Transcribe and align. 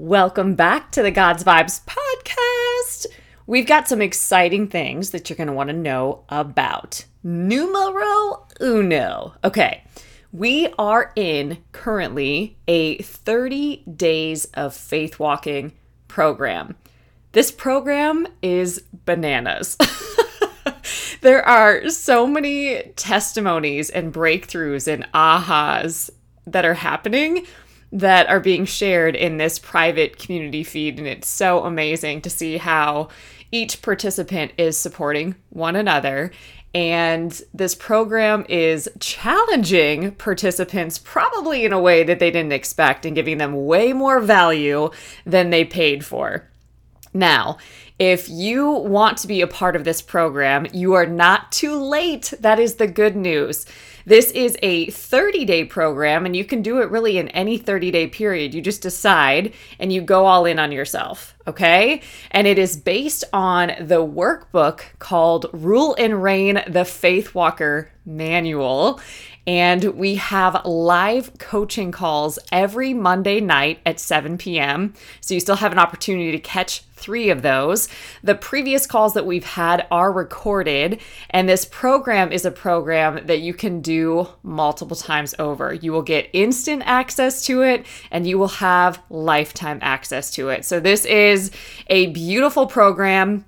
Welcome 0.00 0.54
back 0.54 0.92
to 0.92 1.02
the 1.02 1.10
God's 1.10 1.42
Vibes 1.42 1.84
podcast. 1.84 3.06
We've 3.48 3.66
got 3.66 3.88
some 3.88 4.00
exciting 4.00 4.68
things 4.68 5.10
that 5.10 5.28
you're 5.28 5.36
going 5.36 5.48
to 5.48 5.52
want 5.52 5.70
to 5.70 5.76
know 5.76 6.22
about. 6.28 7.04
Numero 7.24 8.46
uno. 8.60 9.34
Okay, 9.42 9.82
we 10.30 10.72
are 10.78 11.12
in 11.16 11.58
currently 11.72 12.56
a 12.68 12.98
30 12.98 13.82
days 13.96 14.44
of 14.54 14.72
faith 14.72 15.18
walking 15.18 15.72
program. 16.06 16.76
This 17.32 17.50
program 17.50 18.28
is 18.40 18.84
bananas. 19.04 19.76
there 21.22 21.44
are 21.44 21.90
so 21.90 22.24
many 22.24 22.92
testimonies 22.94 23.90
and 23.90 24.14
breakthroughs 24.14 24.86
and 24.86 25.08
ahas 25.12 26.08
that 26.46 26.64
are 26.64 26.74
happening 26.74 27.48
that 27.92 28.28
are 28.28 28.40
being 28.40 28.64
shared 28.64 29.16
in 29.16 29.38
this 29.38 29.58
private 29.58 30.18
community 30.18 30.62
feed. 30.62 30.98
And 30.98 31.06
it's 31.06 31.28
so 31.28 31.64
amazing 31.64 32.20
to 32.22 32.30
see 32.30 32.58
how 32.58 33.08
each 33.50 33.80
participant 33.80 34.52
is 34.58 34.76
supporting 34.76 35.34
one 35.50 35.76
another. 35.76 36.30
And 36.74 37.40
this 37.54 37.74
program 37.74 38.44
is 38.48 38.90
challenging 39.00 40.12
participants 40.12 40.98
probably 40.98 41.64
in 41.64 41.72
a 41.72 41.80
way 41.80 42.04
that 42.04 42.18
they 42.18 42.30
didn't 42.30 42.52
expect 42.52 43.06
and 43.06 43.14
giving 43.14 43.38
them 43.38 43.66
way 43.66 43.92
more 43.94 44.20
value 44.20 44.90
than 45.24 45.50
they 45.50 45.64
paid 45.64 46.04
for. 46.04 46.46
Now, 47.18 47.58
if 47.98 48.28
you 48.28 48.70
want 48.70 49.18
to 49.18 49.26
be 49.26 49.40
a 49.40 49.48
part 49.48 49.74
of 49.74 49.82
this 49.82 50.00
program, 50.00 50.68
you 50.72 50.94
are 50.94 51.06
not 51.06 51.50
too 51.50 51.74
late. 51.74 52.32
That 52.38 52.60
is 52.60 52.76
the 52.76 52.86
good 52.86 53.16
news. 53.16 53.66
This 54.06 54.30
is 54.30 54.56
a 54.62 54.88
30 54.90 55.44
day 55.44 55.64
program, 55.64 56.24
and 56.24 56.36
you 56.36 56.44
can 56.44 56.62
do 56.62 56.80
it 56.80 56.92
really 56.92 57.18
in 57.18 57.28
any 57.30 57.58
30 57.58 57.90
day 57.90 58.06
period. 58.06 58.54
You 58.54 58.62
just 58.62 58.82
decide 58.82 59.52
and 59.80 59.92
you 59.92 60.00
go 60.00 60.26
all 60.26 60.46
in 60.46 60.60
on 60.60 60.70
yourself, 60.70 61.34
okay? 61.48 62.02
And 62.30 62.46
it 62.46 62.56
is 62.56 62.76
based 62.76 63.24
on 63.32 63.72
the 63.80 64.06
workbook 64.06 64.82
called 65.00 65.46
Rule 65.52 65.96
and 65.98 66.22
Reign 66.22 66.62
the 66.68 66.84
Faith 66.84 67.34
Walker 67.34 67.90
Manual. 68.06 69.00
And 69.48 69.82
we 69.94 70.16
have 70.16 70.66
live 70.66 71.38
coaching 71.38 71.90
calls 71.90 72.38
every 72.52 72.92
Monday 72.92 73.40
night 73.40 73.78
at 73.86 73.98
7 73.98 74.36
p.m. 74.36 74.92
So 75.22 75.32
you 75.32 75.40
still 75.40 75.56
have 75.56 75.72
an 75.72 75.78
opportunity 75.78 76.32
to 76.32 76.38
catch 76.38 76.82
three 76.92 77.30
of 77.30 77.40
those. 77.40 77.88
The 78.22 78.34
previous 78.34 78.86
calls 78.86 79.14
that 79.14 79.24
we've 79.24 79.46
had 79.46 79.86
are 79.90 80.12
recorded, 80.12 81.00
and 81.30 81.48
this 81.48 81.64
program 81.64 82.30
is 82.30 82.44
a 82.44 82.50
program 82.50 83.26
that 83.26 83.40
you 83.40 83.54
can 83.54 83.80
do 83.80 84.28
multiple 84.42 84.96
times 84.96 85.34
over. 85.38 85.72
You 85.72 85.92
will 85.92 86.02
get 86.02 86.28
instant 86.34 86.82
access 86.84 87.46
to 87.46 87.62
it, 87.62 87.86
and 88.10 88.26
you 88.26 88.36
will 88.36 88.48
have 88.48 89.02
lifetime 89.08 89.78
access 89.80 90.30
to 90.32 90.50
it. 90.50 90.66
So, 90.66 90.78
this 90.78 91.06
is 91.06 91.52
a 91.86 92.08
beautiful 92.08 92.66
program. 92.66 93.46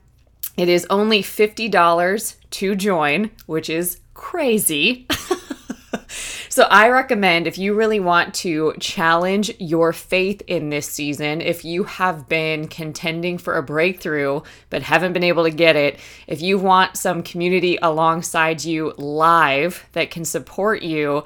It 0.56 0.70
is 0.70 0.86
only 0.88 1.22
$50 1.22 2.36
to 2.52 2.74
join, 2.74 3.32
which 3.44 3.68
is 3.68 4.00
crazy. 4.14 5.06
So 6.50 6.64
I 6.64 6.88
recommend 6.88 7.46
if 7.46 7.58
you 7.58 7.74
really 7.74 8.00
want 8.00 8.34
to 8.34 8.74
challenge 8.80 9.52
your 9.60 9.92
faith 9.92 10.42
in 10.48 10.68
this 10.68 10.88
season, 10.88 11.40
if 11.40 11.64
you 11.64 11.84
have 11.84 12.28
been 12.28 12.66
contending 12.66 13.38
for 13.38 13.56
a 13.56 13.62
breakthrough 13.62 14.40
but 14.68 14.82
haven't 14.82 15.12
been 15.12 15.22
able 15.22 15.44
to 15.44 15.50
get 15.50 15.76
it, 15.76 16.00
if 16.26 16.42
you 16.42 16.58
want 16.58 16.96
some 16.96 17.22
community 17.22 17.78
alongside 17.80 18.64
you 18.64 18.92
live 18.98 19.86
that 19.92 20.10
can 20.10 20.24
support 20.24 20.82
you, 20.82 21.22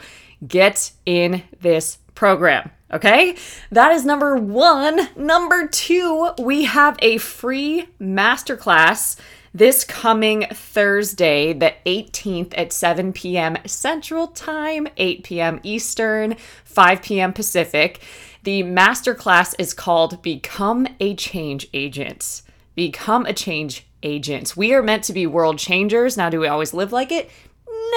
get 0.47 0.93
in 1.07 1.43
this 1.59 1.97
program. 2.15 2.71
Okay, 2.93 3.35
that 3.73 3.93
is 3.93 4.05
number 4.05 4.37
one. 4.37 5.09
Number 5.17 5.67
two, 5.67 6.33
we 6.39 6.65
have 6.65 6.97
a 7.01 7.17
free 7.17 7.89
masterclass 7.99 9.17
this 9.55 9.85
coming 9.85 10.47
Thursday, 10.53 11.53
the 11.53 11.73
18th 11.87 12.53
at 12.59 12.73
7 12.73 13.13
p.m. 13.13 13.57
Central 13.65 14.27
Time, 14.27 14.89
8 14.97 15.23
p.m. 15.23 15.61
Eastern, 15.63 16.35
5 16.65 17.03
p.m. 17.03 17.33
Pacific. 17.33 18.03
The 18.43 18.65
masterclass 18.65 19.55
is 19.59 19.73
called 19.73 20.21
Become 20.23 20.89
a 20.99 21.15
Change 21.15 21.69
Agent. 21.73 22.43
Become 22.75 23.27
a 23.27 23.33
Change 23.33 23.87
Agent. 24.03 24.57
We 24.57 24.75
are 24.75 24.83
meant 24.83 25.05
to 25.05 25.13
be 25.13 25.27
world 25.27 25.59
changers. 25.59 26.17
Now, 26.17 26.29
do 26.29 26.41
we 26.41 26.49
always 26.49 26.75
live 26.75 26.93
like 26.93 27.13
it? 27.13 27.31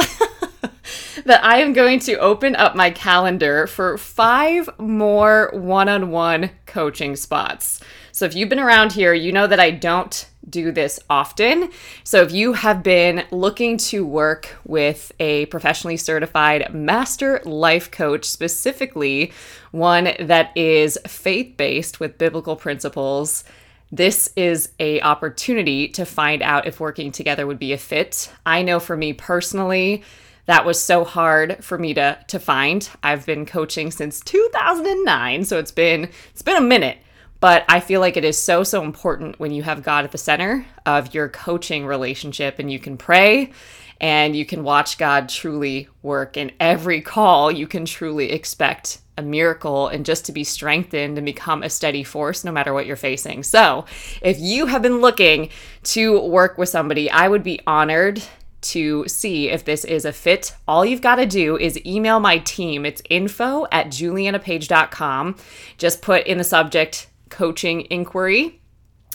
that 1.24 1.44
I 1.44 1.58
am 1.58 1.72
going 1.72 2.00
to 2.00 2.18
open 2.18 2.56
up 2.56 2.74
my 2.74 2.90
calendar 2.90 3.66
for 3.66 3.96
five 3.96 4.68
more 4.78 5.50
one 5.54 5.88
on 5.88 6.10
one 6.10 6.50
coaching 6.66 7.16
spots. 7.16 7.80
So 8.12 8.26
if 8.26 8.34
you've 8.34 8.48
been 8.48 8.60
around 8.60 8.92
here, 8.92 9.14
you 9.14 9.32
know 9.32 9.46
that 9.46 9.60
I 9.60 9.70
don't 9.70 10.26
do 10.48 10.72
this 10.72 11.00
often. 11.08 11.70
So 12.02 12.22
if 12.22 12.32
you 12.32 12.52
have 12.52 12.82
been 12.82 13.24
looking 13.30 13.76
to 13.78 14.06
work 14.06 14.56
with 14.64 15.12
a 15.18 15.46
professionally 15.46 15.96
certified 15.96 16.72
master 16.74 17.40
life 17.44 17.90
coach, 17.90 18.24
specifically 18.24 19.32
one 19.70 20.12
that 20.20 20.56
is 20.56 20.98
faith-based 21.06 22.00
with 22.00 22.18
biblical 22.18 22.56
principles, 22.56 23.44
this 23.90 24.28
is 24.36 24.70
a 24.80 25.00
opportunity 25.02 25.88
to 25.88 26.04
find 26.04 26.42
out 26.42 26.66
if 26.66 26.80
working 26.80 27.12
together 27.12 27.46
would 27.46 27.58
be 27.58 27.72
a 27.72 27.78
fit. 27.78 28.30
I 28.44 28.62
know 28.62 28.80
for 28.80 28.96
me 28.96 29.12
personally, 29.12 30.02
that 30.46 30.64
was 30.64 30.82
so 30.82 31.04
hard 31.04 31.64
for 31.64 31.78
me 31.78 31.94
to 31.94 32.18
to 32.28 32.38
find. 32.38 32.88
I've 33.02 33.24
been 33.24 33.46
coaching 33.46 33.90
since 33.90 34.20
2009, 34.20 35.44
so 35.44 35.58
it's 35.58 35.70
been 35.70 36.10
it's 36.32 36.42
been 36.42 36.56
a 36.56 36.60
minute. 36.60 36.98
But 37.44 37.66
I 37.68 37.80
feel 37.80 38.00
like 38.00 38.16
it 38.16 38.24
is 38.24 38.38
so, 38.38 38.64
so 38.64 38.82
important 38.82 39.38
when 39.38 39.52
you 39.52 39.62
have 39.64 39.82
God 39.82 40.06
at 40.06 40.12
the 40.12 40.16
center 40.16 40.64
of 40.86 41.12
your 41.12 41.28
coaching 41.28 41.84
relationship 41.84 42.58
and 42.58 42.72
you 42.72 42.78
can 42.78 42.96
pray 42.96 43.52
and 44.00 44.34
you 44.34 44.46
can 44.46 44.64
watch 44.64 44.96
God 44.96 45.28
truly 45.28 45.88
work. 46.00 46.38
In 46.38 46.52
every 46.58 47.02
call, 47.02 47.52
you 47.52 47.66
can 47.66 47.84
truly 47.84 48.32
expect 48.32 49.00
a 49.18 49.22
miracle 49.22 49.88
and 49.88 50.06
just 50.06 50.24
to 50.24 50.32
be 50.32 50.42
strengthened 50.42 51.18
and 51.18 51.26
become 51.26 51.62
a 51.62 51.68
steady 51.68 52.02
force 52.02 52.44
no 52.44 52.50
matter 52.50 52.72
what 52.72 52.86
you're 52.86 52.96
facing. 52.96 53.42
So, 53.42 53.84
if 54.22 54.40
you 54.40 54.64
have 54.64 54.80
been 54.80 55.02
looking 55.02 55.50
to 55.82 56.18
work 56.20 56.56
with 56.56 56.70
somebody, 56.70 57.10
I 57.10 57.28
would 57.28 57.42
be 57.42 57.60
honored 57.66 58.22
to 58.62 59.06
see 59.06 59.50
if 59.50 59.66
this 59.66 59.84
is 59.84 60.06
a 60.06 60.12
fit, 60.12 60.54
all 60.66 60.86
you've 60.86 61.02
got 61.02 61.16
to 61.16 61.26
do 61.26 61.58
is 61.58 61.84
email 61.84 62.18
my 62.20 62.38
team. 62.38 62.86
It's 62.86 63.02
info 63.10 63.66
at 63.70 63.88
julianapage.com. 63.88 65.36
Just 65.76 66.00
put 66.00 66.26
in 66.26 66.38
the 66.38 66.44
subject 66.44 67.08
coaching 67.34 67.86
inquiry, 67.90 68.60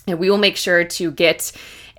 and 0.06 0.20
we 0.20 0.30
will 0.30 0.38
make 0.38 0.58
sure 0.58 0.84
to 0.84 1.12
get 1.12 1.52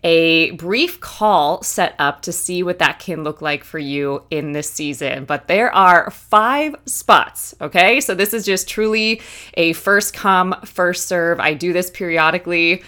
a 0.02 0.52
brief 0.52 1.00
call 1.00 1.62
set 1.62 1.94
up 1.98 2.22
to 2.22 2.32
see 2.32 2.62
what 2.62 2.78
that 2.78 2.98
can 2.98 3.22
look 3.22 3.42
like 3.42 3.64
for 3.64 3.78
you 3.78 4.22
in 4.30 4.52
this 4.52 4.70
season. 4.70 5.24
But 5.24 5.48
there 5.48 5.74
are 5.74 6.10
five 6.10 6.74
spots, 6.86 7.54
okay? 7.60 8.00
So 8.00 8.14
this 8.14 8.32
is 8.32 8.44
just 8.44 8.68
truly 8.68 9.20
a 9.54 9.72
first 9.74 10.14
come, 10.14 10.54
first 10.64 11.06
serve. 11.06 11.40
I 11.40 11.54
do 11.54 11.72
this 11.72 11.90
periodically 11.90 12.82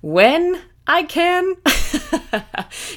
when 0.00 0.60
I 0.86 1.02
can 1.04 1.56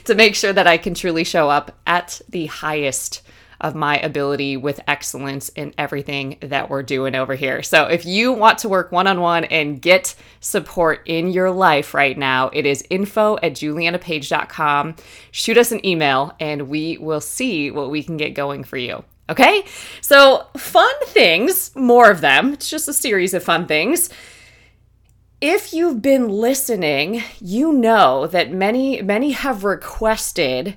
to 0.06 0.16
make 0.16 0.36
sure 0.36 0.54
that 0.54 0.68
I 0.68 0.78
can 0.78 0.94
truly 0.94 1.24
show 1.24 1.50
up 1.50 1.78
at 1.86 2.22
the 2.30 2.48
highest 2.48 3.22
of 3.62 3.76
my 3.76 3.98
ability 3.98 4.58
with 4.58 4.80
excellence 4.88 5.50
in 5.50 5.74
everything 5.78 6.38
that 6.42 6.70
we're 6.70 6.84
doing 6.84 7.16
over 7.16 7.36
here. 7.36 7.62
So, 7.62 7.86
if 7.86 8.06
you 8.06 8.32
want 8.32 8.60
to 8.60 8.70
work 8.70 8.92
one 8.92 9.08
on 9.08 9.22
one 9.22 9.46
and 9.46 9.82
get 9.82 10.16
support 10.40 11.02
in 11.06 11.30
your 11.32 11.52
life 11.52 11.94
right 11.94 12.18
now, 12.18 12.50
it 12.54 12.66
is 12.66 12.86
info 12.90 13.38
at 13.38 13.54
julianapage.com. 13.54 14.96
Shoot 15.32 15.58
us 15.58 15.72
an 15.72 15.86
email 15.86 16.34
and 16.40 16.70
we 16.70 16.98
will 16.98 17.22
see 17.22 17.72
what 17.72 17.92
we 17.92 18.04
can 18.04 18.18
get 18.18 18.34
going 18.34 18.64
for 18.64 18.78
you. 18.78 19.04
Okay? 19.30 19.64
So, 20.02 20.48
fun 20.58 20.94
things, 21.08 21.76
more 21.76 22.10
of 22.10 22.22
them. 22.22 22.54
It's 22.54 22.70
just 22.70 22.88
a 22.88 22.94
series 22.94 23.34
of 23.34 23.44
fun 23.44 23.68
things. 23.68 24.10
If 25.42 25.72
you've 25.72 26.02
been 26.02 26.28
listening, 26.28 27.24
you 27.40 27.72
know 27.72 28.28
that 28.28 28.52
many 28.52 29.02
many 29.02 29.32
have 29.32 29.64
requested 29.64 30.76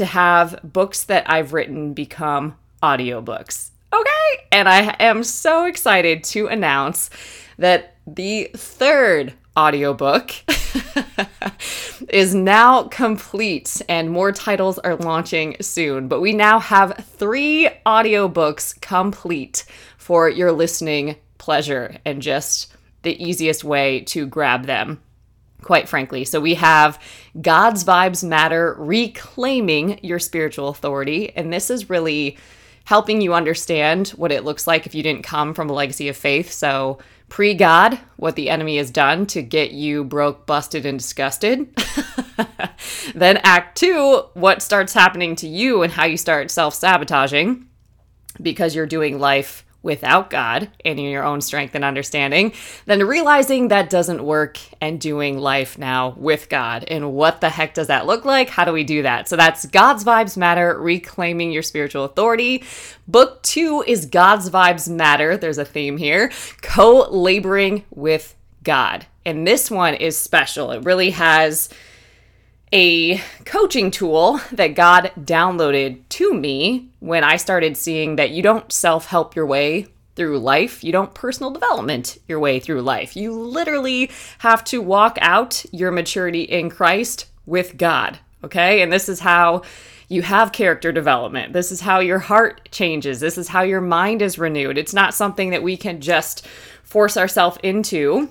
to 0.00 0.06
have 0.06 0.58
books 0.64 1.04
that 1.04 1.28
I've 1.28 1.52
written 1.52 1.92
become 1.92 2.56
audiobooks. 2.82 3.68
Okay? 3.92 4.46
And 4.50 4.66
I 4.66 4.96
am 4.98 5.22
so 5.22 5.66
excited 5.66 6.24
to 6.24 6.46
announce 6.46 7.10
that 7.58 7.96
the 8.06 8.50
third 8.56 9.34
audiobook 9.58 10.32
is 12.08 12.34
now 12.34 12.84
complete 12.84 13.82
and 13.90 14.10
more 14.10 14.32
titles 14.32 14.78
are 14.78 14.96
launching 14.96 15.54
soon. 15.60 16.08
But 16.08 16.22
we 16.22 16.32
now 16.32 16.58
have 16.60 17.04
three 17.18 17.68
audiobooks 17.84 18.80
complete 18.80 19.66
for 19.98 20.30
your 20.30 20.50
listening 20.50 21.16
pleasure 21.36 21.98
and 22.06 22.22
just 22.22 22.72
the 23.02 23.22
easiest 23.22 23.64
way 23.64 24.00
to 24.04 24.24
grab 24.24 24.64
them 24.64 24.98
quite 25.62 25.88
frankly. 25.88 26.24
So 26.24 26.40
we 26.40 26.54
have 26.54 27.02
God's 27.40 27.84
Vibes 27.84 28.26
Matter 28.26 28.74
Reclaiming 28.78 30.00
Your 30.02 30.18
Spiritual 30.18 30.68
Authority. 30.68 31.34
And 31.36 31.52
this 31.52 31.70
is 31.70 31.90
really 31.90 32.38
helping 32.84 33.20
you 33.20 33.34
understand 33.34 34.08
what 34.10 34.32
it 34.32 34.44
looks 34.44 34.66
like 34.66 34.86
if 34.86 34.94
you 34.94 35.02
didn't 35.02 35.22
come 35.22 35.54
from 35.54 35.70
a 35.70 35.72
legacy 35.72 36.08
of 36.08 36.16
faith. 36.16 36.50
So, 36.50 36.98
pre 37.28 37.54
God, 37.54 37.98
what 38.16 38.36
the 38.36 38.50
enemy 38.50 38.78
has 38.78 38.90
done 38.90 39.26
to 39.26 39.42
get 39.42 39.70
you 39.70 40.02
broke, 40.02 40.46
busted, 40.46 40.84
and 40.84 40.98
disgusted. 40.98 41.72
then, 43.14 43.36
Act 43.38 43.78
Two, 43.78 44.24
what 44.34 44.62
starts 44.62 44.92
happening 44.92 45.36
to 45.36 45.46
you 45.46 45.82
and 45.82 45.92
how 45.92 46.04
you 46.04 46.16
start 46.16 46.50
self 46.50 46.74
sabotaging 46.74 47.66
because 48.42 48.74
you're 48.74 48.86
doing 48.86 49.18
life 49.18 49.64
without 49.82 50.30
God 50.30 50.70
and 50.84 50.98
in 50.98 51.06
your 51.06 51.24
own 51.24 51.40
strength 51.40 51.74
and 51.74 51.84
understanding, 51.84 52.52
then 52.86 53.06
realizing 53.06 53.68
that 53.68 53.90
doesn't 53.90 54.22
work 54.22 54.58
and 54.80 55.00
doing 55.00 55.38
life 55.38 55.78
now 55.78 56.14
with 56.18 56.48
God. 56.48 56.84
And 56.88 57.12
what 57.12 57.40
the 57.40 57.48
heck 57.48 57.74
does 57.74 57.86
that 57.86 58.06
look 58.06 58.24
like? 58.24 58.50
How 58.50 58.64
do 58.64 58.72
we 58.72 58.84
do 58.84 59.02
that? 59.02 59.28
So 59.28 59.36
that's 59.36 59.66
God's 59.66 60.04
Vibes 60.04 60.36
Matter, 60.36 60.78
Reclaiming 60.78 61.50
Your 61.50 61.62
Spiritual 61.62 62.04
Authority. 62.04 62.64
Book 63.08 63.42
two 63.42 63.82
is 63.86 64.06
God's 64.06 64.50
Vibes 64.50 64.88
Matter. 64.88 65.36
There's 65.36 65.58
a 65.58 65.64
theme 65.64 65.96
here 65.96 66.30
co 66.60 67.08
laboring 67.10 67.84
with 67.90 68.34
God. 68.62 69.06
And 69.24 69.46
this 69.46 69.70
one 69.70 69.94
is 69.94 70.16
special. 70.16 70.70
It 70.72 70.84
really 70.84 71.10
has 71.10 71.68
a 72.72 73.18
coaching 73.44 73.90
tool 73.90 74.40
that 74.52 74.74
God 74.74 75.12
downloaded 75.18 76.02
to 76.10 76.32
me 76.32 76.90
when 77.00 77.24
I 77.24 77.36
started 77.36 77.76
seeing 77.76 78.16
that 78.16 78.30
you 78.30 78.42
don't 78.42 78.70
self 78.72 79.06
help 79.06 79.34
your 79.34 79.46
way 79.46 79.88
through 80.16 80.38
life. 80.38 80.84
You 80.84 80.92
don't 80.92 81.14
personal 81.14 81.50
development 81.50 82.18
your 82.28 82.40
way 82.40 82.60
through 82.60 82.82
life. 82.82 83.16
You 83.16 83.32
literally 83.32 84.10
have 84.38 84.62
to 84.64 84.82
walk 84.82 85.18
out 85.20 85.64
your 85.72 85.90
maturity 85.90 86.42
in 86.42 86.70
Christ 86.70 87.26
with 87.46 87.76
God. 87.76 88.18
Okay. 88.44 88.82
And 88.82 88.92
this 88.92 89.08
is 89.08 89.20
how 89.20 89.62
you 90.08 90.22
have 90.22 90.52
character 90.52 90.92
development. 90.92 91.52
This 91.52 91.70
is 91.70 91.80
how 91.80 92.00
your 92.00 92.18
heart 92.18 92.68
changes. 92.72 93.20
This 93.20 93.38
is 93.38 93.48
how 93.48 93.62
your 93.62 93.80
mind 93.80 94.22
is 94.22 94.38
renewed. 94.38 94.76
It's 94.76 94.94
not 94.94 95.14
something 95.14 95.50
that 95.50 95.62
we 95.62 95.76
can 95.76 96.00
just 96.00 96.46
force 96.82 97.16
ourselves 97.16 97.58
into 97.62 98.28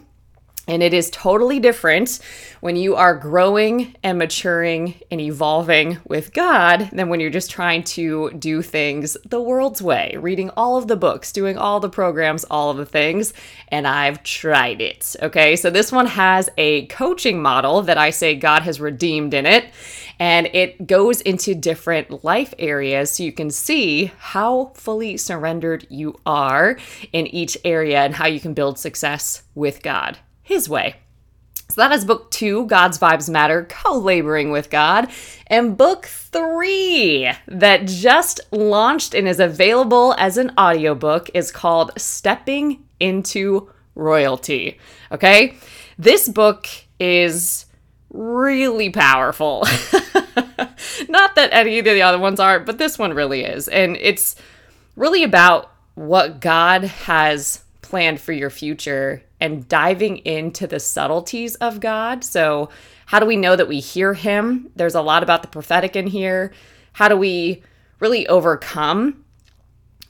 and 0.69 0.83
it 0.83 0.93
is 0.93 1.09
totally 1.09 1.59
different 1.59 2.19
when 2.61 2.75
you 2.75 2.95
are 2.95 3.15
growing 3.15 3.95
and 4.03 4.19
maturing 4.19 4.93
and 5.09 5.19
evolving 5.19 5.97
with 6.05 6.31
God 6.31 6.91
than 6.93 7.09
when 7.09 7.19
you're 7.19 7.31
just 7.31 7.49
trying 7.49 7.83
to 7.85 8.29
do 8.37 8.61
things 8.61 9.17
the 9.25 9.41
world's 9.41 9.81
way, 9.81 10.15
reading 10.19 10.51
all 10.51 10.77
of 10.77 10.87
the 10.87 10.95
books, 10.95 11.31
doing 11.31 11.57
all 11.57 11.79
the 11.79 11.89
programs, 11.89 12.43
all 12.43 12.69
of 12.69 12.77
the 12.77 12.85
things. 12.85 13.33
And 13.69 13.87
I've 13.87 14.21
tried 14.21 14.79
it. 14.79 15.15
Okay. 15.23 15.55
So 15.55 15.71
this 15.71 15.91
one 15.91 16.05
has 16.05 16.51
a 16.55 16.85
coaching 16.85 17.41
model 17.41 17.81
that 17.81 17.97
I 17.97 18.11
say 18.11 18.35
God 18.35 18.61
has 18.61 18.79
redeemed 18.79 19.33
in 19.33 19.47
it. 19.47 19.65
And 20.19 20.47
it 20.53 20.85
goes 20.85 21.21
into 21.21 21.55
different 21.55 22.23
life 22.23 22.53
areas 22.59 23.09
so 23.09 23.23
you 23.23 23.31
can 23.31 23.49
see 23.49 24.11
how 24.19 24.73
fully 24.75 25.17
surrendered 25.17 25.87
you 25.89 26.19
are 26.27 26.77
in 27.11 27.25
each 27.25 27.57
area 27.65 28.01
and 28.01 28.13
how 28.13 28.27
you 28.27 28.39
can 28.39 28.53
build 28.53 28.77
success 28.77 29.43
with 29.55 29.81
God 29.81 30.19
his 30.49 30.67
way. 30.67 30.95
So 31.69 31.75
that 31.81 31.91
is 31.91 32.03
book 32.03 32.31
two, 32.31 32.65
God's 32.65 32.97
Vibes 32.97 33.29
Matter, 33.29 33.67
co 33.69 33.99
laboring 33.99 34.49
with 34.49 34.71
God. 34.71 35.07
And 35.45 35.77
book 35.77 36.07
three, 36.07 37.31
that 37.47 37.85
just 37.85 38.41
launched 38.51 39.13
and 39.13 39.27
is 39.27 39.39
available 39.39 40.15
as 40.17 40.37
an 40.37 40.51
audiobook, 40.59 41.29
is 41.35 41.51
called 41.51 41.91
Stepping 41.97 42.83
into 42.99 43.69
Royalty. 43.93 44.79
Okay? 45.11 45.55
This 45.99 46.27
book 46.27 46.67
is 46.99 47.67
really 48.09 48.89
powerful. 48.89 49.61
Not 51.09 51.35
that 51.35 51.49
any 51.51 51.77
of 51.77 51.85
the 51.85 52.01
other 52.01 52.17
ones 52.17 52.39
aren't, 52.39 52.65
but 52.65 52.79
this 52.79 52.97
one 52.97 53.13
really 53.13 53.43
is. 53.43 53.67
And 53.67 53.95
it's 53.97 54.35
really 54.95 55.23
about 55.23 55.71
what 55.93 56.39
God 56.39 56.85
has 56.85 57.63
planned 57.89 58.21
for 58.21 58.31
your 58.31 58.49
future 58.49 59.23
and 59.39 59.67
diving 59.67 60.17
into 60.17 60.67
the 60.67 60.79
subtleties 60.79 61.55
of 61.55 61.79
God. 61.79 62.23
So, 62.23 62.69
how 63.07 63.19
do 63.19 63.25
we 63.25 63.35
know 63.35 63.55
that 63.55 63.67
we 63.67 63.79
hear 63.79 64.13
Him? 64.13 64.69
There's 64.75 64.95
a 64.95 65.01
lot 65.01 65.23
about 65.23 65.41
the 65.41 65.47
prophetic 65.47 65.95
in 65.95 66.07
here. 66.07 66.53
How 66.93 67.07
do 67.07 67.17
we 67.17 67.63
really 67.99 68.27
overcome 68.27 69.25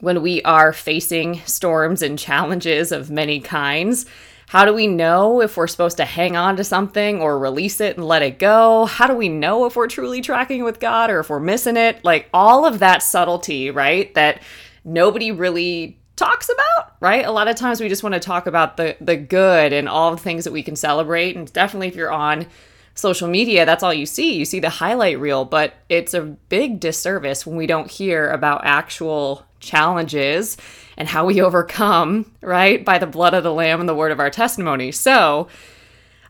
when 0.02 0.22
we 0.22 0.42
are 0.44 0.74
facing 0.74 1.40
storms 1.46 2.02
and 2.02 2.20
challenges 2.20 2.92
of 2.92 3.10
many 3.10 3.40
kinds? 3.40 4.06
How 4.50 4.66
do 4.66 4.74
we 4.74 4.88
know 4.88 5.42
if 5.42 5.56
we're 5.56 5.68
supposed 5.68 5.98
to 5.98 6.06
hang 6.06 6.36
on 6.36 6.58
to 6.58 6.64
something 6.64 7.22
or 7.22 7.38
release 7.38 7.80
it 7.80 7.98
and 7.98 8.06
let 8.06 8.24
it 8.24 8.40
go? 8.40 8.86
How 8.86 9.06
do 9.06 9.14
we 9.14 9.30
know 9.30 9.66
if 9.66 9.76
we're 9.76 9.88
truly 9.88 10.22
tracking 10.22 10.64
with 10.64 10.80
God 10.80 11.12
or 11.12 11.20
if 11.20 11.30
we're 11.30 11.40
missing 11.40 11.78
it? 11.78 12.04
Like 12.04 12.30
all 12.34 12.66
of 12.66 12.80
that 12.80 13.04
subtlety, 13.04 13.70
right? 13.70 14.14
That 14.16 14.42
nobody 14.84 15.32
really 15.32 15.99
talks 16.20 16.50
about, 16.50 16.96
right? 17.00 17.26
A 17.26 17.32
lot 17.32 17.48
of 17.48 17.56
times 17.56 17.80
we 17.80 17.90
just 17.90 18.04
want 18.04 18.14
to 18.14 18.20
talk 18.20 18.46
about 18.46 18.78
the 18.78 18.98
the 19.02 19.18
good 19.18 19.74
and 19.74 19.90
all 19.90 20.12
the 20.12 20.22
things 20.22 20.44
that 20.44 20.54
we 20.54 20.62
can 20.62 20.76
celebrate. 20.76 21.36
And 21.36 21.52
definitely 21.52 21.88
if 21.88 21.96
you're 21.96 22.12
on 22.12 22.46
social 22.94 23.28
media, 23.28 23.66
that's 23.66 23.82
all 23.82 23.94
you 23.94 24.06
see. 24.06 24.36
You 24.36 24.46
see 24.46 24.60
the 24.60 24.70
highlight 24.70 25.20
reel, 25.20 25.46
but 25.46 25.74
it's 25.88 26.14
a 26.14 26.22
big 26.22 26.80
disservice 26.80 27.46
when 27.46 27.56
we 27.56 27.66
don't 27.66 27.90
hear 27.90 28.30
about 28.30 28.66
actual 28.66 29.46
challenges 29.60 30.58
and 30.98 31.08
how 31.08 31.26
we 31.26 31.42
overcome, 31.50 32.32
right? 32.42 32.84
By 32.84 32.98
the 32.98 33.08
blood 33.08 33.34
of 33.34 33.44
the 33.44 33.54
lamb 33.54 33.80
and 33.80 33.90
the 33.90 33.96
word 33.96 34.12
of 34.12 34.20
our 34.20 34.30
testimony. 34.30 34.92
So, 34.92 35.48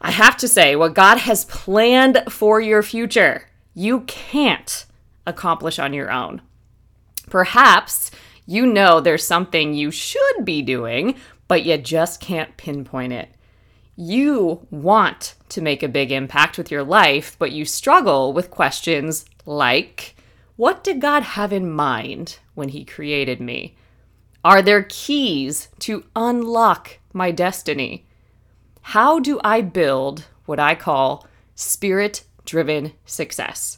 I 0.01 0.11
have 0.11 0.37
to 0.37 0.47
say, 0.47 0.77
what 0.77 0.93
God 0.93 1.17
has 1.17 1.43
planned 1.43 2.23
for 2.29 2.61
your 2.61 2.81
future, 2.83 3.49
you 3.73 4.01
can't 4.01 4.85
accomplish 5.27 5.77
on 5.77 5.93
your 5.93 6.09
own. 6.09 6.41
Perhaps 7.29 8.11
you 8.49 8.65
know 8.65 8.99
there's 8.99 9.27
something 9.27 9.75
you 9.75 9.91
should 9.91 10.43
be 10.43 10.63
doing, 10.63 11.13
but 11.47 11.63
you 11.63 11.77
just 11.77 12.19
can't 12.19 12.57
pinpoint 12.57 13.13
it. 13.13 13.29
You 13.95 14.65
want 14.71 15.35
to 15.49 15.61
make 15.61 15.83
a 15.83 15.87
big 15.87 16.11
impact 16.11 16.57
with 16.57 16.71
your 16.71 16.81
life, 16.81 17.35
but 17.37 17.51
you 17.51 17.63
struggle 17.63 18.33
with 18.33 18.49
questions 18.49 19.25
like 19.45 20.15
What 20.55 20.83
did 20.83 20.99
God 20.99 21.21
have 21.21 21.53
in 21.53 21.69
mind 21.69 22.39
when 22.55 22.69
He 22.69 22.83
created 22.85 23.39
me? 23.39 23.77
Are 24.43 24.63
there 24.63 24.81
keys 24.89 25.67
to 25.81 26.05
unlock 26.15 26.97
my 27.13 27.29
destiny? 27.29 28.07
How 28.81 29.19
do 29.19 29.39
I 29.43 29.61
build 29.61 30.25
what 30.47 30.59
I 30.59 30.73
call 30.73 31.27
spirit 31.53 32.23
driven 32.45 32.93
success? 33.05 33.77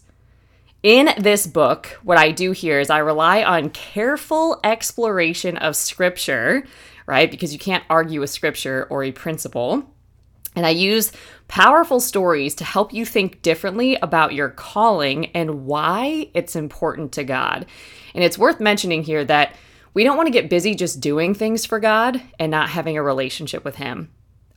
In 0.83 1.09
this 1.19 1.45
book, 1.45 1.99
what 2.01 2.17
I 2.17 2.31
do 2.31 2.53
here 2.53 2.79
is 2.79 2.89
I 2.89 2.97
rely 2.99 3.43
on 3.43 3.69
careful 3.69 4.59
exploration 4.63 5.57
of 5.57 5.75
scripture, 5.75 6.63
right? 7.05 7.29
Because 7.29 7.53
you 7.53 7.59
can't 7.59 7.83
argue 7.87 8.19
with 8.19 8.31
scripture 8.31 8.87
or 8.89 9.03
a 9.03 9.11
principle. 9.11 9.93
And 10.55 10.65
I 10.65 10.71
use 10.71 11.11
powerful 11.47 11.99
stories 11.99 12.55
to 12.55 12.63
help 12.63 12.93
you 12.93 13.05
think 13.05 13.43
differently 13.43 13.95
about 13.97 14.33
your 14.33 14.49
calling 14.49 15.27
and 15.27 15.65
why 15.67 16.29
it's 16.33 16.55
important 16.55 17.11
to 17.13 17.23
God. 17.23 17.67
And 18.15 18.23
it's 18.23 18.37
worth 18.37 18.59
mentioning 18.59 19.03
here 19.03 19.23
that 19.25 19.55
we 19.93 20.03
don't 20.03 20.17
want 20.17 20.27
to 20.27 20.33
get 20.33 20.49
busy 20.49 20.73
just 20.73 20.99
doing 20.99 21.35
things 21.35 21.63
for 21.63 21.79
God 21.79 22.21
and 22.39 22.49
not 22.49 22.69
having 22.69 22.97
a 22.97 23.03
relationship 23.03 23.63
with 23.63 23.75
Him. 23.75 24.09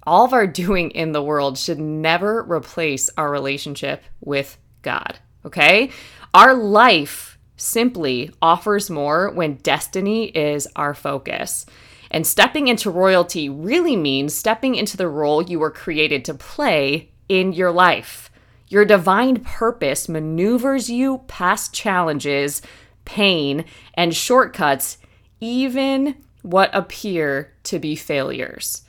all 0.07 0.25
of 0.25 0.33
our 0.33 0.47
doing 0.65 0.91
in 0.93 1.13
the 1.13 1.23
world 1.23 1.59
should 1.59 1.79
never 1.79 2.43
replace 2.51 3.11
our 3.19 3.31
relationship 3.31 4.03
with 4.23 4.57
God. 4.81 5.19
Okay? 5.45 5.91
Our 6.35 6.53
life 6.53 7.39
simply 7.57 8.33
offers 8.43 8.91
more 8.91 9.31
when 9.31 9.55
destiny 9.55 10.25
is 10.27 10.67
our 10.75 10.93
focus. 10.93 11.65
And 12.11 12.27
stepping 12.27 12.67
into 12.67 12.91
royalty 12.91 13.49
really 13.49 13.95
means 13.95 14.35
stepping 14.35 14.75
into 14.75 14.97
the 14.97 15.09
role 15.09 15.43
you 15.43 15.61
were 15.61 15.71
created 15.71 16.25
to 16.25 16.35
play 16.35 17.13
in 17.29 17.53
your 17.53 17.71
life. 17.71 18.33
Your 18.67 18.85
divine 18.85 19.45
purpose 19.45 20.09
maneuvers 20.09 20.91
you 20.91 21.19
past 21.29 21.73
challenges, 21.73 22.63
pain, 23.05 23.65
and 23.95 24.13
shortcuts, 24.13 24.99
even 25.41 26.17
what 26.43 26.71
appear 26.73 27.53
to 27.63 27.79
be 27.79 27.95
failures. 27.95 28.83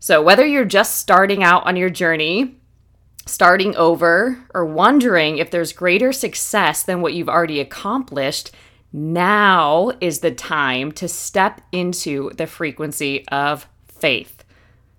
So, 0.00 0.22
whether 0.22 0.44
you're 0.44 0.64
just 0.64 0.96
starting 0.98 1.44
out 1.44 1.66
on 1.66 1.76
your 1.76 1.90
journey, 1.90 2.56
starting 3.26 3.76
over, 3.76 4.38
or 4.54 4.64
wondering 4.64 5.38
if 5.38 5.50
there's 5.50 5.72
greater 5.72 6.12
success 6.12 6.82
than 6.82 7.00
what 7.00 7.14
you've 7.14 7.28
already 7.28 7.60
accomplished, 7.60 8.50
now 8.92 9.92
is 10.00 10.20
the 10.20 10.32
time 10.32 10.90
to 10.92 11.06
step 11.06 11.60
into 11.70 12.30
the 12.36 12.46
frequency 12.46 13.26
of 13.28 13.66
faith. 13.86 14.44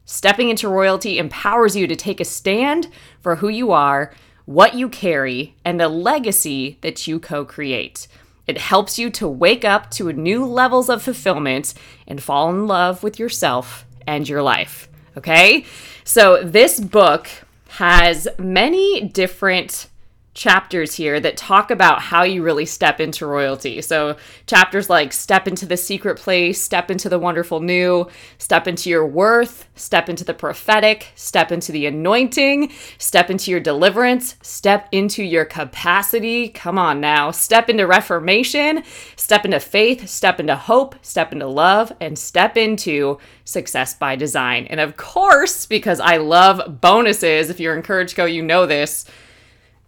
Stepping 0.05 0.49
into 0.49 0.67
royalty 0.67 1.17
empowers 1.17 1.75
you 1.75 1.87
to 1.87 1.95
take 1.95 2.19
a 2.19 2.25
stand 2.25 2.87
for 3.21 3.37
who 3.37 3.49
you 3.49 3.71
are, 3.71 4.13
what 4.45 4.75
you 4.75 4.89
carry, 4.89 5.55
and 5.63 5.79
the 5.79 5.87
legacy 5.87 6.77
that 6.81 7.07
you 7.07 7.19
co 7.19 7.45
create. 7.45 8.07
It 8.47 8.57
helps 8.57 8.97
you 8.97 9.09
to 9.11 9.27
wake 9.27 9.63
up 9.63 9.91
to 9.91 10.11
new 10.11 10.45
levels 10.45 10.89
of 10.89 11.01
fulfillment 11.01 11.73
and 12.07 12.21
fall 12.21 12.49
in 12.49 12.67
love 12.67 13.03
with 13.03 13.19
yourself 13.19 13.85
and 14.07 14.27
your 14.27 14.41
life. 14.41 14.89
Okay? 15.15 15.65
So, 16.03 16.43
this 16.43 16.79
book 16.79 17.29
has 17.71 18.27
many 18.37 19.07
different 19.07 19.87
chapters 20.33 20.93
here 20.93 21.19
that 21.19 21.35
talk 21.35 21.71
about 21.71 22.01
how 22.01 22.23
you 22.23 22.41
really 22.41 22.65
step 22.65 23.01
into 23.01 23.25
royalty. 23.25 23.81
So, 23.81 24.15
chapters 24.47 24.89
like 24.89 25.11
step 25.11 25.47
into 25.47 25.65
the 25.65 25.75
secret 25.75 26.17
place, 26.17 26.61
step 26.61 26.89
into 26.89 27.09
the 27.09 27.19
wonderful 27.19 27.59
new, 27.59 28.07
step 28.37 28.67
into 28.67 28.89
your 28.89 29.05
worth, 29.05 29.67
step 29.75 30.07
into 30.07 30.23
the 30.23 30.33
prophetic, 30.33 31.11
step 31.15 31.51
into 31.51 31.73
the 31.73 31.85
anointing, 31.85 32.71
step 32.97 33.29
into 33.29 33.51
your 33.51 33.59
deliverance, 33.59 34.37
step 34.41 34.87
into 34.91 35.21
your 35.21 35.43
capacity. 35.43 36.47
Come 36.47 36.77
on 36.77 37.01
now, 37.01 37.31
step 37.31 37.69
into 37.69 37.85
reformation, 37.85 38.83
step 39.17 39.43
into 39.43 39.59
faith, 39.59 40.07
step 40.07 40.39
into 40.39 40.55
hope, 40.55 40.95
step 41.01 41.33
into 41.33 41.47
love, 41.47 41.91
and 41.99 42.17
step 42.17 42.55
into 42.55 43.17
success 43.43 43.95
by 43.95 44.15
design. 44.15 44.65
And 44.67 44.79
of 44.79 44.95
course, 44.95 45.65
because 45.65 45.99
I 45.99 46.17
love 46.17 46.79
bonuses, 46.79 47.49
if 47.49 47.59
you're 47.59 47.75
encouraged, 47.75 48.15
go, 48.15 48.23
you 48.23 48.41
know 48.41 48.65
this 48.65 49.05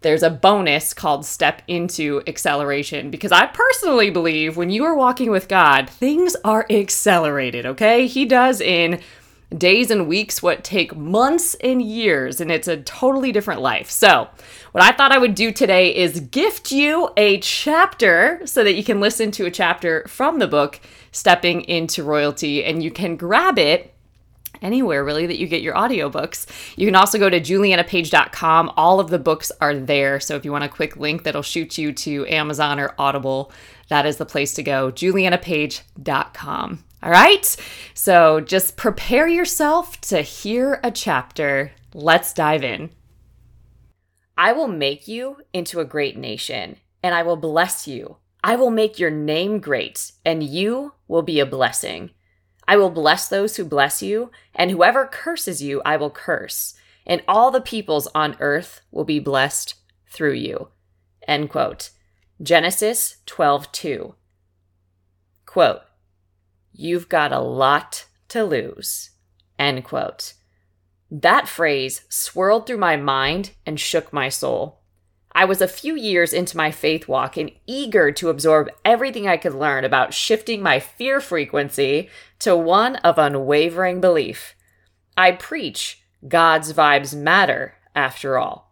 there's 0.03 0.23
a 0.23 0.29
bonus 0.29 0.93
called 0.93 1.25
step 1.25 1.61
into 1.67 2.21
acceleration 2.27 3.09
because 3.09 3.31
I 3.31 3.47
personally 3.47 4.09
believe 4.09 4.57
when 4.57 4.69
you 4.69 4.83
are 4.83 4.95
walking 4.95 5.31
with 5.31 5.47
God, 5.47 5.89
things 5.89 6.35
are 6.43 6.65
accelerated, 6.69 7.65
okay? 7.65 8.05
He 8.07 8.25
does 8.25 8.61
in 8.61 9.01
days 9.57 9.91
and 9.91 10.07
weeks 10.07 10.41
what 10.41 10.63
take 10.63 10.95
months 10.95 11.55
and 11.55 11.81
years, 11.81 12.41
and 12.41 12.51
it's 12.51 12.67
a 12.67 12.77
totally 12.77 13.31
different 13.31 13.61
life. 13.61 13.89
So, 13.89 14.27
what 14.71 14.83
I 14.83 14.91
thought 14.91 15.11
I 15.11 15.19
would 15.19 15.35
do 15.35 15.51
today 15.51 15.95
is 15.95 16.19
gift 16.19 16.71
you 16.71 17.09
a 17.15 17.39
chapter 17.39 18.41
so 18.45 18.63
that 18.63 18.73
you 18.73 18.83
can 18.83 18.99
listen 18.99 19.31
to 19.31 19.45
a 19.45 19.51
chapter 19.51 20.05
from 20.07 20.39
the 20.39 20.47
book, 20.47 20.79
Stepping 21.11 21.61
into 21.61 22.03
Royalty, 22.03 22.63
and 22.63 22.81
you 22.81 22.89
can 22.89 23.15
grab 23.15 23.59
it 23.59 23.92
anywhere 24.63 25.03
really 25.03 25.27
that 25.27 25.37
you 25.37 25.47
get 25.47 25.61
your 25.61 25.75
audiobooks. 25.75 26.47
You 26.77 26.87
can 26.87 26.95
also 26.95 27.19
go 27.19 27.29
to 27.29 27.39
julianapage.com. 27.39 28.73
All 28.75 28.99
of 28.99 29.09
the 29.09 29.19
books 29.19 29.51
are 29.61 29.75
there. 29.75 30.19
So 30.19 30.35
if 30.35 30.45
you 30.45 30.51
want 30.51 30.63
a 30.63 30.69
quick 30.69 30.97
link 30.97 31.23
that'll 31.23 31.43
shoot 31.43 31.77
you 31.77 31.91
to 31.93 32.25
Amazon 32.27 32.79
or 32.79 32.95
Audible, 32.97 33.51
that 33.89 34.05
is 34.05 34.17
the 34.17 34.25
place 34.25 34.53
to 34.55 34.63
go. 34.63 34.91
julianapage.com. 34.91 36.83
All 37.03 37.11
right? 37.11 37.55
So 37.93 38.39
just 38.39 38.77
prepare 38.77 39.27
yourself 39.27 39.99
to 40.01 40.21
hear 40.21 40.79
a 40.83 40.89
chapter. 40.89 41.73
Let's 41.93 42.33
dive 42.33 42.63
in. 42.63 42.89
I 44.37 44.53
will 44.53 44.67
make 44.67 45.07
you 45.07 45.37
into 45.53 45.79
a 45.79 45.85
great 45.85 46.17
nation, 46.17 46.77
and 47.03 47.13
I 47.13 47.21
will 47.21 47.35
bless 47.35 47.87
you. 47.87 48.17
I 48.43 48.55
will 48.55 48.71
make 48.71 48.97
your 48.97 49.11
name 49.11 49.59
great, 49.59 50.11
and 50.25 50.41
you 50.41 50.93
will 51.07 51.21
be 51.21 51.39
a 51.39 51.45
blessing. 51.45 52.09
I 52.67 52.77
will 52.77 52.89
bless 52.89 53.27
those 53.27 53.57
who 53.57 53.65
bless 53.65 54.01
you, 54.01 54.31
and 54.55 54.71
whoever 54.71 55.05
curses 55.05 55.61
you, 55.61 55.81
I 55.85 55.97
will 55.97 56.09
curse, 56.09 56.75
and 57.05 57.21
all 57.27 57.51
the 57.51 57.61
peoples 57.61 58.07
on 58.15 58.37
earth 58.39 58.81
will 58.91 59.03
be 59.03 59.19
blessed 59.19 59.75
through 60.09 60.33
you. 60.33 60.69
End 61.27 61.49
quote. 61.49 61.89
Genesis 62.41 63.17
12 63.25 63.71
2. 63.71 64.15
Quote, 65.45 65.81
You've 66.71 67.09
got 67.09 67.31
a 67.31 67.39
lot 67.39 68.05
to 68.29 68.43
lose. 68.43 69.11
End 69.59 69.83
quote. 69.83 70.33
That 71.11 71.47
phrase 71.47 72.05
swirled 72.09 72.65
through 72.65 72.77
my 72.77 72.97
mind 72.97 73.51
and 73.65 73.79
shook 73.79 74.11
my 74.11 74.29
soul. 74.29 74.79
I 75.35 75.45
was 75.45 75.61
a 75.61 75.67
few 75.67 75.95
years 75.95 76.31
into 76.31 76.57
my 76.57 76.71
faith 76.71 77.07
walk 77.07 77.37
and 77.37 77.51
eager 77.65 78.11
to 78.11 78.29
absorb 78.29 78.69
everything 78.85 79.27
I 79.27 79.37
could 79.37 79.55
learn 79.55 79.83
about 79.83 80.13
shifting 80.13 80.61
my 80.61 80.79
fear 80.79 81.19
frequency 81.19 82.09
to 82.39 82.55
one 82.55 82.97
of 82.97 83.17
unwavering 83.17 83.99
belief. 83.99 84.55
I 85.17 85.31
preach 85.31 86.03
God's 86.27 86.73
vibes 86.73 87.15
matter, 87.15 87.75
after 87.95 88.37
all. 88.37 88.71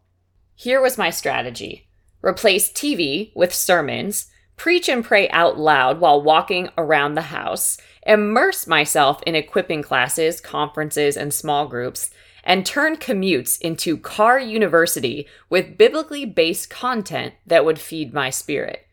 Here 0.56 0.82
was 0.82 0.98
my 0.98 1.10
strategy 1.10 1.88
replace 2.24 2.72
TV 2.72 3.32
with 3.36 3.52
sermons, 3.52 4.28
preach 4.56 4.88
and 4.88 5.04
pray 5.04 5.28
out 5.30 5.58
loud 5.58 6.00
while 6.00 6.22
walking 6.22 6.70
around 6.78 7.16
the 7.16 7.24
house, 7.24 7.80
immerse 8.06 8.68
myself 8.68 9.24
in 9.24 9.34
equipping 9.34 9.82
classes, 9.82 10.40
conferences, 10.40 11.18
and 11.18 11.34
small 11.34 11.68
groups 11.68 12.12
and 12.44 12.66
turn 12.66 12.98
commutes 12.98 13.60
into 13.62 13.98
car 13.98 14.40
university 14.40 15.28
with 15.50 15.78
biblically 15.78 16.26
based 16.26 16.70
content 16.70 17.34
that 17.46 17.66
would 17.66 17.80
feed 17.80 18.14
my 18.14 18.30
spirit. 18.30 18.86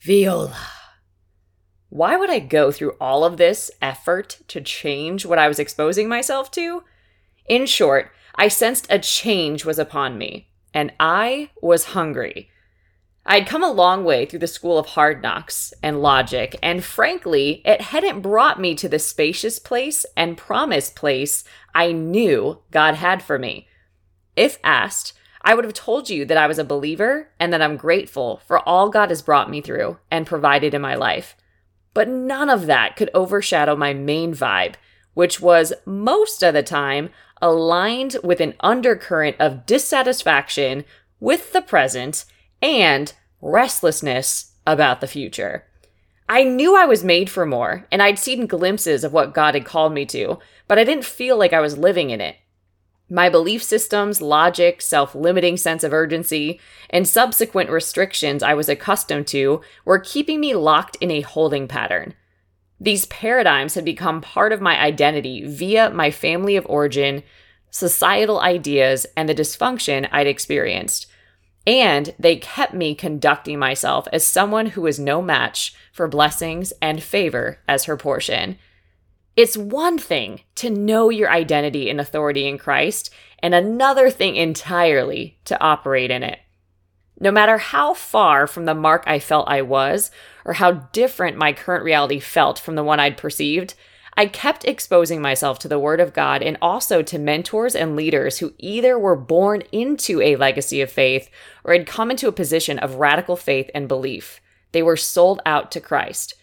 Viola. 0.00 0.56
Why 1.88 2.16
would 2.16 2.30
I 2.30 2.38
go 2.38 2.70
through 2.70 2.96
all 3.00 3.24
of 3.24 3.36
this 3.36 3.70
effort 3.82 4.38
to 4.48 4.60
change 4.60 5.26
what 5.26 5.38
I 5.38 5.48
was 5.48 5.58
exposing 5.58 6.08
myself 6.08 6.50
to? 6.52 6.84
In 7.48 7.66
short, 7.66 8.12
I 8.36 8.48
sensed 8.48 8.86
a 8.90 8.98
change 8.98 9.64
was 9.64 9.78
upon 9.78 10.16
me, 10.16 10.48
and 10.72 10.92
I 11.00 11.50
was 11.60 11.86
hungry. 11.86 12.50
I'd 13.32 13.46
come 13.46 13.62
a 13.62 13.70
long 13.70 14.02
way 14.02 14.26
through 14.26 14.40
the 14.40 14.48
school 14.48 14.76
of 14.76 14.86
hard 14.86 15.22
knocks 15.22 15.72
and 15.84 16.02
logic, 16.02 16.58
and 16.64 16.82
frankly, 16.82 17.62
it 17.64 17.80
hadn't 17.80 18.22
brought 18.22 18.58
me 18.58 18.74
to 18.74 18.88
the 18.88 18.98
spacious 18.98 19.60
place 19.60 20.04
and 20.16 20.36
promised 20.36 20.96
place 20.96 21.44
I 21.72 21.92
knew 21.92 22.58
God 22.72 22.96
had 22.96 23.22
for 23.22 23.38
me. 23.38 23.68
If 24.34 24.58
asked, 24.64 25.12
I 25.42 25.54
would 25.54 25.64
have 25.64 25.74
told 25.74 26.10
you 26.10 26.24
that 26.24 26.36
I 26.36 26.48
was 26.48 26.58
a 26.58 26.64
believer 26.64 27.28
and 27.38 27.52
that 27.52 27.62
I'm 27.62 27.76
grateful 27.76 28.42
for 28.48 28.68
all 28.68 28.90
God 28.90 29.10
has 29.10 29.22
brought 29.22 29.48
me 29.48 29.60
through 29.60 29.98
and 30.10 30.26
provided 30.26 30.74
in 30.74 30.82
my 30.82 30.96
life. 30.96 31.36
But 31.94 32.08
none 32.08 32.50
of 32.50 32.66
that 32.66 32.96
could 32.96 33.10
overshadow 33.14 33.76
my 33.76 33.94
main 33.94 34.34
vibe, 34.34 34.74
which 35.14 35.40
was 35.40 35.72
most 35.86 36.42
of 36.42 36.52
the 36.52 36.64
time 36.64 37.10
aligned 37.40 38.16
with 38.24 38.40
an 38.40 38.54
undercurrent 38.58 39.36
of 39.38 39.66
dissatisfaction 39.66 40.84
with 41.20 41.52
the 41.52 41.62
present 41.62 42.24
and 42.60 43.14
restlessness 43.40 44.52
about 44.66 45.00
the 45.00 45.06
future. 45.06 45.64
I 46.28 46.44
knew 46.44 46.76
I 46.76 46.86
was 46.86 47.02
made 47.02 47.28
for 47.28 47.44
more, 47.44 47.86
and 47.90 48.00
I'd 48.00 48.18
seen 48.18 48.46
glimpses 48.46 49.02
of 49.02 49.12
what 49.12 49.34
God 49.34 49.54
had 49.54 49.64
called 49.64 49.92
me 49.92 50.06
to, 50.06 50.38
but 50.68 50.78
I 50.78 50.84
didn't 50.84 51.04
feel 51.04 51.36
like 51.36 51.52
I 51.52 51.60
was 51.60 51.76
living 51.76 52.10
in 52.10 52.20
it. 52.20 52.36
My 53.12 53.28
belief 53.28 53.64
systems, 53.64 54.22
logic, 54.22 54.80
self 54.80 55.16
limiting 55.16 55.56
sense 55.56 55.82
of 55.82 55.92
urgency, 55.92 56.60
and 56.88 57.08
subsequent 57.08 57.68
restrictions 57.68 58.44
I 58.44 58.54
was 58.54 58.68
accustomed 58.68 59.26
to 59.28 59.62
were 59.84 59.98
keeping 59.98 60.38
me 60.38 60.54
locked 60.54 60.96
in 61.00 61.10
a 61.10 61.22
holding 61.22 61.66
pattern. 61.66 62.14
These 62.78 63.06
paradigms 63.06 63.74
had 63.74 63.84
become 63.84 64.20
part 64.20 64.52
of 64.52 64.60
my 64.60 64.80
identity 64.80 65.44
via 65.44 65.90
my 65.90 66.12
family 66.12 66.54
of 66.54 66.64
origin, 66.68 67.24
societal 67.70 68.40
ideas, 68.40 69.06
and 69.16 69.28
the 69.28 69.34
dysfunction 69.34 70.08
I'd 70.12 70.28
experienced. 70.28 71.06
And 71.70 72.12
they 72.18 72.34
kept 72.34 72.74
me 72.74 72.96
conducting 72.96 73.56
myself 73.56 74.08
as 74.12 74.26
someone 74.26 74.66
who 74.66 74.80
was 74.80 74.98
no 74.98 75.22
match 75.22 75.72
for 75.92 76.08
blessings 76.08 76.72
and 76.82 77.00
favor 77.00 77.60
as 77.68 77.84
her 77.84 77.96
portion. 77.96 78.58
It's 79.36 79.56
one 79.56 79.96
thing 79.96 80.40
to 80.56 80.68
know 80.68 81.10
your 81.10 81.30
identity 81.30 81.88
and 81.88 82.00
authority 82.00 82.48
in 82.48 82.58
Christ, 82.58 83.10
and 83.38 83.54
another 83.54 84.10
thing 84.10 84.34
entirely 84.34 85.38
to 85.44 85.62
operate 85.62 86.10
in 86.10 86.24
it. 86.24 86.40
No 87.20 87.30
matter 87.30 87.58
how 87.58 87.94
far 87.94 88.48
from 88.48 88.64
the 88.64 88.74
mark 88.74 89.04
I 89.06 89.20
felt 89.20 89.48
I 89.48 89.62
was, 89.62 90.10
or 90.44 90.54
how 90.54 90.72
different 90.72 91.36
my 91.36 91.52
current 91.52 91.84
reality 91.84 92.18
felt 92.18 92.58
from 92.58 92.74
the 92.74 92.82
one 92.82 92.98
I'd 92.98 93.16
perceived, 93.16 93.74
I 94.16 94.26
kept 94.26 94.64
exposing 94.64 95.22
myself 95.22 95.58
to 95.60 95.68
the 95.68 95.78
Word 95.78 96.00
of 96.00 96.12
God 96.12 96.42
and 96.42 96.58
also 96.60 97.02
to 97.02 97.18
mentors 97.18 97.74
and 97.74 97.96
leaders 97.96 98.38
who 98.38 98.54
either 98.58 98.98
were 98.98 99.16
born 99.16 99.62
into 99.72 100.20
a 100.20 100.36
legacy 100.36 100.80
of 100.80 100.90
faith 100.90 101.30
or 101.64 101.72
had 101.72 101.86
come 101.86 102.10
into 102.10 102.28
a 102.28 102.32
position 102.32 102.78
of 102.78 102.96
radical 102.96 103.36
faith 103.36 103.70
and 103.74 103.88
belief. 103.88 104.40
They 104.72 104.82
were 104.82 104.96
sold 104.96 105.40
out 105.46 105.70
to 105.72 105.80
Christ. 105.80 106.34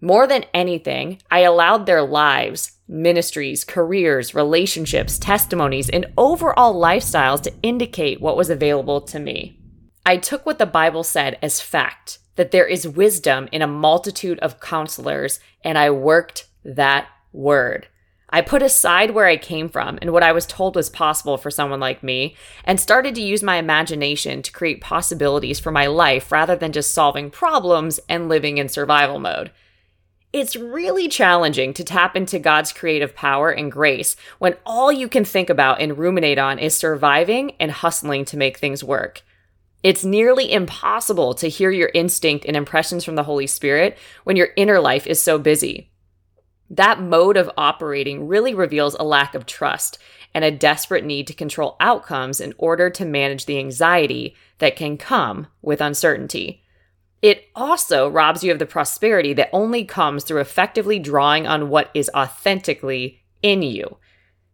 More 0.00 0.26
than 0.26 0.44
anything, 0.52 1.22
I 1.30 1.40
allowed 1.40 1.86
their 1.86 2.02
lives, 2.02 2.72
ministries, 2.86 3.64
careers, 3.64 4.34
relationships, 4.34 5.18
testimonies, 5.18 5.88
and 5.88 6.06
overall 6.18 6.74
lifestyles 6.74 7.42
to 7.42 7.52
indicate 7.62 8.20
what 8.20 8.36
was 8.36 8.50
available 8.50 9.00
to 9.02 9.18
me. 9.18 9.58
I 10.04 10.18
took 10.18 10.44
what 10.44 10.58
the 10.58 10.66
Bible 10.66 11.02
said 11.02 11.38
as 11.42 11.60
fact 11.60 12.18
that 12.36 12.50
there 12.50 12.66
is 12.66 12.86
wisdom 12.86 13.48
in 13.50 13.62
a 13.62 13.66
multitude 13.66 14.38
of 14.40 14.60
counselors, 14.60 15.40
and 15.64 15.78
I 15.78 15.90
worked 15.90 16.46
that 16.66 17.08
word. 17.32 17.88
I 18.28 18.40
put 18.40 18.62
aside 18.62 19.12
where 19.12 19.26
I 19.26 19.36
came 19.36 19.68
from 19.68 19.98
and 20.02 20.12
what 20.12 20.24
I 20.24 20.32
was 20.32 20.46
told 20.46 20.74
was 20.74 20.90
possible 20.90 21.36
for 21.36 21.50
someone 21.50 21.78
like 21.78 22.02
me, 22.02 22.36
and 22.64 22.80
started 22.80 23.14
to 23.14 23.22
use 23.22 23.42
my 23.42 23.56
imagination 23.56 24.42
to 24.42 24.52
create 24.52 24.80
possibilities 24.80 25.60
for 25.60 25.70
my 25.70 25.86
life 25.86 26.32
rather 26.32 26.56
than 26.56 26.72
just 26.72 26.92
solving 26.92 27.30
problems 27.30 28.00
and 28.08 28.28
living 28.28 28.58
in 28.58 28.68
survival 28.68 29.20
mode. 29.20 29.52
It's 30.32 30.56
really 30.56 31.08
challenging 31.08 31.72
to 31.74 31.84
tap 31.84 32.16
into 32.16 32.40
God's 32.40 32.72
creative 32.72 33.14
power 33.14 33.50
and 33.50 33.70
grace 33.70 34.16
when 34.38 34.56
all 34.66 34.90
you 34.90 35.08
can 35.08 35.24
think 35.24 35.48
about 35.48 35.80
and 35.80 35.96
ruminate 35.96 36.38
on 36.38 36.58
is 36.58 36.76
surviving 36.76 37.52
and 37.60 37.70
hustling 37.70 38.24
to 38.26 38.36
make 38.36 38.58
things 38.58 38.82
work. 38.82 39.22
It's 39.82 40.04
nearly 40.04 40.52
impossible 40.52 41.34
to 41.34 41.48
hear 41.48 41.70
your 41.70 41.92
instinct 41.94 42.44
and 42.44 42.56
impressions 42.56 43.04
from 43.04 43.14
the 43.14 43.22
Holy 43.22 43.46
Spirit 43.46 43.96
when 44.24 44.36
your 44.36 44.48
inner 44.56 44.80
life 44.80 45.06
is 45.06 45.22
so 45.22 45.38
busy. 45.38 45.90
That 46.70 47.00
mode 47.00 47.36
of 47.36 47.50
operating 47.56 48.26
really 48.26 48.54
reveals 48.54 48.94
a 48.94 49.04
lack 49.04 49.34
of 49.34 49.46
trust 49.46 49.98
and 50.34 50.44
a 50.44 50.50
desperate 50.50 51.04
need 51.04 51.26
to 51.28 51.34
control 51.34 51.76
outcomes 51.80 52.40
in 52.40 52.54
order 52.58 52.90
to 52.90 53.04
manage 53.04 53.46
the 53.46 53.58
anxiety 53.58 54.34
that 54.58 54.76
can 54.76 54.98
come 54.98 55.46
with 55.62 55.80
uncertainty. 55.80 56.62
It 57.22 57.44
also 57.54 58.08
robs 58.08 58.44
you 58.44 58.52
of 58.52 58.58
the 58.58 58.66
prosperity 58.66 59.32
that 59.34 59.50
only 59.52 59.84
comes 59.84 60.24
through 60.24 60.40
effectively 60.40 60.98
drawing 60.98 61.46
on 61.46 61.70
what 61.70 61.90
is 61.94 62.10
authentically 62.14 63.22
in 63.42 63.62
you. 63.62 63.98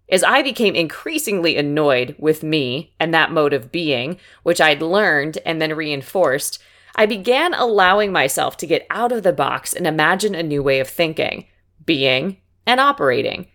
As 0.08 0.22
I 0.22 0.42
became 0.42 0.74
increasingly 0.74 1.56
annoyed 1.56 2.14
with 2.18 2.42
me 2.42 2.94
and 3.00 3.12
that 3.12 3.32
mode 3.32 3.52
of 3.52 3.72
being, 3.72 4.18
which 4.42 4.60
I'd 4.60 4.82
learned 4.82 5.38
and 5.46 5.60
then 5.60 5.74
reinforced, 5.74 6.62
I 6.94 7.06
began 7.06 7.54
allowing 7.54 8.12
myself 8.12 8.58
to 8.58 8.66
get 8.66 8.86
out 8.90 9.12
of 9.12 9.22
the 9.22 9.32
box 9.32 9.72
and 9.72 9.86
imagine 9.86 10.34
a 10.34 10.42
new 10.42 10.62
way 10.62 10.80
of 10.80 10.88
thinking 10.88 11.46
being, 11.84 12.38
and 12.66 12.80
operating. 12.80 13.46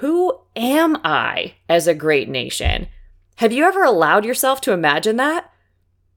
Who 0.00 0.38
am 0.54 0.98
I 1.04 1.54
as 1.68 1.86
a 1.86 1.94
great 1.94 2.28
nation? 2.28 2.88
Have 3.36 3.52
you 3.52 3.64
ever 3.64 3.82
allowed 3.82 4.24
yourself 4.24 4.60
to 4.62 4.72
imagine 4.72 5.16
that? 5.16 5.50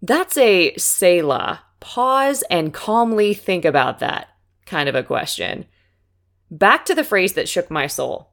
That's 0.02 0.38
a 0.38 0.74
Selah, 0.76 1.62
pause 1.80 2.44
and 2.50 2.74
calmly 2.74 3.34
think 3.34 3.66
about 3.66 4.00
that 4.00 4.30
kind 4.66 4.88
of 4.88 4.96
a 4.96 5.04
question. 5.04 5.66
Back 6.52 6.86
to 6.86 6.96
the 6.96 7.04
phrase 7.04 7.34
that 7.34 7.50
shook 7.50 7.70
my 7.70 7.88
soul. 7.88 8.30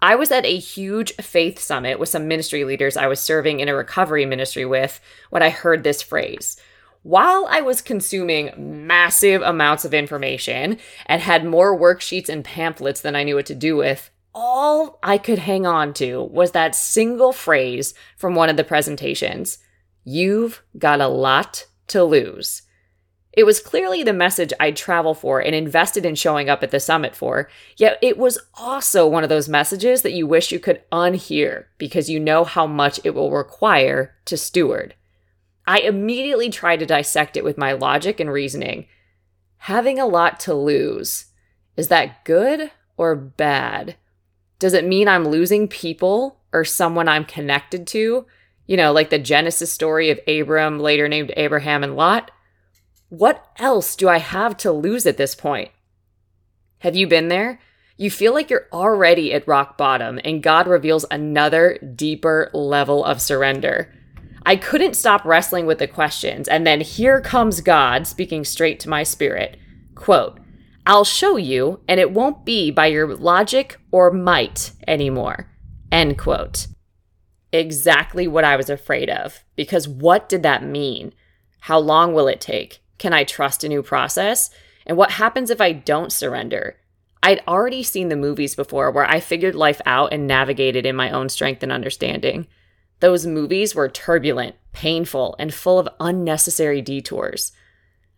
I 0.00 0.14
was 0.14 0.30
at 0.30 0.46
a 0.46 0.58
huge 0.58 1.14
faith 1.14 1.58
summit 1.58 1.98
with 1.98 2.08
some 2.08 2.28
ministry 2.28 2.64
leaders 2.64 2.96
I 2.96 3.08
was 3.08 3.18
serving 3.18 3.60
in 3.60 3.68
a 3.68 3.74
recovery 3.74 4.26
ministry 4.26 4.64
with 4.64 5.00
when 5.30 5.42
I 5.42 5.50
heard 5.50 5.82
this 5.82 6.02
phrase 6.02 6.56
while 7.02 7.46
I 7.48 7.60
was 7.60 7.80
consuming 7.80 8.86
massive 8.86 9.42
amounts 9.42 9.84
of 9.84 9.94
information 9.94 10.78
and 11.06 11.22
had 11.22 11.44
more 11.44 11.78
worksheets 11.78 12.28
and 12.28 12.44
pamphlets 12.44 13.00
than 13.00 13.16
I 13.16 13.24
knew 13.24 13.36
what 13.36 13.46
to 13.46 13.54
do 13.54 13.76
with, 13.76 14.10
all 14.34 14.98
I 15.02 15.18
could 15.18 15.38
hang 15.38 15.66
on 15.66 15.94
to 15.94 16.22
was 16.22 16.52
that 16.52 16.74
single 16.74 17.32
phrase 17.32 17.94
from 18.16 18.34
one 18.34 18.48
of 18.48 18.56
the 18.56 18.64
presentations 18.64 19.58
You've 20.04 20.62
got 20.78 21.02
a 21.02 21.08
lot 21.08 21.66
to 21.88 22.02
lose. 22.02 22.62
It 23.32 23.44
was 23.44 23.60
clearly 23.60 24.02
the 24.02 24.14
message 24.14 24.54
I'd 24.58 24.76
travel 24.76 25.14
for 25.14 25.40
and 25.40 25.54
invested 25.54 26.06
in 26.06 26.14
showing 26.14 26.48
up 26.48 26.62
at 26.62 26.70
the 26.70 26.80
summit 26.80 27.14
for, 27.14 27.50
yet 27.76 27.98
it 28.00 28.16
was 28.16 28.38
also 28.54 29.06
one 29.06 29.22
of 29.22 29.28
those 29.28 29.48
messages 29.50 30.02
that 30.02 30.14
you 30.14 30.26
wish 30.26 30.50
you 30.50 30.58
could 30.58 30.82
unhear 30.90 31.66
because 31.76 32.08
you 32.08 32.18
know 32.18 32.44
how 32.44 32.66
much 32.66 32.98
it 33.04 33.14
will 33.14 33.30
require 33.30 34.14
to 34.24 34.36
steward. 34.36 34.94
I 35.68 35.80
immediately 35.80 36.48
tried 36.48 36.78
to 36.78 36.86
dissect 36.86 37.36
it 37.36 37.44
with 37.44 37.58
my 37.58 37.72
logic 37.72 38.20
and 38.20 38.32
reasoning. 38.32 38.86
Having 39.58 39.98
a 39.98 40.06
lot 40.06 40.40
to 40.40 40.54
lose, 40.54 41.26
is 41.76 41.88
that 41.88 42.24
good 42.24 42.70
or 42.96 43.14
bad? 43.14 43.96
Does 44.58 44.72
it 44.72 44.86
mean 44.86 45.08
I'm 45.08 45.28
losing 45.28 45.68
people 45.68 46.40
or 46.54 46.64
someone 46.64 47.06
I'm 47.06 47.26
connected 47.26 47.86
to? 47.88 48.24
You 48.66 48.76
know, 48.78 48.92
like 48.92 49.10
the 49.10 49.18
Genesis 49.18 49.70
story 49.70 50.08
of 50.08 50.18
Abram, 50.26 50.80
later 50.80 51.06
named 51.06 51.32
Abraham 51.36 51.84
and 51.84 51.94
Lot? 51.94 52.30
What 53.10 53.44
else 53.58 53.94
do 53.94 54.08
I 54.08 54.20
have 54.20 54.56
to 54.58 54.72
lose 54.72 55.04
at 55.04 55.18
this 55.18 55.34
point? 55.34 55.70
Have 56.78 56.96
you 56.96 57.06
been 57.06 57.28
there? 57.28 57.60
You 57.98 58.10
feel 58.10 58.32
like 58.32 58.48
you're 58.48 58.68
already 58.72 59.34
at 59.34 59.46
rock 59.46 59.76
bottom, 59.76 60.18
and 60.24 60.42
God 60.42 60.66
reveals 60.66 61.04
another 61.10 61.78
deeper 61.94 62.48
level 62.54 63.04
of 63.04 63.20
surrender. 63.20 63.92
I 64.48 64.56
couldn't 64.56 64.94
stop 64.94 65.26
wrestling 65.26 65.66
with 65.66 65.78
the 65.78 65.86
questions, 65.86 66.48
and 66.48 66.66
then 66.66 66.80
here 66.80 67.20
comes 67.20 67.60
God 67.60 68.06
speaking 68.06 68.46
straight 68.46 68.80
to 68.80 68.88
my 68.88 69.02
spirit. 69.02 69.58
Quote, 69.94 70.40
I'll 70.86 71.04
show 71.04 71.36
you, 71.36 71.80
and 71.86 72.00
it 72.00 72.12
won't 72.12 72.46
be 72.46 72.70
by 72.70 72.86
your 72.86 73.14
logic 73.14 73.78
or 73.92 74.10
might 74.10 74.72
anymore. 74.86 75.50
End 75.92 76.16
quote. 76.16 76.66
Exactly 77.52 78.26
what 78.26 78.42
I 78.42 78.56
was 78.56 78.70
afraid 78.70 79.10
of. 79.10 79.44
Because 79.54 79.86
what 79.86 80.30
did 80.30 80.42
that 80.44 80.64
mean? 80.64 81.12
How 81.60 81.78
long 81.78 82.14
will 82.14 82.26
it 82.26 82.40
take? 82.40 82.78
Can 82.96 83.12
I 83.12 83.24
trust 83.24 83.64
a 83.64 83.68
new 83.68 83.82
process? 83.82 84.48
And 84.86 84.96
what 84.96 85.10
happens 85.10 85.50
if 85.50 85.60
I 85.60 85.72
don't 85.72 86.10
surrender? 86.10 86.78
I'd 87.22 87.42
already 87.46 87.82
seen 87.82 88.08
the 88.08 88.16
movies 88.16 88.54
before 88.54 88.90
where 88.92 89.04
I 89.04 89.20
figured 89.20 89.54
life 89.54 89.82
out 89.84 90.14
and 90.14 90.26
navigated 90.26 90.86
in 90.86 90.96
my 90.96 91.10
own 91.10 91.28
strength 91.28 91.62
and 91.62 91.70
understanding. 91.70 92.46
Those 93.00 93.26
movies 93.26 93.74
were 93.74 93.88
turbulent, 93.88 94.56
painful, 94.72 95.36
and 95.38 95.54
full 95.54 95.78
of 95.78 95.88
unnecessary 96.00 96.82
detours. 96.82 97.52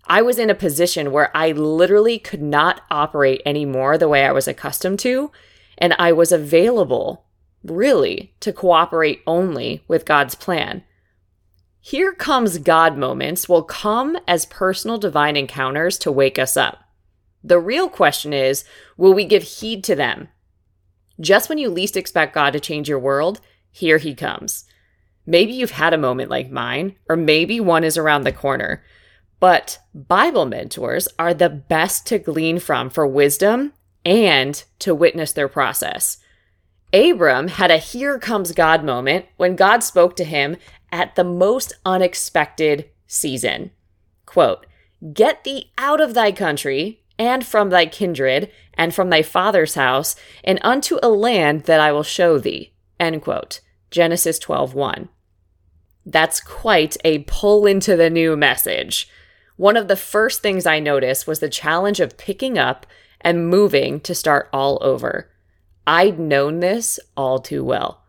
I 0.06 0.22
was 0.22 0.38
in 0.38 0.50
a 0.50 0.54
position 0.54 1.12
where 1.12 1.34
I 1.36 1.52
literally 1.52 2.18
could 2.18 2.42
not 2.42 2.82
operate 2.90 3.42
anymore 3.44 3.98
the 3.98 4.08
way 4.08 4.24
I 4.24 4.32
was 4.32 4.48
accustomed 4.48 4.98
to, 5.00 5.30
and 5.78 5.94
I 5.98 6.12
was 6.12 6.32
available, 6.32 7.26
really, 7.62 8.34
to 8.40 8.52
cooperate 8.52 9.22
only 9.26 9.84
with 9.86 10.06
God's 10.06 10.34
plan. 10.34 10.82
Here 11.80 12.12
comes 12.12 12.58
God 12.58 12.98
moments 12.98 13.48
will 13.48 13.62
come 13.62 14.18
as 14.26 14.46
personal 14.46 14.98
divine 14.98 15.36
encounters 15.36 15.96
to 15.98 16.12
wake 16.12 16.38
us 16.38 16.56
up. 16.56 16.84
The 17.42 17.58
real 17.58 17.88
question 17.88 18.32
is 18.32 18.64
will 18.96 19.14
we 19.14 19.24
give 19.24 19.42
heed 19.42 19.82
to 19.84 19.94
them? 19.94 20.28
Just 21.18 21.48
when 21.48 21.58
you 21.58 21.70
least 21.70 21.96
expect 21.96 22.34
God 22.34 22.52
to 22.52 22.60
change 22.60 22.88
your 22.88 22.98
world, 22.98 23.40
here 23.70 23.98
he 23.98 24.14
comes. 24.14 24.64
Maybe 25.30 25.52
you've 25.52 25.70
had 25.70 25.94
a 25.94 25.98
moment 25.98 26.28
like 26.28 26.50
mine, 26.50 26.96
or 27.08 27.14
maybe 27.14 27.60
one 27.60 27.84
is 27.84 27.96
around 27.96 28.24
the 28.24 28.32
corner. 28.32 28.82
But 29.38 29.78
Bible 29.94 30.44
mentors 30.44 31.06
are 31.20 31.32
the 31.32 31.48
best 31.48 32.04
to 32.08 32.18
glean 32.18 32.58
from 32.58 32.90
for 32.90 33.06
wisdom 33.06 33.72
and 34.04 34.60
to 34.80 34.92
witness 34.92 35.30
their 35.30 35.46
process. 35.46 36.18
Abram 36.92 37.46
had 37.46 37.70
a 37.70 37.76
here 37.76 38.18
comes 38.18 38.50
God 38.50 38.82
moment 38.82 39.26
when 39.36 39.54
God 39.54 39.84
spoke 39.84 40.16
to 40.16 40.24
him 40.24 40.56
at 40.90 41.14
the 41.14 41.22
most 41.22 41.74
unexpected 41.86 42.90
season. 43.06 43.70
Quote, 44.26 44.66
Get 45.12 45.44
thee 45.44 45.70
out 45.78 46.00
of 46.00 46.14
thy 46.14 46.32
country 46.32 47.04
and 47.20 47.46
from 47.46 47.70
thy 47.70 47.86
kindred 47.86 48.50
and 48.74 48.92
from 48.92 49.10
thy 49.10 49.22
father's 49.22 49.76
house 49.76 50.16
and 50.42 50.58
unto 50.62 50.98
a 51.04 51.08
land 51.08 51.66
that 51.66 51.78
I 51.78 51.92
will 51.92 52.02
show 52.02 52.36
thee. 52.36 52.72
End 52.98 53.22
quote. 53.22 53.60
Genesis 53.92 54.40
12:1. 54.40 55.08
That's 56.06 56.40
quite 56.40 56.96
a 57.04 57.20
pull 57.20 57.66
into 57.66 57.96
the 57.96 58.10
new 58.10 58.36
message. 58.36 59.08
One 59.56 59.76
of 59.76 59.88
the 59.88 59.96
first 59.96 60.40
things 60.40 60.66
I 60.66 60.80
noticed 60.80 61.26
was 61.26 61.40
the 61.40 61.48
challenge 61.48 62.00
of 62.00 62.16
picking 62.16 62.58
up 62.58 62.86
and 63.20 63.48
moving 63.48 64.00
to 64.00 64.14
start 64.14 64.48
all 64.52 64.78
over. 64.80 65.30
I'd 65.86 66.18
known 66.18 66.60
this 66.60 66.98
all 67.16 67.38
too 67.38 67.62
well. 67.64 68.02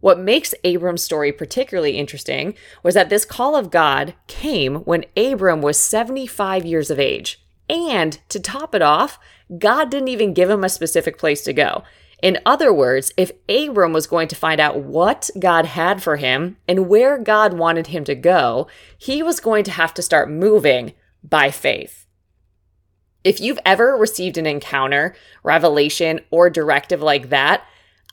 What 0.00 0.18
makes 0.18 0.54
Abram's 0.64 1.02
story 1.02 1.32
particularly 1.32 1.96
interesting 1.96 2.54
was 2.82 2.94
that 2.94 3.08
this 3.08 3.24
call 3.24 3.54
of 3.54 3.70
God 3.70 4.14
came 4.26 4.76
when 4.76 5.04
Abram 5.16 5.62
was 5.62 5.78
75 5.78 6.64
years 6.64 6.90
of 6.90 6.98
age. 6.98 7.40
And 7.68 8.18
to 8.28 8.40
top 8.40 8.74
it 8.74 8.82
off, 8.82 9.18
God 9.58 9.90
didn't 9.90 10.08
even 10.08 10.34
give 10.34 10.50
him 10.50 10.64
a 10.64 10.68
specific 10.68 11.18
place 11.18 11.42
to 11.44 11.52
go. 11.52 11.84
In 12.22 12.38
other 12.46 12.72
words, 12.72 13.12
if 13.16 13.32
Abram 13.48 13.92
was 13.92 14.06
going 14.06 14.28
to 14.28 14.36
find 14.36 14.60
out 14.60 14.78
what 14.78 15.28
God 15.38 15.66
had 15.66 16.00
for 16.00 16.16
him 16.16 16.56
and 16.68 16.88
where 16.88 17.18
God 17.18 17.52
wanted 17.52 17.88
him 17.88 18.04
to 18.04 18.14
go, 18.14 18.68
he 18.96 19.24
was 19.24 19.40
going 19.40 19.64
to 19.64 19.72
have 19.72 19.92
to 19.94 20.02
start 20.02 20.30
moving 20.30 20.92
by 21.24 21.50
faith. 21.50 22.06
If 23.24 23.40
you've 23.40 23.58
ever 23.64 23.96
received 23.96 24.38
an 24.38 24.46
encounter, 24.46 25.16
revelation, 25.42 26.20
or 26.30 26.48
directive 26.48 27.02
like 27.02 27.28
that, 27.30 27.64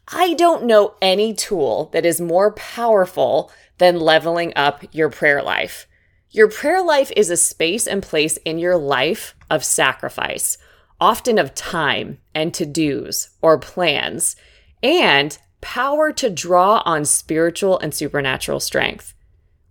I 0.08 0.34
don't 0.34 0.66
know 0.66 0.96
any 1.04 1.36
tool 1.36 1.90
that 1.94 2.06
is 2.06 2.20
more 2.20 2.52
powerful 2.54 3.52
than 3.78 4.00
leveling 4.00 4.54
up 4.56 4.84
your 4.92 5.10
prayer 5.10 5.44
life. 5.44 5.88
Your 6.32 6.48
prayer 6.48 6.84
life 6.84 7.12
is 7.16 7.30
a 7.30 7.38
space 7.38 7.88
and 7.88 8.02
place 8.02 8.38
in 8.38 8.58
your 8.58 8.78
life 8.78 9.36
of 9.50 9.64
sacrifice, 9.64 10.58
often 11.00 11.38
of 11.38 11.56
time 11.56 12.20
and 12.34 12.54
to 12.54 12.66
dos 12.66 13.30
or 13.42 13.58
plans, 13.58 14.36
and 14.82 15.38
power 15.62 16.12
to 16.14 16.30
draw 16.30 16.82
on 16.86 17.06
spiritual 17.06 17.80
and 17.80 17.94
supernatural 17.94 18.60
strength. 18.60 19.14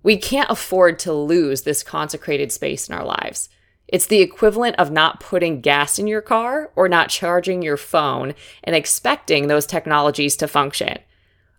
We 0.02 0.16
can't 0.16 0.50
afford 0.50 0.98
to 1.00 1.12
lose 1.12 1.62
this 1.62 1.82
consecrated 1.82 2.52
space 2.52 2.88
in 2.88 2.94
our 2.94 3.04
lives. 3.04 3.48
It's 3.88 4.06
the 4.06 4.20
equivalent 4.20 4.76
of 4.76 4.90
not 4.90 5.20
putting 5.20 5.60
gas 5.60 5.98
in 5.98 6.06
your 6.06 6.20
car 6.20 6.70
or 6.76 6.88
not 6.88 7.08
charging 7.08 7.62
your 7.62 7.78
phone 7.78 8.34
and 8.62 8.76
expecting 8.76 9.46
those 9.46 9.66
technologies 9.66 10.36
to 10.36 10.48
function. 10.48 10.98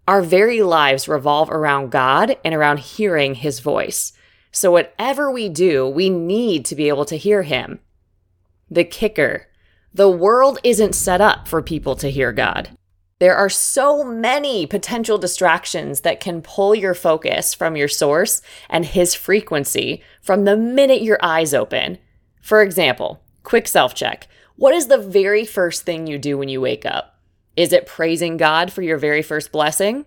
Our 0.07 0.21
very 0.21 0.61
lives 0.61 1.07
revolve 1.07 1.49
around 1.49 1.91
God 1.91 2.37
and 2.45 2.53
around 2.53 2.79
hearing 2.79 3.35
His 3.35 3.59
voice. 3.59 4.13
So, 4.51 4.71
whatever 4.71 5.29
we 5.29 5.49
do, 5.49 5.87
we 5.87 6.09
need 6.09 6.65
to 6.65 6.75
be 6.75 6.87
able 6.89 7.05
to 7.05 7.17
hear 7.17 7.43
him. 7.43 7.79
The 8.69 8.83
kicker 8.83 9.47
the 9.93 10.09
world 10.09 10.59
isn't 10.63 10.93
set 10.93 11.21
up 11.21 11.47
for 11.47 11.61
people 11.61 11.95
to 11.95 12.11
hear 12.11 12.31
God. 12.31 12.69
There 13.19 13.35
are 13.35 13.49
so 13.49 14.03
many 14.03 14.65
potential 14.65 15.17
distractions 15.17 16.01
that 16.01 16.21
can 16.21 16.41
pull 16.41 16.73
your 16.73 16.93
focus 16.93 17.53
from 17.53 17.75
your 17.75 17.89
source 17.89 18.41
and 18.69 18.85
his 18.85 19.13
frequency 19.13 20.01
from 20.21 20.45
the 20.45 20.55
minute 20.55 21.01
your 21.01 21.19
eyes 21.21 21.53
open. 21.53 21.97
For 22.41 22.61
example, 22.61 23.21
quick 23.43 23.67
self 23.67 23.93
check. 23.93 24.27
What 24.55 24.73
is 24.73 24.87
the 24.87 24.97
very 24.97 25.43
first 25.43 25.83
thing 25.83 26.07
you 26.07 26.17
do 26.17 26.37
when 26.37 26.49
you 26.49 26.61
wake 26.61 26.85
up? 26.85 27.19
Is 27.57 27.73
it 27.73 27.85
praising 27.85 28.37
God 28.37 28.71
for 28.71 28.81
your 28.81 28.97
very 28.97 29.21
first 29.21 29.51
blessing? 29.51 30.05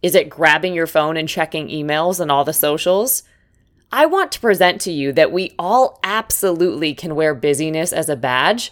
Is 0.00 0.14
it 0.14 0.30
grabbing 0.30 0.74
your 0.74 0.86
phone 0.86 1.16
and 1.16 1.28
checking 1.28 1.68
emails 1.68 2.20
and 2.20 2.30
all 2.30 2.44
the 2.44 2.52
socials? 2.52 3.24
I 3.90 4.06
want 4.06 4.32
to 4.32 4.40
present 4.40 4.80
to 4.82 4.92
you 4.92 5.12
that 5.14 5.32
we 5.32 5.54
all 5.58 5.98
absolutely 6.04 6.94
can 6.94 7.14
wear 7.16 7.34
busyness 7.34 7.92
as 7.92 8.08
a 8.08 8.16
badge, 8.16 8.70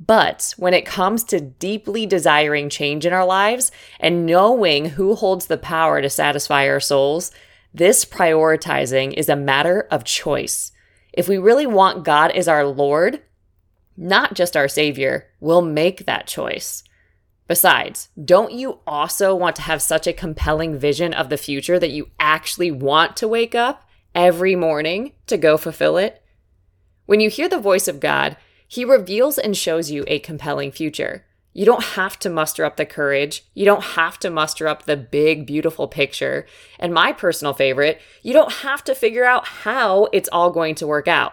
but 0.00 0.54
when 0.56 0.74
it 0.74 0.86
comes 0.86 1.24
to 1.24 1.40
deeply 1.40 2.06
desiring 2.06 2.68
change 2.68 3.04
in 3.04 3.12
our 3.12 3.26
lives 3.26 3.72
and 3.98 4.26
knowing 4.26 4.90
who 4.90 5.14
holds 5.14 5.46
the 5.46 5.58
power 5.58 6.00
to 6.00 6.08
satisfy 6.08 6.68
our 6.68 6.80
souls, 6.80 7.32
this 7.74 8.04
prioritizing 8.04 9.12
is 9.14 9.28
a 9.28 9.36
matter 9.36 9.86
of 9.90 10.04
choice. 10.04 10.72
If 11.12 11.28
we 11.28 11.36
really 11.36 11.66
want 11.66 12.04
God 12.04 12.30
as 12.30 12.46
our 12.46 12.64
Lord, 12.64 13.22
not 13.96 14.34
just 14.34 14.56
our 14.56 14.68
Savior, 14.68 15.26
we'll 15.40 15.62
make 15.62 16.06
that 16.06 16.28
choice. 16.28 16.84
Besides, 17.48 18.10
don't 18.22 18.52
you 18.52 18.78
also 18.86 19.34
want 19.34 19.56
to 19.56 19.62
have 19.62 19.82
such 19.82 20.06
a 20.06 20.12
compelling 20.12 20.78
vision 20.78 21.12
of 21.12 21.28
the 21.28 21.38
future 21.38 21.78
that 21.78 21.90
you 21.90 22.10
actually 22.20 22.70
want 22.70 23.16
to 23.16 23.26
wake 23.26 23.54
up 23.54 23.88
every 24.14 24.54
morning 24.54 25.12
to 25.26 25.36
go 25.36 25.56
fulfill 25.56 25.96
it? 25.96 26.22
When 27.06 27.20
you 27.20 27.30
hear 27.30 27.48
the 27.48 27.58
voice 27.58 27.88
of 27.88 28.00
God, 28.00 28.36
He 28.68 28.84
reveals 28.84 29.38
and 29.38 29.56
shows 29.56 29.90
you 29.90 30.04
a 30.06 30.18
compelling 30.20 30.70
future. 30.70 31.24
You 31.54 31.64
don't 31.64 31.82
have 31.82 32.18
to 32.20 32.30
muster 32.30 32.64
up 32.64 32.76
the 32.76 32.86
courage. 32.86 33.44
You 33.54 33.64
don't 33.64 33.82
have 33.82 34.18
to 34.20 34.30
muster 34.30 34.68
up 34.68 34.84
the 34.84 34.96
big, 34.96 35.46
beautiful 35.46 35.88
picture. 35.88 36.46
And 36.78 36.92
my 36.94 37.12
personal 37.12 37.54
favorite, 37.54 38.00
you 38.22 38.32
don't 38.32 38.52
have 38.52 38.84
to 38.84 38.94
figure 38.94 39.24
out 39.24 39.48
how 39.48 40.04
it's 40.12 40.28
all 40.30 40.50
going 40.50 40.76
to 40.76 40.86
work 40.86 41.08
out. 41.08 41.32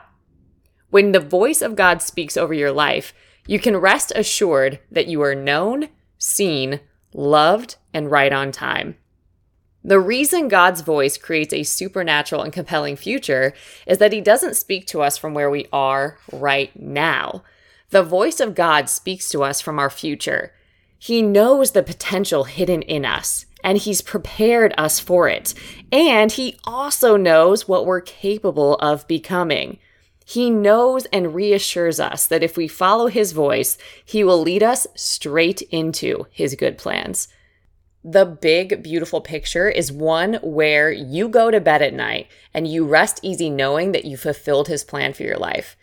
When 0.90 1.12
the 1.12 1.20
voice 1.20 1.62
of 1.62 1.76
God 1.76 2.02
speaks 2.02 2.38
over 2.38 2.54
your 2.54 2.72
life, 2.72 3.14
you 3.46 3.60
can 3.60 3.78
rest 3.78 4.14
assured 4.16 4.80
that 4.90 5.08
you 5.08 5.22
are 5.22 5.36
known, 5.36 5.90
seen, 6.18 6.80
loved, 7.14 7.76
and 7.94 8.10
right 8.10 8.32
on 8.32 8.52
time. 8.52 8.96
The 9.88 10.00
reason 10.00 10.48
God's 10.48 10.82
voice 10.82 11.16
creates 11.16 11.54
a 11.54 11.62
supernatural 11.62 12.42
and 12.42 12.52
compelling 12.52 12.96
future 12.96 13.54
is 13.86 14.00
that 14.00 14.12
He 14.12 14.20
doesn't 14.20 14.56
speak 14.56 14.88
to 14.88 15.04
us 15.04 15.16
from 15.16 15.36
where 15.36 15.52
we 15.52 15.68
are 15.72 16.18
right 16.32 16.72
now. 16.76 17.44
The 17.92 18.02
voice 18.02 18.40
of 18.40 18.56
God 18.56 18.90
speaks 18.90 19.30
to 19.30 19.44
us 19.44 19.62
from 19.62 19.78
our 19.78 19.92
future. 19.92 20.54
He 20.98 21.22
knows 21.22 21.72
the 21.72 21.84
potential 21.84 22.46
hidden 22.46 22.82
in 22.82 23.06
us, 23.06 23.46
and 23.64 23.78
He's 23.78 24.02
prepared 24.02 24.74
us 24.76 25.00
for 25.00 25.30
it. 25.30 25.54
And 25.92 26.32
He 26.32 26.58
also 26.64 27.16
knows 27.16 27.68
what 27.68 27.86
we're 27.86 28.02
capable 28.02 28.78
of 28.78 29.08
becoming. 29.08 29.78
He 30.26 30.50
knows 30.50 31.06
and 31.14 31.36
reassures 31.36 32.00
us 32.00 32.26
that 32.26 32.42
if 32.42 32.58
we 32.58 32.68
follow 32.68 33.06
His 33.06 33.34
voice, 33.34 33.78
He 34.04 34.24
will 34.24 34.42
lead 34.42 34.64
us 34.64 34.88
straight 34.96 35.62
into 35.62 36.26
His 36.32 36.56
good 36.56 36.80
plans. 36.80 37.28
The 38.08 38.24
big, 38.26 38.84
beautiful 38.84 39.20
picture 39.20 39.68
is 39.68 39.92
one 39.92 40.36
where 40.44 40.92
you 40.92 41.28
go 41.28 41.50
to 41.50 41.60
bed 41.60 41.82
at 41.82 41.92
night 41.92 42.28
and 42.54 42.68
you 42.68 42.86
rest 42.86 43.20
easy 43.24 43.50
knowing 43.50 43.94
that 43.94 44.06
you 44.06 44.16
fulfilled 44.16 44.68
his 44.68 44.84
plan 44.84 45.14
for 45.14 45.24
your 45.24 45.38
life. 45.38 45.76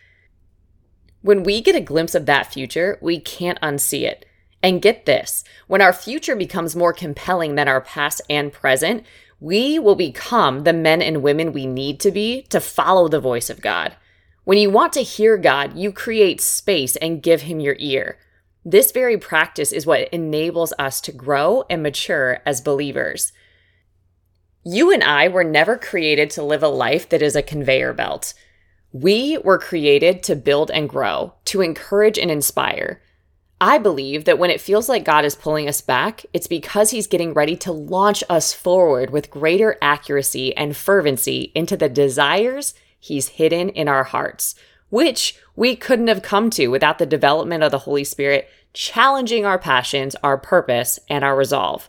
When 1.22 1.42
we 1.42 1.60
get 1.60 1.74
a 1.74 1.80
glimpse 1.80 2.14
of 2.14 2.26
that 2.26 2.52
future, 2.52 2.96
we 3.02 3.18
can't 3.18 3.60
unsee 3.60 4.02
it. 4.02 4.24
And 4.62 4.80
get 4.80 5.04
this 5.04 5.42
when 5.66 5.82
our 5.82 5.92
future 5.92 6.36
becomes 6.36 6.76
more 6.76 6.92
compelling 6.92 7.56
than 7.56 7.66
our 7.66 7.80
past 7.80 8.22
and 8.30 8.52
present, 8.52 9.04
we 9.40 9.80
will 9.80 9.96
become 9.96 10.60
the 10.60 10.72
men 10.72 11.02
and 11.02 11.24
women 11.24 11.52
we 11.52 11.66
need 11.66 11.98
to 11.98 12.12
be 12.12 12.42
to 12.50 12.60
follow 12.60 13.08
the 13.08 13.18
voice 13.18 13.50
of 13.50 13.60
God. 13.60 13.96
When 14.44 14.58
you 14.58 14.70
want 14.70 14.92
to 14.92 15.02
hear 15.02 15.36
God, 15.36 15.76
you 15.76 15.90
create 15.90 16.40
space 16.40 16.94
and 16.94 17.20
give 17.20 17.42
him 17.42 17.58
your 17.58 17.74
ear. 17.80 18.16
This 18.64 18.92
very 18.92 19.18
practice 19.18 19.72
is 19.72 19.86
what 19.86 20.08
enables 20.10 20.72
us 20.78 21.00
to 21.02 21.12
grow 21.12 21.64
and 21.68 21.82
mature 21.82 22.40
as 22.46 22.60
believers. 22.60 23.32
You 24.64 24.92
and 24.92 25.02
I 25.02 25.26
were 25.26 25.42
never 25.42 25.76
created 25.76 26.30
to 26.30 26.44
live 26.44 26.62
a 26.62 26.68
life 26.68 27.08
that 27.08 27.22
is 27.22 27.34
a 27.34 27.42
conveyor 27.42 27.92
belt. 27.94 28.34
We 28.92 29.38
were 29.38 29.58
created 29.58 30.22
to 30.24 30.36
build 30.36 30.70
and 30.70 30.88
grow, 30.88 31.34
to 31.46 31.60
encourage 31.60 32.18
and 32.18 32.30
inspire. 32.30 33.02
I 33.60 33.78
believe 33.78 34.24
that 34.24 34.38
when 34.38 34.50
it 34.50 34.60
feels 34.60 34.88
like 34.88 35.04
God 35.04 35.24
is 35.24 35.34
pulling 35.34 35.68
us 35.68 35.80
back, 35.80 36.24
it's 36.32 36.46
because 36.46 36.90
He's 36.90 37.06
getting 37.06 37.32
ready 37.34 37.56
to 37.56 37.72
launch 37.72 38.22
us 38.28 38.52
forward 38.52 39.10
with 39.10 39.30
greater 39.30 39.76
accuracy 39.82 40.56
and 40.56 40.76
fervency 40.76 41.50
into 41.54 41.76
the 41.76 41.88
desires 41.88 42.74
He's 43.00 43.28
hidden 43.28 43.70
in 43.70 43.88
our 43.88 44.04
hearts 44.04 44.54
which 44.92 45.36
we 45.56 45.74
couldn't 45.74 46.08
have 46.08 46.20
come 46.20 46.50
to 46.50 46.68
without 46.68 46.98
the 46.98 47.06
development 47.06 47.64
of 47.64 47.70
the 47.70 47.78
Holy 47.78 48.04
Spirit 48.04 48.46
challenging 48.74 49.46
our 49.46 49.58
passions, 49.58 50.14
our 50.22 50.36
purpose, 50.36 50.98
and 51.08 51.24
our 51.24 51.34
resolve. 51.34 51.88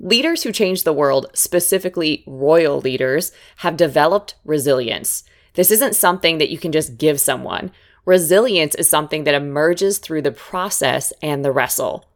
Leaders 0.00 0.42
who 0.42 0.50
change 0.50 0.84
the 0.84 0.92
world, 0.92 1.26
specifically 1.34 2.24
royal 2.26 2.80
leaders, 2.80 3.30
have 3.58 3.76
developed 3.76 4.36
resilience. 4.42 5.24
This 5.52 5.70
isn't 5.70 5.96
something 5.96 6.38
that 6.38 6.48
you 6.48 6.56
can 6.56 6.72
just 6.72 6.96
give 6.96 7.20
someone. 7.20 7.70
Resilience 8.06 8.74
is 8.74 8.88
something 8.88 9.24
that 9.24 9.34
emerges 9.34 9.98
through 9.98 10.22
the 10.22 10.32
process 10.32 11.12
and 11.20 11.44
the 11.44 11.52
wrestle. 11.52 12.06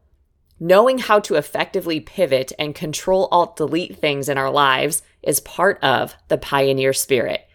Knowing 0.58 0.96
how 0.96 1.20
to 1.20 1.34
effectively 1.34 2.00
pivot 2.00 2.50
and 2.58 2.74
control 2.74 3.28
alt 3.30 3.56
delete 3.56 3.98
things 3.98 4.30
in 4.30 4.38
our 4.38 4.50
lives 4.50 5.02
is 5.22 5.38
part 5.40 5.78
of 5.82 6.14
the 6.28 6.38
pioneer 6.38 6.94
spirit. 6.94 7.47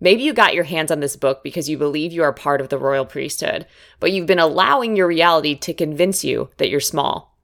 Maybe 0.00 0.22
you 0.22 0.32
got 0.32 0.54
your 0.54 0.64
hands 0.64 0.90
on 0.90 1.00
this 1.00 1.16
book 1.16 1.42
because 1.42 1.68
you 1.68 1.76
believe 1.76 2.12
you 2.12 2.22
are 2.22 2.32
part 2.32 2.60
of 2.60 2.68
the 2.68 2.78
royal 2.78 3.04
priesthood, 3.04 3.66
but 3.98 4.12
you've 4.12 4.26
been 4.26 4.38
allowing 4.38 4.94
your 4.94 5.08
reality 5.08 5.56
to 5.56 5.74
convince 5.74 6.24
you 6.24 6.50
that 6.58 6.70
you're 6.70 6.80
small. 6.80 7.36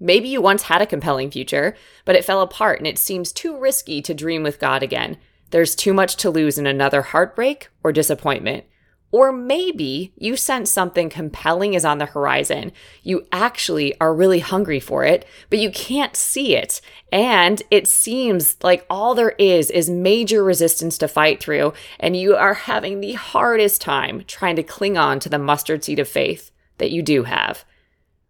Maybe 0.00 0.28
you 0.28 0.40
once 0.40 0.64
had 0.64 0.82
a 0.82 0.86
compelling 0.86 1.30
future, 1.30 1.76
but 2.04 2.16
it 2.16 2.24
fell 2.24 2.40
apart 2.40 2.78
and 2.78 2.86
it 2.86 2.98
seems 2.98 3.32
too 3.32 3.56
risky 3.56 4.00
to 4.02 4.14
dream 4.14 4.42
with 4.42 4.58
God 4.58 4.82
again. 4.82 5.18
There's 5.50 5.74
too 5.74 5.92
much 5.92 6.16
to 6.16 6.30
lose 6.30 6.58
in 6.58 6.66
another 6.66 7.02
heartbreak 7.02 7.68
or 7.84 7.92
disappointment. 7.92 8.64
Or 9.12 9.32
maybe 9.32 10.12
you 10.16 10.36
sense 10.36 10.70
something 10.70 11.10
compelling 11.10 11.74
is 11.74 11.84
on 11.84 11.98
the 11.98 12.06
horizon. 12.06 12.70
You 13.02 13.26
actually 13.32 13.98
are 14.00 14.14
really 14.14 14.38
hungry 14.38 14.78
for 14.78 15.04
it, 15.04 15.26
but 15.48 15.58
you 15.58 15.70
can't 15.70 16.14
see 16.14 16.54
it. 16.54 16.80
And 17.10 17.60
it 17.72 17.88
seems 17.88 18.56
like 18.62 18.86
all 18.88 19.16
there 19.16 19.30
is 19.30 19.68
is 19.70 19.90
major 19.90 20.44
resistance 20.44 20.96
to 20.98 21.08
fight 21.08 21.42
through, 21.42 21.72
and 21.98 22.16
you 22.16 22.36
are 22.36 22.54
having 22.54 23.00
the 23.00 23.14
hardest 23.14 23.80
time 23.80 24.22
trying 24.28 24.54
to 24.56 24.62
cling 24.62 24.96
on 24.96 25.18
to 25.20 25.28
the 25.28 25.38
mustard 25.38 25.82
seed 25.82 25.98
of 25.98 26.08
faith 26.08 26.52
that 26.78 26.92
you 26.92 27.02
do 27.02 27.24
have. 27.24 27.64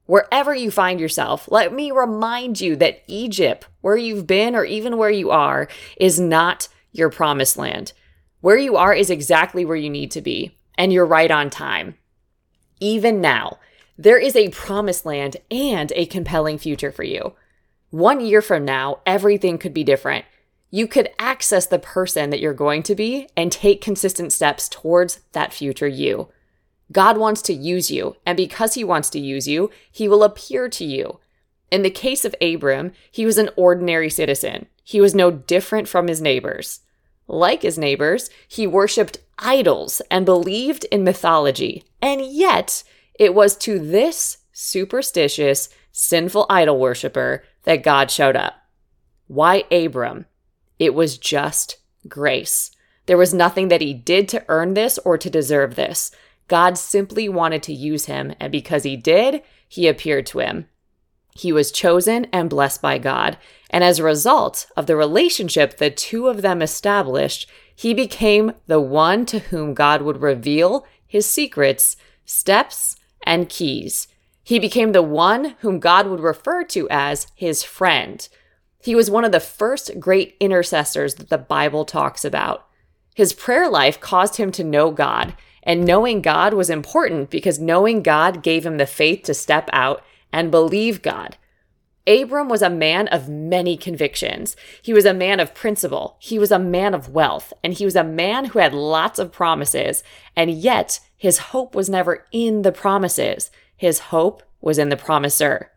Wherever 0.06 0.54
you 0.54 0.70
find 0.70 0.98
yourself, 0.98 1.46
let 1.52 1.74
me 1.74 1.90
remind 1.92 2.60
you 2.60 2.74
that 2.76 3.02
Egypt, 3.06 3.68
where 3.82 3.98
you've 3.98 4.26
been 4.26 4.56
or 4.56 4.64
even 4.64 4.96
where 4.96 5.10
you 5.10 5.30
are, 5.30 5.68
is 5.98 6.18
not 6.18 6.68
your 6.90 7.10
promised 7.10 7.58
land. 7.58 7.92
Where 8.40 8.56
you 8.56 8.76
are 8.76 8.94
is 8.94 9.10
exactly 9.10 9.66
where 9.66 9.76
you 9.76 9.90
need 9.90 10.10
to 10.12 10.22
be 10.22 10.56
and 10.80 10.94
you're 10.94 11.04
right 11.04 11.30
on 11.30 11.50
time. 11.50 11.94
Even 12.80 13.20
now, 13.20 13.58
there 13.98 14.16
is 14.16 14.34
a 14.34 14.48
promised 14.48 15.04
land 15.04 15.36
and 15.50 15.92
a 15.94 16.06
compelling 16.06 16.56
future 16.56 16.90
for 16.90 17.02
you. 17.02 17.34
One 17.90 18.24
year 18.24 18.40
from 18.40 18.64
now, 18.64 19.00
everything 19.04 19.58
could 19.58 19.74
be 19.74 19.84
different. 19.84 20.24
You 20.70 20.88
could 20.88 21.10
access 21.18 21.66
the 21.66 21.78
person 21.78 22.30
that 22.30 22.40
you're 22.40 22.54
going 22.54 22.82
to 22.84 22.94
be 22.94 23.28
and 23.36 23.52
take 23.52 23.82
consistent 23.82 24.32
steps 24.32 24.70
towards 24.70 25.20
that 25.32 25.52
future 25.52 25.86
you. 25.86 26.28
God 26.90 27.18
wants 27.18 27.42
to 27.42 27.52
use 27.52 27.90
you, 27.90 28.16
and 28.24 28.34
because 28.34 28.72
he 28.72 28.82
wants 28.82 29.10
to 29.10 29.20
use 29.20 29.46
you, 29.46 29.70
he 29.92 30.08
will 30.08 30.24
appear 30.24 30.70
to 30.70 30.84
you. 30.86 31.20
In 31.70 31.82
the 31.82 31.90
case 31.90 32.24
of 32.24 32.34
Abram, 32.40 32.92
he 33.10 33.26
was 33.26 33.36
an 33.36 33.50
ordinary 33.54 34.08
citizen. 34.08 34.64
He 34.82 34.98
was 34.98 35.14
no 35.14 35.30
different 35.30 35.88
from 35.88 36.08
his 36.08 36.22
neighbors. 36.22 36.80
Like 37.32 37.62
his 37.62 37.78
neighbors, 37.78 38.28
he 38.48 38.66
worshiped 38.66 39.18
idols 39.38 40.02
and 40.10 40.26
believed 40.26 40.84
in 40.90 41.04
mythology. 41.04 41.84
And 42.02 42.20
yet, 42.20 42.82
it 43.20 43.36
was 43.36 43.56
to 43.58 43.78
this 43.78 44.38
superstitious, 44.52 45.68
sinful 45.92 46.46
idol 46.50 46.80
worshiper 46.80 47.44
that 47.62 47.84
God 47.84 48.10
showed 48.10 48.34
up. 48.34 48.54
Why 49.28 49.62
Abram? 49.70 50.26
It 50.80 50.92
was 50.92 51.18
just 51.18 51.76
grace. 52.08 52.72
There 53.06 53.16
was 53.16 53.32
nothing 53.32 53.68
that 53.68 53.80
he 53.80 53.94
did 53.94 54.28
to 54.30 54.44
earn 54.48 54.74
this 54.74 54.98
or 54.98 55.16
to 55.16 55.30
deserve 55.30 55.76
this. 55.76 56.10
God 56.48 56.76
simply 56.76 57.28
wanted 57.28 57.62
to 57.62 57.72
use 57.72 58.06
him, 58.06 58.34
and 58.40 58.50
because 58.50 58.82
he 58.82 58.96
did, 58.96 59.42
he 59.68 59.86
appeared 59.86 60.26
to 60.26 60.40
him. 60.40 60.66
He 61.34 61.52
was 61.52 61.72
chosen 61.72 62.26
and 62.32 62.50
blessed 62.50 62.82
by 62.82 62.98
God, 62.98 63.38
and 63.70 63.84
as 63.84 63.98
a 63.98 64.04
result 64.04 64.66
of 64.76 64.86
the 64.86 64.96
relationship 64.96 65.76
the 65.76 65.90
two 65.90 66.28
of 66.28 66.42
them 66.42 66.60
established, 66.60 67.48
he 67.74 67.94
became 67.94 68.52
the 68.66 68.80
one 68.80 69.24
to 69.26 69.38
whom 69.38 69.74
God 69.74 70.02
would 70.02 70.20
reveal 70.20 70.86
his 71.06 71.26
secrets, 71.26 71.96
steps, 72.24 72.96
and 73.22 73.48
keys. 73.48 74.08
He 74.42 74.58
became 74.58 74.92
the 74.92 75.02
one 75.02 75.56
whom 75.60 75.78
God 75.78 76.06
would 76.06 76.20
refer 76.20 76.64
to 76.64 76.88
as 76.90 77.26
his 77.34 77.62
friend. 77.62 78.28
He 78.82 78.94
was 78.94 79.10
one 79.10 79.24
of 79.24 79.32
the 79.32 79.40
first 79.40 80.00
great 80.00 80.36
intercessors 80.40 81.14
that 81.16 81.28
the 81.28 81.38
Bible 81.38 81.84
talks 81.84 82.24
about. 82.24 82.66
His 83.14 83.32
prayer 83.32 83.68
life 83.68 84.00
caused 84.00 84.36
him 84.36 84.50
to 84.52 84.64
know 84.64 84.90
God, 84.90 85.34
and 85.62 85.84
knowing 85.84 86.22
God 86.22 86.54
was 86.54 86.70
important 86.70 87.30
because 87.30 87.58
knowing 87.58 88.02
God 88.02 88.42
gave 88.42 88.64
him 88.64 88.78
the 88.78 88.86
faith 88.86 89.24
to 89.24 89.34
step 89.34 89.68
out 89.72 90.02
and 90.32 90.50
believe 90.50 91.02
God. 91.02 91.36
Abram 92.06 92.48
was 92.48 92.62
a 92.62 92.70
man 92.70 93.08
of 93.08 93.28
many 93.28 93.76
convictions. 93.76 94.56
He 94.82 94.92
was 94.92 95.04
a 95.04 95.14
man 95.14 95.38
of 95.38 95.54
principle. 95.54 96.16
He 96.18 96.38
was 96.38 96.50
a 96.50 96.58
man 96.58 96.94
of 96.94 97.10
wealth. 97.10 97.52
And 97.62 97.74
he 97.74 97.84
was 97.84 97.94
a 97.94 98.02
man 98.02 98.46
who 98.46 98.58
had 98.58 98.72
lots 98.74 99.18
of 99.18 99.32
promises. 99.32 100.02
And 100.34 100.50
yet, 100.50 101.00
his 101.16 101.38
hope 101.38 101.74
was 101.74 101.90
never 101.90 102.26
in 102.32 102.62
the 102.62 102.72
promises. 102.72 103.50
His 103.76 103.98
hope 103.98 104.42
was 104.60 104.78
in 104.78 104.88
the 104.88 104.96
promiser. 104.96 105.70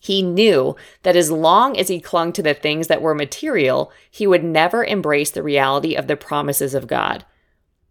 He 0.00 0.22
knew 0.22 0.76
that 1.02 1.16
as 1.16 1.30
long 1.30 1.78
as 1.78 1.88
he 1.88 2.00
clung 2.00 2.32
to 2.32 2.42
the 2.42 2.52
things 2.52 2.88
that 2.88 3.00
were 3.00 3.14
material, 3.14 3.90
he 4.10 4.26
would 4.26 4.44
never 4.44 4.84
embrace 4.84 5.30
the 5.30 5.42
reality 5.42 5.94
of 5.94 6.08
the 6.08 6.16
promises 6.16 6.74
of 6.74 6.86
God. 6.86 7.24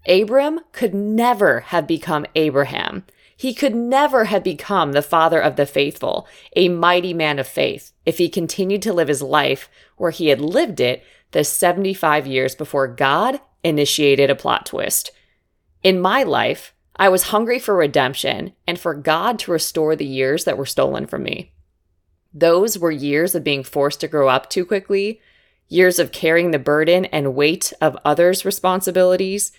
Abram 0.08 0.60
could 0.74 0.94
never 0.94 1.62
have 1.62 1.88
become 1.88 2.26
Abraham. 2.36 3.06
He 3.44 3.54
could 3.54 3.76
never 3.76 4.24
have 4.24 4.42
become 4.42 4.94
the 4.94 5.02
father 5.02 5.38
of 5.38 5.58
the 5.58 5.66
faithful, 5.66 6.30
a 6.56 6.70
mighty 6.70 7.14
man 7.14 7.40
of 7.40 7.46
faith, 7.46 7.92
if 8.06 8.18
he 8.18 8.30
continued 8.30 8.82
to 8.84 8.94
live 8.94 9.10
his 9.10 9.22
life 9.22 9.70
where 9.98 10.12
he 10.12 10.30
had 10.30 10.40
lived 10.40 10.80
it 10.80 11.04
the 11.32 11.44
75 11.44 12.26
years 12.26 12.56
before 12.56 12.88
God 12.88 13.42
initiated 13.62 14.30
a 14.30 14.36
plot 14.36 14.66
twist. 14.66 15.12
In 15.84 16.00
my 16.00 16.24
life, 16.24 16.74
I 16.96 17.10
was 17.10 17.24
hungry 17.24 17.60
for 17.60 17.76
redemption 17.76 18.54
and 18.66 18.80
for 18.80 18.94
God 18.94 19.40
to 19.40 19.52
restore 19.52 19.98
the 19.98 20.06
years 20.06 20.46
that 20.46 20.58
were 20.58 20.66
stolen 20.66 21.06
from 21.06 21.24
me. 21.24 21.52
Those 22.34 22.80
were 22.80 22.92
years 22.92 23.36
of 23.36 23.44
being 23.44 23.66
forced 23.66 24.00
to 24.00 24.08
grow 24.08 24.30
up 24.30 24.50
too 24.50 24.64
quickly, 24.64 25.20
years 25.68 26.00
of 26.00 26.14
carrying 26.14 26.52
the 26.52 26.60
burden 26.60 27.04
and 27.08 27.36
weight 27.36 27.74
of 27.82 27.98
others' 28.06 28.46
responsibilities, 28.46 29.52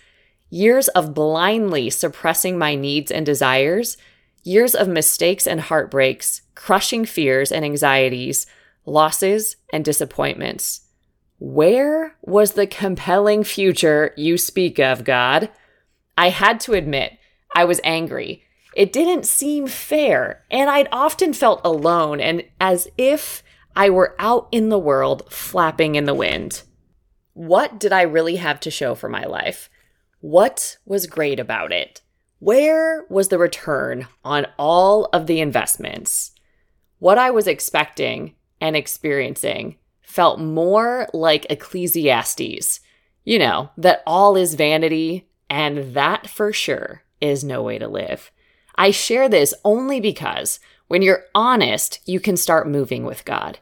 years 0.49 0.87
of 0.89 1.13
blindly 1.13 1.89
suppressing 1.89 2.57
my 2.57 2.75
needs 2.75 3.11
and 3.11 3.25
desires, 3.25 3.97
years 4.43 4.75
of 4.75 4.87
mistakes 4.87 5.47
and 5.47 5.61
heartbreaks, 5.61 6.41
crushing 6.53 7.05
fears 7.05 7.51
and 7.51 7.65
anxieties, 7.65 8.45
losses 8.85 9.55
and 9.73 9.83
disappointments. 9.83 10.81
Where 11.39 12.15
was 12.21 12.53
the 12.53 12.67
compelling 12.67 13.43
future 13.43 14.13
you 14.15 14.37
speak 14.37 14.79
of, 14.79 15.03
God? 15.03 15.49
I 16.17 16.29
had 16.29 16.59
to 16.61 16.73
admit, 16.73 17.17
I 17.55 17.65
was 17.65 17.81
angry. 17.83 18.43
It 18.75 18.93
didn't 18.93 19.25
seem 19.25 19.67
fair, 19.67 20.43
and 20.51 20.69
I'd 20.69 20.89
often 20.91 21.33
felt 21.33 21.61
alone 21.63 22.19
and 22.19 22.43
as 22.59 22.87
if 22.97 23.43
I 23.75 23.89
were 23.89 24.15
out 24.19 24.47
in 24.51 24.69
the 24.69 24.79
world 24.79 25.31
flapping 25.31 25.95
in 25.95 26.05
the 26.05 26.13
wind. 26.13 26.63
What 27.33 27.79
did 27.79 27.91
I 27.91 28.03
really 28.03 28.37
have 28.37 28.61
to 28.61 28.71
show 28.71 28.95
for 28.95 29.09
my 29.09 29.25
life? 29.25 29.69
What 30.25 30.77
was 30.87 31.05
great 31.05 31.39
about 31.39 31.71
it? 31.71 32.01
Where 32.39 33.05
was 33.09 33.27
the 33.27 33.37
return 33.37 34.07
on 34.23 34.47
all 34.57 35.05
of 35.13 35.27
the 35.27 35.39
investments? 35.39 36.31
What 36.97 37.19
I 37.19 37.29
was 37.29 37.45
expecting 37.45 38.33
and 38.59 38.75
experiencing 38.75 39.75
felt 40.01 40.39
more 40.39 41.07
like 41.13 41.45
Ecclesiastes. 41.51 42.79
You 43.23 43.37
know, 43.37 43.69
that 43.77 44.01
all 44.07 44.35
is 44.35 44.55
vanity, 44.55 45.29
and 45.47 45.93
that 45.93 46.27
for 46.27 46.51
sure 46.51 47.03
is 47.21 47.43
no 47.43 47.61
way 47.61 47.77
to 47.77 47.87
live. 47.87 48.31
I 48.73 48.89
share 48.89 49.29
this 49.29 49.53
only 49.63 49.99
because 49.99 50.59
when 50.87 51.03
you're 51.03 51.25
honest, 51.35 51.99
you 52.05 52.19
can 52.19 52.35
start 52.35 52.67
moving 52.67 53.03
with 53.03 53.25
God. 53.25 53.59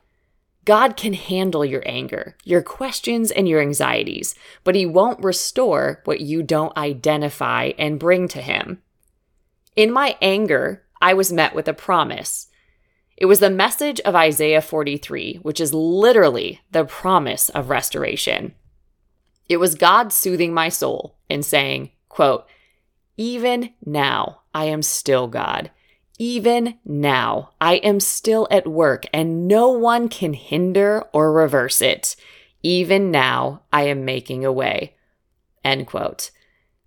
God 0.66 0.96
can 0.96 1.14
handle 1.14 1.66
your 1.66 1.84
anger, 1.86 2.38
your 2.44 2.62
questions, 2.62 3.32
and 3.32 3.48
your 3.48 3.62
anxieties, 3.62 4.36
but 4.64 4.76
He 4.76 4.86
won't 4.86 5.24
restore 5.24 6.02
what 6.06 6.22
you 6.22 6.42
don't 6.42 6.78
identify 6.78 7.72
and 7.78 8.00
bring 8.00 8.28
to 8.30 8.42
Him. 8.42 8.82
In 9.76 9.92
my 9.92 10.18
anger, 10.22 10.84
I 11.02 11.14
was 11.14 11.34
met 11.34 11.54
with 11.54 11.68
a 11.68 11.74
promise. 11.74 12.48
It 13.18 13.26
was 13.26 13.40
the 13.40 13.50
message 13.50 14.00
of 14.02 14.16
Isaiah 14.16 14.62
43, 14.62 15.40
which 15.42 15.60
is 15.60 15.74
literally 15.74 16.62
the 16.72 16.86
promise 16.86 17.50
of 17.50 17.70
restoration. 17.70 18.54
It 19.50 19.58
was 19.58 19.76
God 19.76 20.14
soothing 20.14 20.54
my 20.54 20.70
soul 20.70 21.18
and 21.30 21.46
saying, 21.46 21.92
quote, 22.08 22.46
even 23.18 23.72
now, 23.86 24.42
I 24.54 24.66
am 24.66 24.82
still 24.82 25.28
God. 25.28 25.72
Even 26.20 26.76
now, 26.86 27.52
I 27.60 27.76
am 27.76 28.00
still 28.00 28.48
at 28.52 28.68
work 28.68 29.06
and 29.12 29.48
no 29.48 29.70
one 29.70 30.10
can 30.10 30.34
hinder 30.34 31.04
or 31.12 31.34
reverse 31.34 31.82
it. 31.82 32.16
Even 32.62 33.12
now, 33.12 33.64
I 33.74 33.84
am 33.84 34.06
making 34.06 34.46
a 34.46 34.52
way. 34.52 34.96
End 35.66 35.88
quote. 35.88 36.32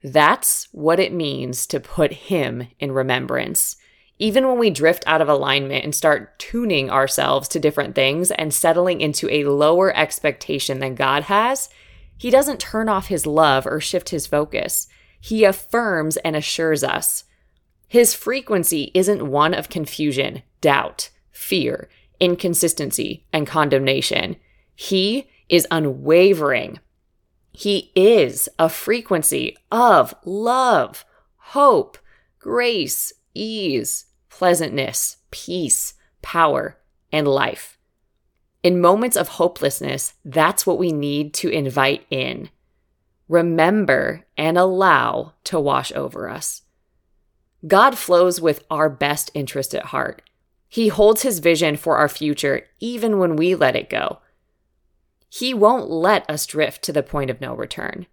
That's 0.02 0.68
what 0.70 1.00
it 1.00 1.12
means 1.12 1.66
to 1.66 1.80
put 1.80 2.12
Him 2.12 2.68
in 2.78 2.92
remembrance. 2.92 3.76
Even 4.18 4.46
when 4.46 4.58
we 4.58 4.70
drift 4.70 5.04
out 5.06 5.20
of 5.20 5.28
alignment 5.28 5.84
and 5.84 5.94
start 5.94 6.38
tuning 6.38 6.88
ourselves 6.88 7.48
to 7.48 7.60
different 7.60 7.94
things 7.94 8.30
and 8.30 8.54
settling 8.54 9.00
into 9.00 9.28
a 9.30 9.44
lower 9.44 9.94
expectation 9.94 10.78
than 10.78 10.94
God 10.94 11.24
has, 11.24 11.68
He 12.16 12.30
doesn't 12.30 12.60
turn 12.60 12.88
off 12.88 13.08
His 13.08 13.26
love 13.26 13.66
or 13.66 13.80
shift 13.80 14.10
His 14.10 14.26
focus. 14.26 14.86
He 15.20 15.44
affirms 15.44 16.16
and 16.18 16.36
assures 16.36 16.84
us. 16.84 17.24
His 17.88 18.14
frequency 18.14 18.90
isn't 18.94 19.28
one 19.28 19.54
of 19.54 19.68
confusion, 19.68 20.42
doubt, 20.60 21.10
fear, 21.30 21.88
inconsistency, 22.20 23.26
and 23.32 23.46
condemnation. 23.46 24.36
He 24.74 25.28
is 25.48 25.66
unwavering. 25.70 26.80
He 27.52 27.92
is 27.94 28.48
a 28.58 28.68
frequency 28.68 29.56
of 29.70 30.14
love, 30.24 31.04
hope, 31.36 31.98
grace, 32.38 33.12
ease, 33.34 34.06
pleasantness, 34.28 35.18
peace, 35.30 35.94
power, 36.22 36.78
and 37.12 37.26
life. 37.26 37.78
In 38.62 38.80
moments 38.80 39.16
of 39.16 39.28
hopelessness, 39.28 40.14
that's 40.24 40.66
what 40.66 40.78
we 40.78 40.90
need 40.90 41.32
to 41.34 41.48
invite 41.48 42.04
in 42.10 42.50
remember, 43.28 44.24
and 44.36 44.56
allow 44.56 45.34
to 45.44 45.58
wash 45.58 45.92
over 45.92 46.28
us. 46.28 46.62
God 47.66 47.96
flows 47.96 48.40
with 48.40 48.64
our 48.70 48.88
best 48.88 49.30
interest 49.34 49.74
at 49.74 49.86
heart. 49.86 50.22
He 50.68 50.88
holds 50.88 51.22
his 51.22 51.38
vision 51.38 51.76
for 51.76 51.96
our 51.96 52.08
future 52.08 52.66
even 52.80 53.18
when 53.18 53.36
we 53.36 53.54
let 53.54 53.76
it 53.76 53.88
go. 53.88 54.18
He 55.28 55.54
won't 55.54 55.90
let 55.90 56.28
us 56.28 56.46
drift 56.46 56.82
to 56.82 56.92
the 56.92 57.02
point 57.02 57.30
of 57.30 57.40
no 57.40 57.54
return. 57.54 58.06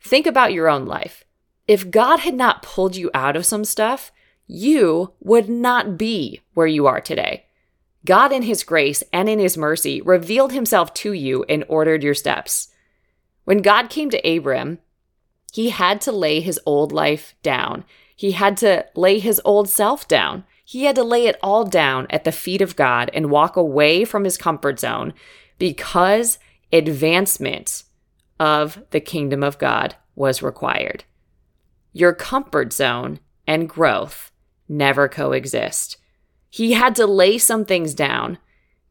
Think 0.00 0.26
about 0.26 0.52
your 0.52 0.68
own 0.68 0.86
life. 0.86 1.24
If 1.66 1.90
God 1.90 2.20
had 2.20 2.34
not 2.34 2.62
pulled 2.62 2.96
you 2.96 3.10
out 3.12 3.36
of 3.36 3.46
some 3.46 3.64
stuff, 3.64 4.12
you 4.46 5.12
would 5.20 5.48
not 5.48 5.98
be 5.98 6.42
where 6.54 6.66
you 6.66 6.86
are 6.86 7.00
today. 7.00 7.46
God, 8.04 8.30
in 8.30 8.42
His 8.42 8.62
grace 8.62 9.02
and 9.12 9.28
in 9.28 9.40
His 9.40 9.56
mercy, 9.56 10.00
revealed 10.00 10.52
Himself 10.52 10.94
to 10.94 11.12
you 11.12 11.44
and 11.48 11.64
ordered 11.66 12.04
your 12.04 12.14
steps. 12.14 12.68
When 13.44 13.62
God 13.62 13.90
came 13.90 14.10
to 14.10 14.36
Abram, 14.36 14.78
he 15.56 15.70
had 15.70 16.02
to 16.02 16.12
lay 16.12 16.40
his 16.40 16.60
old 16.66 16.92
life 16.92 17.34
down. 17.42 17.84
He 18.16 18.32
had 18.32 18.56
to 18.58 18.86
lay 18.94 19.18
his 19.18 19.40
old 19.44 19.68
self 19.68 20.08
down. 20.08 20.44
He 20.64 20.84
had 20.84 20.96
to 20.96 21.04
lay 21.04 21.26
it 21.26 21.36
all 21.42 21.64
down 21.64 22.06
at 22.10 22.24
the 22.24 22.32
feet 22.32 22.62
of 22.62 22.74
God 22.74 23.10
and 23.14 23.30
walk 23.30 23.56
away 23.56 24.04
from 24.04 24.24
his 24.24 24.38
comfort 24.38 24.80
zone 24.80 25.12
because 25.58 26.38
advancement 26.72 27.84
of 28.40 28.82
the 28.90 29.00
kingdom 29.00 29.44
of 29.44 29.58
God 29.58 29.94
was 30.14 30.42
required. 30.42 31.04
Your 31.92 32.14
comfort 32.14 32.72
zone 32.72 33.20
and 33.46 33.68
growth 33.68 34.32
never 34.68 35.08
coexist. 35.08 35.98
He 36.50 36.72
had 36.72 36.96
to 36.96 37.06
lay 37.06 37.38
some 37.38 37.64
things 37.64 37.94
down 37.94 38.38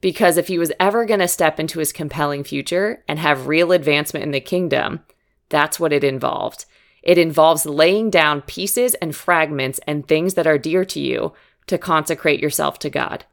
because 0.01 0.37
if 0.37 0.47
he 0.47 0.59
was 0.59 0.71
ever 0.79 1.03
going 1.03 1.19
to 1.19 1.27
step 1.27 1.59
into 1.59 1.79
his 1.79 1.91
compelling 1.91 2.43
future 2.43 3.03
and 3.07 3.17
have 3.17 3.47
real 3.47 3.71
advancement 3.71 4.23
in 4.23 4.31
the 4.31 4.39
kingdom, 4.39 5.01
that's 5.49 5.79
what 5.79 5.91
it 5.91 6.03
involved. 6.03 6.65
It 7.05 7.19
involves 7.19 7.67
laying 7.67 8.09
down 8.09 8.41
pieces 8.41 8.95
and 8.95 9.15
fragments 9.15 9.79
and 9.87 10.05
things 10.07 10.33
that 10.33 10.47
are 10.47 10.57
dear 10.57 10.83
to 10.85 10.99
you 10.99 11.33
to 11.67 11.77
consecrate 11.77 12.41
yourself 12.41 12.79
to 12.79 12.89
God. 12.89 13.25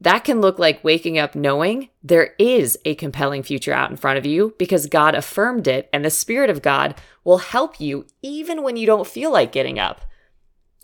That 0.00 0.24
can 0.24 0.40
look 0.40 0.58
like 0.58 0.82
waking 0.82 1.18
up 1.18 1.34
knowing 1.34 1.90
there 2.02 2.34
is 2.38 2.78
a 2.84 2.94
compelling 2.94 3.42
future 3.42 3.72
out 3.72 3.90
in 3.90 3.96
front 3.96 4.18
of 4.18 4.26
you 4.26 4.54
because 4.58 4.86
God 4.86 5.14
affirmed 5.14 5.68
it, 5.68 5.88
and 5.92 6.04
the 6.04 6.10
Spirit 6.10 6.50
of 6.50 6.62
God 6.62 6.94
will 7.22 7.38
help 7.38 7.80
you 7.80 8.06
even 8.22 8.62
when 8.62 8.76
you 8.76 8.86
don't 8.86 9.06
feel 9.06 9.30
like 9.30 9.52
getting 9.52 9.78
up. 9.78 10.02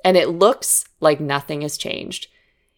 And 0.05 0.17
it 0.17 0.29
looks 0.29 0.87
like 1.01 1.21
nothing 1.21 1.63
has 1.63 1.77
changed. 1.77 2.29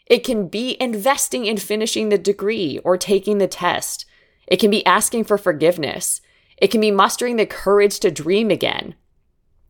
It 0.06 0.24
can 0.24 0.48
be 0.48 0.76
investing 0.80 1.46
in 1.46 1.58
finishing 1.58 2.08
the 2.08 2.18
degree 2.18 2.78
or 2.84 2.96
taking 2.96 3.38
the 3.38 3.46
test. 3.46 4.04
It 4.46 4.56
can 4.56 4.70
be 4.70 4.84
asking 4.84 5.24
for 5.24 5.38
forgiveness. 5.38 6.20
It 6.56 6.68
can 6.68 6.80
be 6.80 6.90
mustering 6.90 7.36
the 7.36 7.46
courage 7.46 8.00
to 8.00 8.10
dream 8.10 8.50
again. 8.50 8.94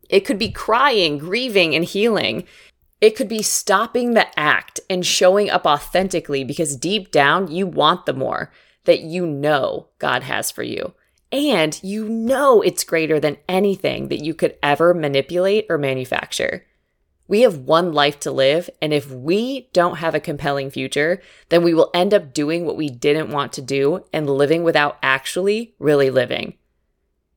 It 0.09 0.21
could 0.21 0.37
be 0.37 0.51
crying, 0.51 1.17
grieving, 1.17 1.75
and 1.75 1.85
healing. 1.85 2.45
It 3.01 3.15
could 3.15 3.27
be 3.27 3.41
stopping 3.41 4.13
the 4.13 4.39
act 4.39 4.79
and 4.89 5.05
showing 5.05 5.49
up 5.49 5.65
authentically 5.65 6.43
because 6.43 6.77
deep 6.77 7.11
down 7.11 7.51
you 7.51 7.67
want 7.67 8.05
the 8.05 8.13
more 8.13 8.51
that 8.85 9.01
you 9.01 9.25
know 9.25 9.87
God 9.99 10.23
has 10.23 10.51
for 10.51 10.63
you. 10.63 10.93
And 11.31 11.79
you 11.81 12.07
know 12.07 12.61
it's 12.61 12.83
greater 12.83 13.19
than 13.19 13.37
anything 13.49 14.09
that 14.09 14.23
you 14.23 14.33
could 14.33 14.55
ever 14.61 14.93
manipulate 14.93 15.65
or 15.69 15.77
manufacture. 15.77 16.65
We 17.27 17.41
have 17.41 17.57
one 17.57 17.93
life 17.93 18.19
to 18.21 18.31
live, 18.31 18.69
and 18.81 18.93
if 18.93 19.09
we 19.09 19.69
don't 19.73 19.97
have 19.97 20.13
a 20.13 20.19
compelling 20.19 20.69
future, 20.69 21.21
then 21.49 21.63
we 21.63 21.73
will 21.73 21.89
end 21.93 22.13
up 22.13 22.33
doing 22.33 22.65
what 22.65 22.75
we 22.75 22.89
didn't 22.89 23.31
want 23.31 23.53
to 23.53 23.61
do 23.61 24.05
and 24.11 24.29
living 24.29 24.63
without 24.63 24.97
actually 25.01 25.73
really 25.79 26.09
living. 26.09 26.55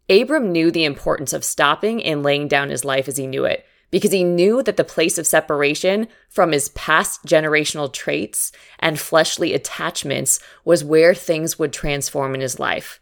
Abram 0.09 0.53
knew 0.53 0.71
the 0.71 0.85
importance 0.85 1.33
of 1.33 1.45
stopping 1.45 2.03
and 2.03 2.23
laying 2.23 2.49
down 2.49 2.71
his 2.71 2.85
life 2.85 3.09
as 3.09 3.16
he 3.16 3.27
knew 3.27 3.45
it 3.45 3.64
because 3.90 4.12
he 4.12 4.25
knew 4.25 4.62
that 4.62 4.77
the 4.77 4.85
place 4.85 5.16
of 5.19 5.27
separation 5.27 6.09
from 6.29 6.53
his 6.53 6.69
past 6.71 7.25
generational 7.25 7.92
traits 7.92 8.53
and 8.79 8.99
fleshly 8.99 9.55
attachments 9.55 10.40
was 10.64 10.85
where 10.85 11.14
things 11.14 11.59
would 11.59 11.73
transform 11.73 12.35
in 12.35 12.40
his 12.40 12.59
life. 12.59 13.01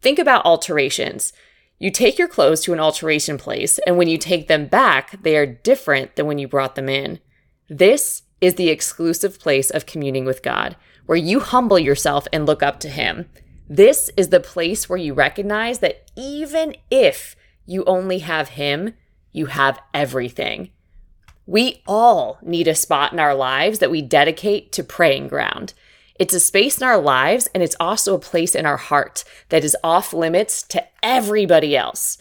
Think 0.00 0.18
about 0.18 0.44
alterations. 0.44 1.32
You 1.78 1.90
take 1.90 2.18
your 2.18 2.28
clothes 2.28 2.60
to 2.62 2.72
an 2.72 2.80
alteration 2.80 3.38
place, 3.38 3.78
and 3.86 3.96
when 3.96 4.08
you 4.08 4.18
take 4.18 4.48
them 4.48 4.66
back, 4.66 5.22
they 5.22 5.36
are 5.36 5.46
different 5.46 6.16
than 6.16 6.26
when 6.26 6.38
you 6.38 6.48
brought 6.48 6.74
them 6.74 6.88
in. 6.88 7.20
This 7.68 8.22
is 8.40 8.56
the 8.56 8.68
exclusive 8.68 9.38
place 9.40 9.70
of 9.70 9.86
communing 9.86 10.24
with 10.24 10.42
God, 10.42 10.76
where 11.06 11.18
you 11.18 11.40
humble 11.40 11.78
yourself 11.78 12.26
and 12.32 12.44
look 12.44 12.62
up 12.62 12.80
to 12.80 12.88
Him. 12.88 13.28
This 13.74 14.10
is 14.18 14.28
the 14.28 14.38
place 14.38 14.86
where 14.86 14.98
you 14.98 15.14
recognize 15.14 15.78
that 15.78 16.10
even 16.14 16.76
if 16.90 17.34
you 17.64 17.84
only 17.84 18.18
have 18.18 18.50
Him, 18.50 18.92
you 19.32 19.46
have 19.46 19.80
everything. 19.94 20.72
We 21.46 21.82
all 21.86 22.36
need 22.42 22.68
a 22.68 22.74
spot 22.74 23.14
in 23.14 23.18
our 23.18 23.34
lives 23.34 23.78
that 23.78 23.90
we 23.90 24.02
dedicate 24.02 24.72
to 24.72 24.84
praying 24.84 25.28
ground. 25.28 25.72
It's 26.20 26.34
a 26.34 26.38
space 26.38 26.76
in 26.76 26.86
our 26.86 27.00
lives, 27.00 27.48
and 27.54 27.62
it's 27.62 27.76
also 27.80 28.14
a 28.14 28.18
place 28.18 28.54
in 28.54 28.66
our 28.66 28.76
heart 28.76 29.24
that 29.48 29.64
is 29.64 29.74
off 29.82 30.12
limits 30.12 30.62
to 30.64 30.84
everybody 31.02 31.74
else. 31.74 32.18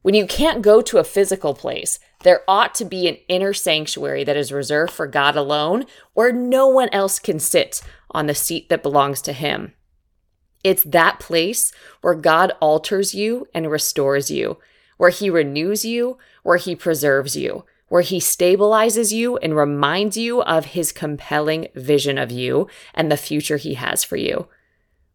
When 0.00 0.14
you 0.14 0.26
can't 0.26 0.62
go 0.62 0.80
to 0.80 0.96
a 0.96 1.04
physical 1.04 1.52
place, 1.52 1.98
there 2.22 2.44
ought 2.48 2.74
to 2.76 2.86
be 2.86 3.08
an 3.08 3.18
inner 3.28 3.52
sanctuary 3.52 4.24
that 4.24 4.38
is 4.38 4.52
reserved 4.52 4.94
for 4.94 5.06
God 5.06 5.36
alone, 5.36 5.84
where 6.14 6.32
no 6.32 6.66
one 6.66 6.88
else 6.92 7.18
can 7.18 7.38
sit 7.38 7.82
on 8.10 8.26
the 8.26 8.34
seat 8.34 8.70
that 8.70 8.82
belongs 8.82 9.20
to 9.20 9.34
Him. 9.34 9.74
It's 10.64 10.82
that 10.84 11.20
place 11.20 11.72
where 12.00 12.14
God 12.14 12.52
alters 12.60 13.14
you 13.14 13.46
and 13.54 13.70
restores 13.70 14.30
you, 14.30 14.58
where 14.96 15.10
He 15.10 15.28
renews 15.28 15.84
you, 15.84 16.18
where 16.42 16.56
He 16.56 16.74
preserves 16.74 17.36
you, 17.36 17.64
where 17.88 18.02
He 18.02 18.18
stabilizes 18.18 19.12
you 19.12 19.36
and 19.36 19.54
reminds 19.54 20.16
you 20.16 20.42
of 20.42 20.64
His 20.64 20.90
compelling 20.90 21.68
vision 21.74 22.16
of 22.16 22.32
you 22.32 22.66
and 22.94 23.12
the 23.12 23.16
future 23.16 23.58
He 23.58 23.74
has 23.74 24.02
for 24.02 24.16
you. 24.16 24.48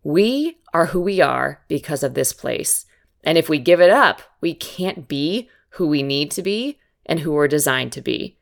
We 0.03 0.59
are 0.73 0.87
who 0.87 1.01
we 1.01 1.19
are 1.19 1.61
because 1.67 2.03
of 2.03 2.13
this 2.13 2.31
place. 2.31 2.85
And 3.23 3.37
if 3.37 3.49
we 3.49 3.59
give 3.59 3.81
it 3.81 3.89
up, 3.89 4.21
we 4.39 4.53
can't 4.53 5.07
be 5.07 5.49
who 5.71 5.87
we 5.87 6.03
need 6.03 6.31
to 6.31 6.41
be 6.41 6.79
and 7.05 7.19
who 7.19 7.31
we're 7.31 7.47
designed 7.47 7.91
to 7.93 8.01
be. 8.01 8.38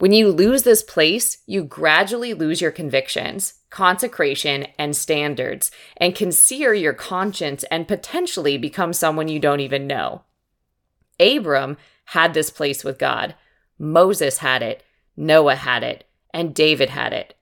When 0.00 0.12
you 0.12 0.32
lose 0.32 0.62
this 0.62 0.82
place, 0.82 1.42
you 1.44 1.62
gradually 1.62 2.32
lose 2.32 2.62
your 2.62 2.70
convictions, 2.70 3.60
consecration, 3.68 4.66
and 4.78 4.96
standards, 4.96 5.70
and 5.98 6.14
can 6.14 6.32
sear 6.32 6.72
your 6.72 6.94
conscience 6.94 7.64
and 7.64 7.86
potentially 7.86 8.56
become 8.56 8.94
someone 8.94 9.28
you 9.28 9.38
don't 9.38 9.60
even 9.60 9.86
know. 9.86 10.22
Abram 11.20 11.76
had 12.06 12.32
this 12.32 12.48
place 12.48 12.82
with 12.82 12.98
God. 12.98 13.34
Moses 13.78 14.38
had 14.38 14.62
it, 14.62 14.82
Noah 15.18 15.56
had 15.56 15.82
it, 15.82 16.08
and 16.32 16.54
David 16.54 16.88
had 16.88 17.12
it. 17.12 17.34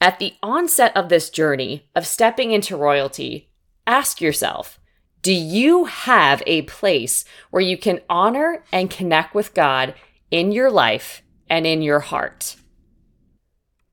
At 0.00 0.18
the 0.18 0.34
onset 0.42 0.96
of 0.96 1.08
this 1.08 1.30
journey 1.30 1.88
of 1.94 2.08
stepping 2.08 2.50
into 2.50 2.76
royalty, 2.76 3.50
ask 3.86 4.20
yourself 4.20 4.80
do 5.22 5.32
you 5.32 5.84
have 5.84 6.42
a 6.44 6.62
place 6.62 7.24
where 7.50 7.62
you 7.62 7.78
can 7.78 8.00
honor 8.10 8.64
and 8.72 8.90
connect 8.90 9.32
with 9.32 9.54
God 9.54 9.94
in 10.32 10.50
your 10.50 10.72
life 10.72 11.22
and 11.48 11.66
in 11.66 11.82
your 11.82 12.00
heart? 12.00 12.56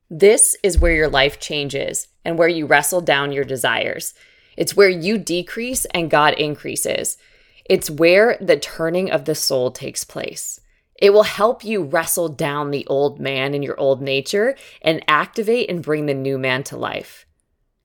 This 0.09 0.57
is 0.61 0.77
where 0.77 0.93
your 0.93 1.09
life 1.09 1.39
changes 1.39 2.07
and 2.25 2.37
where 2.37 2.47
you 2.47 2.65
wrestle 2.65 3.01
down 3.01 3.31
your 3.31 3.45
desires. 3.45 4.13
It's 4.57 4.75
where 4.75 4.89
you 4.89 5.17
decrease 5.17 5.85
and 5.85 6.11
God 6.11 6.33
increases. 6.33 7.17
It's 7.65 7.89
where 7.89 8.37
the 8.41 8.57
turning 8.57 9.09
of 9.09 9.25
the 9.25 9.35
soul 9.35 9.71
takes 9.71 10.03
place. 10.03 10.59
It 11.01 11.13
will 11.13 11.23
help 11.23 11.63
you 11.63 11.83
wrestle 11.83 12.29
down 12.29 12.71
the 12.71 12.85
old 12.87 13.19
man 13.19 13.53
and 13.53 13.63
your 13.63 13.79
old 13.79 14.01
nature 14.01 14.55
and 14.81 15.03
activate 15.07 15.69
and 15.69 15.81
bring 15.81 16.05
the 16.05 16.13
new 16.13 16.37
man 16.37 16.63
to 16.65 16.77
life. 16.77 17.25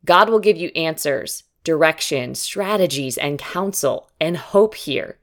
God 0.05 0.29
will 0.29 0.39
give 0.39 0.57
you 0.57 0.71
answers, 0.77 1.45
direction, 1.65 2.35
strategies, 2.35 3.17
and 3.17 3.39
counsel 3.39 4.11
and 4.21 4.37
hope 4.37 4.75
here. 4.75 5.19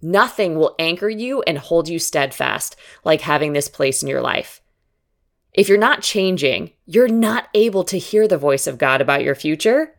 Nothing 0.00 0.56
will 0.56 0.74
anchor 0.78 1.08
you 1.08 1.42
and 1.42 1.58
hold 1.58 1.88
you 1.88 1.98
steadfast 1.98 2.76
like 3.04 3.22
having 3.22 3.52
this 3.52 3.68
place 3.68 4.02
in 4.02 4.08
your 4.08 4.20
life. 4.20 4.60
If 5.52 5.68
you're 5.68 5.78
not 5.78 6.02
changing, 6.02 6.72
you're 6.86 7.08
not 7.08 7.48
able 7.54 7.84
to 7.84 7.98
hear 7.98 8.28
the 8.28 8.38
voice 8.38 8.66
of 8.66 8.78
God 8.78 9.00
about 9.00 9.24
your 9.24 9.34
future, 9.34 9.94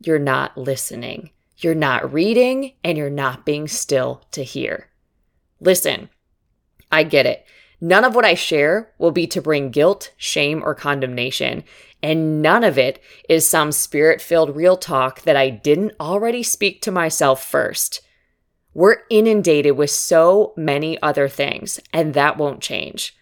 you're 0.00 0.18
not 0.18 0.56
listening. 0.56 1.30
You're 1.58 1.74
not 1.74 2.12
reading 2.12 2.72
and 2.82 2.96
you're 2.96 3.10
not 3.10 3.44
being 3.44 3.68
still 3.68 4.24
to 4.32 4.42
hear. 4.42 4.88
Listen, 5.60 6.08
I 6.90 7.02
get 7.02 7.26
it. 7.26 7.44
None 7.82 8.04
of 8.04 8.14
what 8.14 8.24
I 8.24 8.34
share 8.34 8.92
will 8.98 9.10
be 9.10 9.26
to 9.28 9.42
bring 9.42 9.70
guilt, 9.70 10.12
shame, 10.16 10.62
or 10.64 10.74
condemnation. 10.74 11.64
And 12.02 12.40
none 12.40 12.64
of 12.64 12.78
it 12.78 13.02
is 13.28 13.46
some 13.46 13.72
spirit 13.72 14.20
filled 14.22 14.56
real 14.56 14.76
talk 14.76 15.22
that 15.22 15.36
I 15.36 15.50
didn't 15.50 15.92
already 16.00 16.42
speak 16.42 16.80
to 16.82 16.90
myself 16.90 17.44
first. 17.44 18.00
We're 18.74 19.02
inundated 19.10 19.76
with 19.76 19.90
so 19.90 20.52
many 20.56 21.00
other 21.02 21.28
things, 21.28 21.80
and 21.92 22.14
that 22.14 22.38
won't 22.38 22.60
change. 22.60 23.16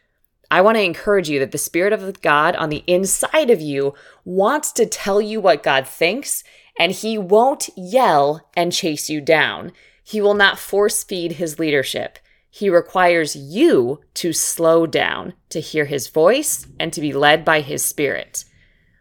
I 0.50 0.60
want 0.60 0.76
to 0.76 0.82
encourage 0.82 1.28
you 1.28 1.38
that 1.40 1.52
the 1.52 1.58
Spirit 1.58 1.92
of 1.92 2.22
God 2.22 2.56
on 2.56 2.70
the 2.70 2.84
inside 2.86 3.50
of 3.50 3.60
you 3.60 3.94
wants 4.24 4.72
to 4.72 4.86
tell 4.86 5.20
you 5.20 5.40
what 5.40 5.62
God 5.62 5.86
thinks 5.86 6.42
and 6.78 6.92
he 6.92 7.18
won't 7.18 7.68
yell 7.76 8.48
and 8.56 8.72
chase 8.72 9.10
you 9.10 9.20
down. 9.20 9.72
He 10.02 10.20
will 10.20 10.34
not 10.34 10.58
force 10.58 11.02
feed 11.02 11.32
his 11.32 11.58
leadership. 11.58 12.18
He 12.50 12.70
requires 12.70 13.36
you 13.36 14.00
to 14.14 14.32
slow 14.32 14.86
down, 14.86 15.34
to 15.50 15.60
hear 15.60 15.84
his 15.84 16.08
voice, 16.08 16.66
and 16.78 16.92
to 16.92 17.00
be 17.00 17.12
led 17.12 17.44
by 17.44 17.60
his 17.60 17.84
spirit. 17.84 18.44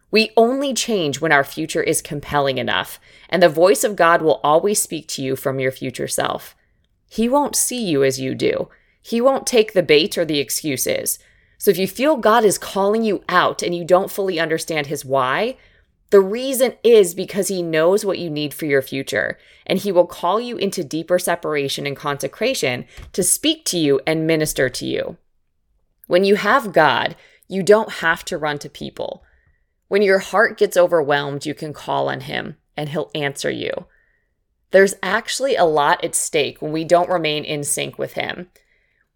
We 0.10 0.32
only 0.38 0.74
change 0.74 1.20
when 1.20 1.32
our 1.32 1.44
future 1.44 1.84
is 1.84 2.02
compelling 2.02 2.58
enough, 2.58 3.00
and 3.30 3.44
the 3.44 3.50
voice 3.50 3.84
of 3.84 3.96
God 3.96 4.22
will 4.22 4.40
always 4.44 4.82
speak 4.82 5.08
to 5.10 5.22
you 5.22 5.36
from 5.36 5.60
your 5.60 5.72
future 5.72 6.08
self. 6.08 6.56
He 7.10 7.28
won't 7.28 7.56
see 7.56 7.84
you 7.84 8.04
as 8.04 8.20
you 8.20 8.34
do. 8.34 8.70
He 9.02 9.22
won't 9.22 9.48
take 9.48 9.74
the 9.74 9.84
bait 9.84 10.18
or 10.18 10.26
the 10.26 10.40
excuses. 10.40 11.20
So 11.58 11.72
if 11.72 11.78
you 11.78 11.88
feel 11.88 12.18
God 12.18 12.46
is 12.46 12.58
calling 12.58 13.04
you 13.04 13.24
out 13.28 13.62
and 13.62 13.76
you 13.76 13.84
don't 13.84 14.12
fully 14.12 14.40
understand 14.40 14.88
his 14.88 15.04
why, 15.04 15.58
the 16.10 16.20
reason 16.22 16.76
is 16.84 17.14
because 17.14 17.50
he 17.50 17.62
knows 17.62 18.06
what 18.06 18.20
you 18.20 18.30
need 18.30 18.54
for 18.54 18.66
your 18.66 18.82
future, 18.82 19.38
and 19.66 19.80
he 19.80 19.92
will 19.92 20.06
call 20.06 20.40
you 20.40 20.56
into 20.56 20.84
deeper 20.84 21.20
separation 21.20 21.86
and 21.86 21.98
consecration 21.98 22.86
to 23.12 23.24
speak 23.24 23.66
to 23.66 23.78
you 23.78 24.00
and 24.08 24.26
minister 24.26 24.70
to 24.70 24.86
you. 24.86 25.18
When 26.08 26.24
you 26.24 26.36
have 26.36 26.72
God, 26.72 27.18
you 27.50 27.62
don't 27.62 27.92
have 27.94 28.24
to 28.26 28.38
run 28.38 28.58
to 28.60 28.70
people. 28.70 29.24
When 29.88 30.02
your 30.02 30.20
heart 30.20 30.58
gets 30.58 30.78
overwhelmed, 30.78 31.46
you 31.46 31.54
can 31.54 31.74
call 31.74 32.10
on 32.10 32.22
him 32.22 32.58
and 32.76 32.90
he'll 32.90 33.12
answer 33.16 33.50
you. 33.50 33.88
There's 34.72 34.96
actually 35.02 35.56
a 35.56 35.64
lot 35.64 36.04
at 36.04 36.14
stake 36.14 36.62
when 36.62 36.72
we 36.72 36.84
don't 36.84 37.10
remain 37.10 37.46
in 37.46 37.64
sync 37.64 37.98
with 37.98 38.14
him. 38.14 38.50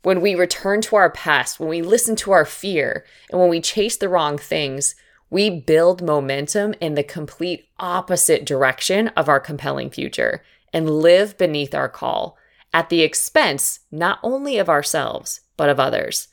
When 0.03 0.22
we 0.22 0.34
return 0.34 0.82
to 0.82 0.95
our 0.95 1.11
past, 1.11 1.59
when 1.59 1.69
we 1.69 1.82
listen 1.82 2.15
to 2.17 2.32
our 2.32 2.45
fear, 2.45 3.05
and 3.30 3.39
when 3.39 3.49
we 3.49 3.61
chase 3.61 3.97
the 3.97 4.09
wrong 4.09 4.38
things, 4.38 4.95
we 5.30 5.49
build 5.49 6.01
momentum 6.01 6.74
in 6.82 6.95
the 6.95 7.03
complete 7.03 7.67
opposite 7.80 8.45
direction 8.45 9.09
of 9.09 9.30
our 9.30 9.39
compelling 9.39 9.89
future 9.89 10.43
and 10.74 10.89
live 10.89 11.38
beneath 11.38 11.76
our 11.76 11.89
call 11.89 12.38
at 12.74 12.89
the 12.89 13.01
expense 13.01 13.82
not 13.91 14.19
only 14.24 14.57
of 14.57 14.69
ourselves, 14.69 15.41
but 15.57 15.69
of 15.69 15.80
others. 15.80 16.30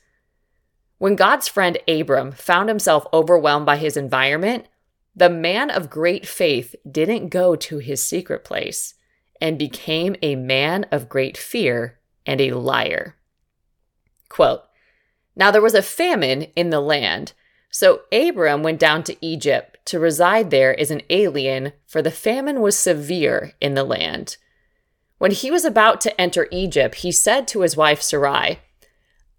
When 0.99 1.15
God's 1.15 1.47
friend 1.47 1.77
Abram 1.87 2.33
found 2.33 2.69
himself 2.69 3.07
overwhelmed 3.11 3.65
by 3.65 3.77
his 3.77 3.97
environment, 3.97 4.67
the 5.15 5.29
man 5.29 5.69
of 5.69 5.89
great 5.89 6.27
faith 6.27 6.75
didn't 6.89 7.29
go 7.29 7.55
to 7.55 7.79
his 7.79 8.03
secret 8.03 8.43
place 8.43 8.93
and 9.41 9.57
became 9.57 10.17
a 10.21 10.35
man 10.35 10.85
of 10.91 11.09
great 11.09 11.37
fear 11.37 11.99
and 12.25 12.41
a 12.41 12.51
liar. 12.51 13.15
Quote 14.27 14.63
Now 15.37 15.51
there 15.51 15.61
was 15.61 15.73
a 15.73 15.81
famine 15.81 16.43
in 16.55 16.69
the 16.69 16.81
land, 16.81 17.31
so 17.71 18.01
Abram 18.11 18.61
went 18.61 18.79
down 18.79 19.03
to 19.03 19.25
Egypt 19.25 19.77
to 19.85 19.99
reside 19.99 20.51
there 20.51 20.77
as 20.77 20.91
an 20.91 21.01
alien, 21.09 21.71
for 21.87 22.01
the 22.01 22.11
famine 22.11 22.59
was 22.59 22.77
severe 22.77 23.53
in 23.61 23.73
the 23.73 23.85
land. 23.85 24.35
When 25.17 25.31
he 25.31 25.49
was 25.49 25.63
about 25.63 26.01
to 26.01 26.21
enter 26.21 26.47
Egypt, 26.51 26.95
he 26.95 27.11
said 27.11 27.47
to 27.49 27.61
his 27.61 27.77
wife 27.77 28.01
Sarai, 28.01 28.59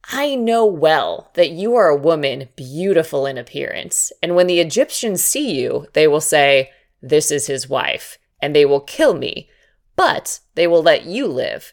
I 0.09 0.35
know 0.35 0.65
well 0.65 1.31
that 1.35 1.51
you 1.51 1.75
are 1.77 1.89
a 1.89 1.97
woman 1.97 2.49
beautiful 2.57 3.27
in 3.27 3.39
appearance, 3.39 4.13
and 4.23 4.35
when 4.35 4.47
the 4.47 4.61
Egyptians 4.61 5.23
see 5.23 5.61
you, 5.61 5.87
they 5.93 6.09
will 6.09 6.21
say, 6.21 6.71
This 7.03 7.31
is 7.31 7.47
his 7.47 7.69
wife, 7.69 8.19
and 8.41 8.55
they 8.55 8.65
will 8.65 8.81
kill 8.81 9.15
me, 9.15 9.49
but 9.97 10.41
they 10.55 10.67
will 10.67 10.83
let 10.83 11.05
you 11.05 11.27
live. 11.27 11.73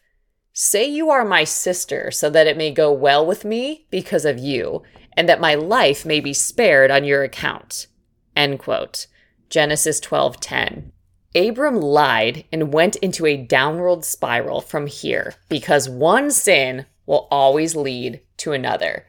Say 0.54 0.86
you 0.86 1.10
are 1.10 1.24
my 1.24 1.44
sister, 1.44 2.12
so 2.12 2.30
that 2.30 2.48
it 2.48 2.58
may 2.58 2.72
go 2.72 2.92
well 2.92 3.26
with 3.26 3.46
me 3.46 3.86
because 3.90 4.26
of 4.26 4.40
you, 4.40 4.84
and 5.14 5.30
that 5.30 5.42
my 5.42 5.56
life 5.56 6.06
may 6.06 6.20
be 6.20 6.34
spared 6.34 6.92
on 6.92 7.04
your 7.04 7.24
account. 7.24 7.88
End 8.36 8.60
quote. 8.60 9.08
Genesis 9.50 10.00
12:10. 10.00 10.92
Abram 11.36 11.80
lied 11.80 12.46
and 12.52 12.74
went 12.74 12.96
into 12.98 13.26
a 13.26 13.38
downward 13.38 14.04
spiral 14.04 14.62
from 14.62 14.88
here 14.88 15.36
because 15.50 15.88
one 15.90 16.32
sin 16.32 16.86
will 17.08 17.28
always 17.32 17.76
lead 17.76 18.22
to 18.38 18.52
another. 18.52 19.08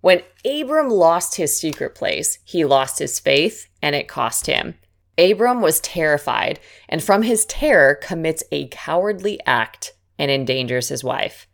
When 0.00 0.22
Abram 0.44 0.88
lost 0.88 1.34
his 1.34 1.58
secret 1.58 1.96
place, 1.96 2.38
he 2.44 2.64
lost 2.64 3.00
his 3.00 3.18
faith 3.18 3.68
and 3.82 3.96
it 3.96 4.06
cost 4.06 4.46
him. 4.46 4.74
Abram 5.18 5.60
was 5.60 5.80
terrified 5.80 6.60
and 6.88 7.02
from 7.02 7.22
his 7.22 7.44
terror 7.46 7.94
commits 7.94 8.44
a 8.52 8.68
cowardly 8.68 9.40
act 9.44 9.92
and 10.18 10.30
endangers 10.30 10.88
his 10.88 11.02
wife. 11.02 11.48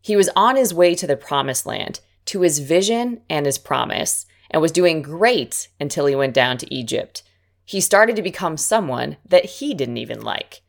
He 0.00 0.16
was 0.16 0.28
on 0.36 0.56
his 0.56 0.74
way 0.74 0.94
to 0.96 1.06
the 1.06 1.16
promised 1.16 1.64
land, 1.64 2.00
to 2.26 2.42
his 2.42 2.58
vision 2.58 3.22
and 3.30 3.46
his 3.46 3.58
promise, 3.58 4.26
and 4.50 4.60
was 4.60 4.72
doing 4.72 5.02
great 5.02 5.68
until 5.80 6.06
he 6.06 6.14
went 6.14 6.34
down 6.34 6.58
to 6.58 6.74
Egypt. 6.74 7.22
He 7.64 7.80
started 7.80 8.16
to 8.16 8.22
become 8.22 8.56
someone 8.56 9.16
that 9.24 9.44
he 9.44 9.74
didn't 9.74 9.96
even 9.96 10.20
like. 10.20 10.62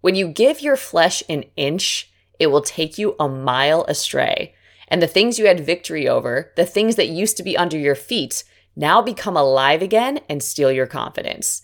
When 0.00 0.14
you 0.14 0.28
give 0.28 0.60
your 0.60 0.76
flesh 0.76 1.22
an 1.28 1.44
inch, 1.56 2.10
it 2.38 2.48
will 2.48 2.62
take 2.62 2.98
you 2.98 3.16
a 3.18 3.28
mile 3.28 3.84
astray. 3.88 4.54
And 4.88 5.02
the 5.02 5.06
things 5.06 5.38
you 5.38 5.46
had 5.46 5.60
victory 5.60 6.08
over, 6.08 6.52
the 6.56 6.66
things 6.66 6.96
that 6.96 7.08
used 7.08 7.36
to 7.36 7.42
be 7.42 7.56
under 7.56 7.78
your 7.78 7.94
feet, 7.94 8.44
now 8.76 9.00
become 9.02 9.36
alive 9.36 9.82
again 9.82 10.20
and 10.28 10.42
steal 10.42 10.70
your 10.70 10.86
confidence. 10.86 11.62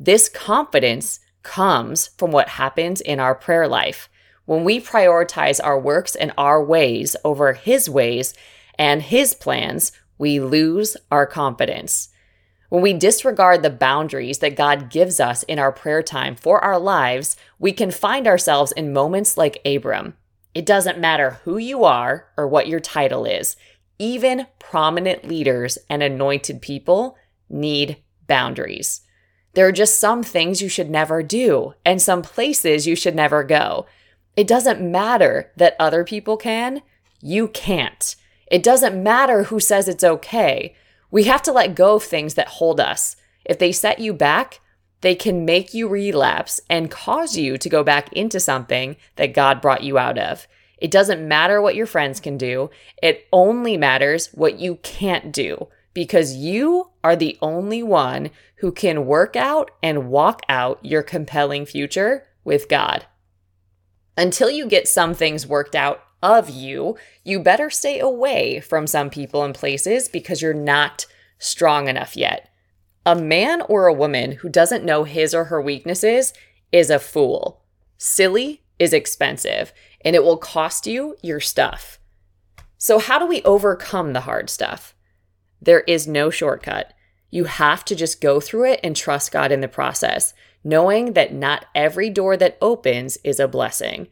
This 0.00 0.28
confidence 0.28 1.20
comes 1.42 2.08
from 2.18 2.32
what 2.32 2.48
happens 2.48 3.00
in 3.00 3.20
our 3.20 3.34
prayer 3.34 3.68
life. 3.68 4.08
When 4.46 4.64
we 4.64 4.80
prioritize 4.80 5.60
our 5.62 5.78
works 5.78 6.14
and 6.14 6.32
our 6.36 6.62
ways 6.62 7.14
over 7.24 7.52
His 7.52 7.88
ways 7.88 8.34
and 8.78 9.02
His 9.02 9.34
plans, 9.34 9.92
we 10.18 10.40
lose 10.40 10.96
our 11.10 11.26
confidence. 11.26 12.08
When 12.68 12.82
we 12.82 12.92
disregard 12.92 13.62
the 13.62 13.70
boundaries 13.70 14.38
that 14.38 14.56
God 14.56 14.90
gives 14.90 15.20
us 15.20 15.42
in 15.44 15.58
our 15.58 15.72
prayer 15.72 16.02
time 16.02 16.34
for 16.34 16.62
our 16.64 16.78
lives, 16.78 17.36
we 17.58 17.72
can 17.72 17.90
find 17.90 18.26
ourselves 18.26 18.72
in 18.72 18.92
moments 18.92 19.36
like 19.36 19.60
Abram. 19.64 20.14
It 20.54 20.66
doesn't 20.66 20.98
matter 20.98 21.38
who 21.44 21.58
you 21.58 21.84
are 21.84 22.26
or 22.36 22.48
what 22.48 22.66
your 22.66 22.80
title 22.80 23.24
is, 23.24 23.56
even 23.98 24.46
prominent 24.58 25.26
leaders 25.28 25.78
and 25.88 26.02
anointed 26.02 26.60
people 26.60 27.16
need 27.48 27.98
boundaries. 28.26 29.02
There 29.54 29.66
are 29.66 29.72
just 29.72 30.00
some 30.00 30.22
things 30.22 30.60
you 30.60 30.68
should 30.68 30.90
never 30.90 31.22
do 31.22 31.74
and 31.84 32.02
some 32.02 32.22
places 32.22 32.86
you 32.86 32.96
should 32.96 33.14
never 33.14 33.44
go. 33.44 33.86
It 34.36 34.46
doesn't 34.46 34.82
matter 34.82 35.52
that 35.56 35.76
other 35.78 36.04
people 36.04 36.36
can, 36.36 36.82
you 37.22 37.48
can't. 37.48 38.16
It 38.46 38.62
doesn't 38.62 39.02
matter 39.02 39.44
who 39.44 39.60
says 39.60 39.88
it's 39.88 40.04
okay. 40.04 40.74
We 41.10 41.24
have 41.24 41.42
to 41.42 41.52
let 41.52 41.74
go 41.74 41.96
of 41.96 42.02
things 42.02 42.34
that 42.34 42.48
hold 42.48 42.80
us. 42.80 43.16
If 43.44 43.58
they 43.58 43.72
set 43.72 43.98
you 43.98 44.12
back, 44.12 44.60
they 45.02 45.14
can 45.14 45.44
make 45.44 45.74
you 45.74 45.88
relapse 45.88 46.60
and 46.68 46.90
cause 46.90 47.36
you 47.36 47.58
to 47.58 47.68
go 47.68 47.84
back 47.84 48.12
into 48.12 48.40
something 48.40 48.96
that 49.16 49.34
God 49.34 49.60
brought 49.60 49.84
you 49.84 49.98
out 49.98 50.18
of. 50.18 50.46
It 50.78 50.90
doesn't 50.90 51.26
matter 51.26 51.60
what 51.62 51.76
your 51.76 51.86
friends 51.86 52.20
can 52.20 52.36
do, 52.36 52.70
it 53.02 53.26
only 53.32 53.76
matters 53.76 54.28
what 54.34 54.58
you 54.58 54.76
can't 54.76 55.32
do 55.32 55.68
because 55.94 56.34
you 56.34 56.90
are 57.02 57.16
the 57.16 57.38
only 57.40 57.82
one 57.82 58.30
who 58.56 58.70
can 58.70 59.06
work 59.06 59.34
out 59.34 59.70
and 59.82 60.10
walk 60.10 60.42
out 60.48 60.84
your 60.84 61.02
compelling 61.02 61.64
future 61.64 62.26
with 62.44 62.68
God. 62.68 63.06
Until 64.18 64.50
you 64.50 64.66
get 64.66 64.88
some 64.88 65.14
things 65.14 65.46
worked 65.46 65.74
out 65.74 66.02
of 66.26 66.50
you, 66.50 66.96
you 67.24 67.38
better 67.38 67.70
stay 67.70 68.00
away 68.00 68.60
from 68.60 68.86
some 68.86 69.10
people 69.10 69.44
and 69.44 69.54
places 69.54 70.08
because 70.08 70.42
you're 70.42 70.52
not 70.52 71.06
strong 71.38 71.88
enough 71.88 72.16
yet. 72.16 72.50
A 73.04 73.14
man 73.14 73.62
or 73.62 73.86
a 73.86 73.94
woman 73.94 74.32
who 74.32 74.48
doesn't 74.48 74.84
know 74.84 75.04
his 75.04 75.32
or 75.34 75.44
her 75.44 75.62
weaknesses 75.62 76.32
is 76.72 76.90
a 76.90 76.98
fool. 76.98 77.62
Silly 77.98 78.62
is 78.78 78.92
expensive 78.92 79.72
and 80.04 80.16
it 80.16 80.24
will 80.24 80.36
cost 80.36 80.86
you 80.86 81.16
your 81.22 81.40
stuff. 81.40 81.98
So, 82.78 82.98
how 82.98 83.18
do 83.18 83.26
we 83.26 83.42
overcome 83.42 84.12
the 84.12 84.22
hard 84.22 84.50
stuff? 84.50 84.94
There 85.62 85.80
is 85.80 86.06
no 86.06 86.30
shortcut. 86.30 86.92
You 87.30 87.44
have 87.44 87.84
to 87.86 87.94
just 87.94 88.20
go 88.20 88.40
through 88.40 88.72
it 88.72 88.80
and 88.82 88.94
trust 88.94 89.32
God 89.32 89.50
in 89.50 89.60
the 89.60 89.68
process, 89.68 90.34
knowing 90.62 91.14
that 91.14 91.32
not 91.32 91.66
every 91.74 92.10
door 92.10 92.36
that 92.36 92.58
opens 92.60 93.18
is 93.24 93.40
a 93.40 93.48
blessing. 93.48 94.08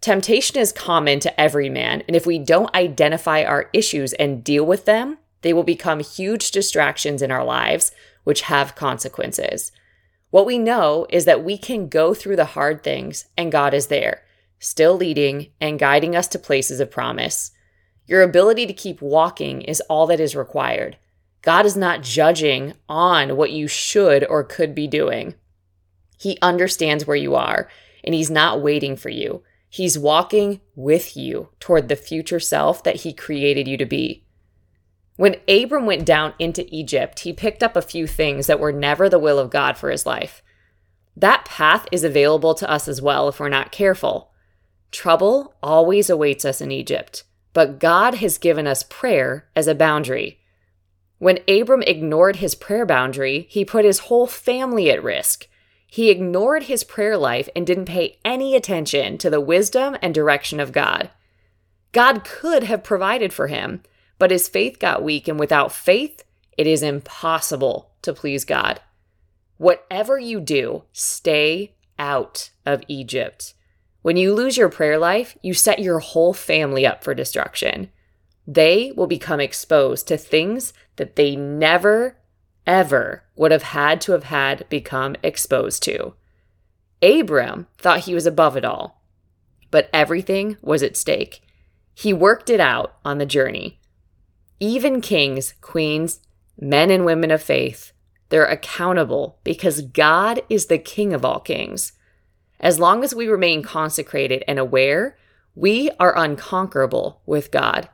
Temptation 0.00 0.58
is 0.58 0.72
common 0.72 1.20
to 1.20 1.40
every 1.40 1.68
man, 1.68 2.02
and 2.06 2.16
if 2.16 2.26
we 2.26 2.38
don't 2.38 2.74
identify 2.74 3.42
our 3.42 3.68
issues 3.72 4.12
and 4.12 4.44
deal 4.44 4.64
with 4.64 4.84
them, 4.84 5.18
they 5.42 5.52
will 5.52 5.64
become 5.64 6.00
huge 6.00 6.50
distractions 6.50 7.22
in 7.22 7.30
our 7.30 7.44
lives, 7.44 7.92
which 8.24 8.42
have 8.42 8.74
consequences. 8.74 9.72
What 10.30 10.46
we 10.46 10.58
know 10.58 11.06
is 11.10 11.24
that 11.24 11.44
we 11.44 11.56
can 11.56 11.88
go 11.88 12.14
through 12.14 12.36
the 12.36 12.44
hard 12.44 12.82
things, 12.82 13.26
and 13.36 13.52
God 13.52 13.72
is 13.74 13.86
there, 13.86 14.22
still 14.58 14.96
leading 14.96 15.48
and 15.60 15.78
guiding 15.78 16.14
us 16.14 16.28
to 16.28 16.38
places 16.38 16.80
of 16.80 16.90
promise. 16.90 17.52
Your 18.06 18.22
ability 18.22 18.66
to 18.66 18.72
keep 18.72 19.00
walking 19.00 19.62
is 19.62 19.80
all 19.82 20.06
that 20.08 20.20
is 20.20 20.36
required. 20.36 20.96
God 21.42 21.64
is 21.64 21.76
not 21.76 22.02
judging 22.02 22.74
on 22.88 23.36
what 23.36 23.52
you 23.52 23.68
should 23.68 24.26
or 24.26 24.42
could 24.42 24.74
be 24.74 24.86
doing. 24.86 25.34
He 26.18 26.38
understands 26.42 27.06
where 27.06 27.16
you 27.16 27.34
are, 27.34 27.68
and 28.02 28.14
He's 28.14 28.30
not 28.30 28.60
waiting 28.60 28.96
for 28.96 29.10
you. 29.10 29.42
He's 29.68 29.98
walking 29.98 30.60
with 30.74 31.16
you 31.16 31.50
toward 31.60 31.88
the 31.88 31.96
future 31.96 32.40
self 32.40 32.82
that 32.84 32.96
he 32.96 33.12
created 33.12 33.68
you 33.68 33.76
to 33.76 33.86
be. 33.86 34.24
When 35.16 35.36
Abram 35.48 35.86
went 35.86 36.04
down 36.04 36.34
into 36.38 36.66
Egypt, 36.74 37.20
he 37.20 37.32
picked 37.32 37.62
up 37.62 37.74
a 37.74 37.82
few 37.82 38.06
things 38.06 38.46
that 38.46 38.60
were 38.60 38.72
never 38.72 39.08
the 39.08 39.18
will 39.18 39.38
of 39.38 39.50
God 39.50 39.76
for 39.76 39.90
his 39.90 40.04
life. 40.06 40.42
That 41.16 41.46
path 41.46 41.86
is 41.90 42.04
available 42.04 42.54
to 42.54 42.70
us 42.70 42.86
as 42.86 43.00
well 43.00 43.28
if 43.28 43.40
we're 43.40 43.48
not 43.48 43.72
careful. 43.72 44.32
Trouble 44.92 45.54
always 45.62 46.10
awaits 46.10 46.44
us 46.44 46.60
in 46.60 46.70
Egypt, 46.70 47.24
but 47.54 47.78
God 47.80 48.16
has 48.16 48.36
given 48.36 48.66
us 48.66 48.82
prayer 48.82 49.48
as 49.56 49.66
a 49.66 49.74
boundary. 49.74 50.40
When 51.18 51.38
Abram 51.48 51.82
ignored 51.82 52.36
his 52.36 52.54
prayer 52.54 52.84
boundary, 52.84 53.46
he 53.48 53.64
put 53.64 53.86
his 53.86 54.00
whole 54.00 54.26
family 54.26 54.90
at 54.90 55.02
risk. 55.02 55.48
He 55.86 56.10
ignored 56.10 56.64
his 56.64 56.84
prayer 56.84 57.16
life 57.16 57.48
and 57.54 57.66
didn't 57.66 57.86
pay 57.86 58.18
any 58.24 58.54
attention 58.54 59.18
to 59.18 59.30
the 59.30 59.40
wisdom 59.40 59.96
and 60.02 60.14
direction 60.14 60.60
of 60.60 60.72
God. 60.72 61.10
God 61.92 62.24
could 62.24 62.64
have 62.64 62.84
provided 62.84 63.32
for 63.32 63.46
him, 63.46 63.82
but 64.18 64.30
his 64.30 64.48
faith 64.48 64.78
got 64.78 65.02
weak, 65.02 65.28
and 65.28 65.38
without 65.38 65.72
faith, 65.72 66.24
it 66.58 66.66
is 66.66 66.82
impossible 66.82 67.92
to 68.02 68.12
please 68.12 68.44
God. 68.44 68.80
Whatever 69.58 70.18
you 70.18 70.40
do, 70.40 70.84
stay 70.92 71.74
out 71.98 72.50
of 72.66 72.82
Egypt. 72.88 73.54
When 74.02 74.16
you 74.16 74.34
lose 74.34 74.56
your 74.56 74.68
prayer 74.68 74.98
life, 74.98 75.36
you 75.42 75.54
set 75.54 75.78
your 75.78 75.98
whole 75.98 76.32
family 76.32 76.86
up 76.86 77.02
for 77.02 77.14
destruction. 77.14 77.90
They 78.46 78.92
will 78.94 79.06
become 79.06 79.40
exposed 79.40 80.06
to 80.08 80.16
things 80.16 80.72
that 80.96 81.16
they 81.16 81.34
never 81.34 82.18
ever 82.66 83.24
would 83.34 83.52
have 83.52 83.62
had 83.62 84.00
to 84.02 84.12
have 84.12 84.24
had 84.24 84.68
become 84.68 85.16
exposed 85.22 85.82
to. 85.84 86.14
Abram 87.02 87.66
thought 87.78 88.00
he 88.00 88.14
was 88.14 88.26
above 88.26 88.56
it 88.56 88.64
all, 88.64 89.02
but 89.70 89.90
everything 89.92 90.56
was 90.62 90.82
at 90.82 90.96
stake. 90.96 91.42
He 91.94 92.12
worked 92.12 92.50
it 92.50 92.60
out 92.60 92.96
on 93.04 93.18
the 93.18 93.26
journey. 93.26 93.80
Even 94.58 95.00
kings, 95.00 95.54
queens, 95.60 96.20
men 96.58 96.90
and 96.90 97.04
women 97.04 97.30
of 97.30 97.42
faith, 97.42 97.92
they're 98.28 98.46
accountable 98.46 99.38
because 99.44 99.82
God 99.82 100.40
is 100.48 100.66
the 100.66 100.78
king 100.78 101.12
of 101.12 101.24
all 101.24 101.40
kings. 101.40 101.92
As 102.58 102.80
long 102.80 103.04
as 103.04 103.14
we 103.14 103.28
remain 103.28 103.62
consecrated 103.62 104.42
and 104.48 104.58
aware, 104.58 105.16
we 105.54 105.90
are 106.00 106.16
unconquerable 106.16 107.20
with 107.26 107.50
God. 107.50 107.88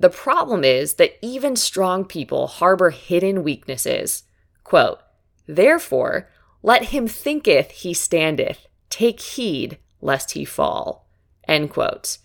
The 0.00 0.10
problem 0.10 0.64
is 0.64 0.94
that 0.94 1.18
even 1.20 1.56
strong 1.56 2.06
people 2.06 2.46
harbor 2.46 2.88
hidden 2.88 3.44
weaknesses. 3.44 4.24
Quote, 4.64 4.98
Therefore, 5.46 6.30
let 6.62 6.84
him 6.84 7.06
thinketh 7.06 7.70
he 7.70 7.92
standeth, 7.92 8.66
take 8.88 9.20
heed 9.20 9.76
lest 10.00 10.32
he 10.32 10.46
fall. 10.46 11.06
End 11.46 11.68
quote. 11.70 12.16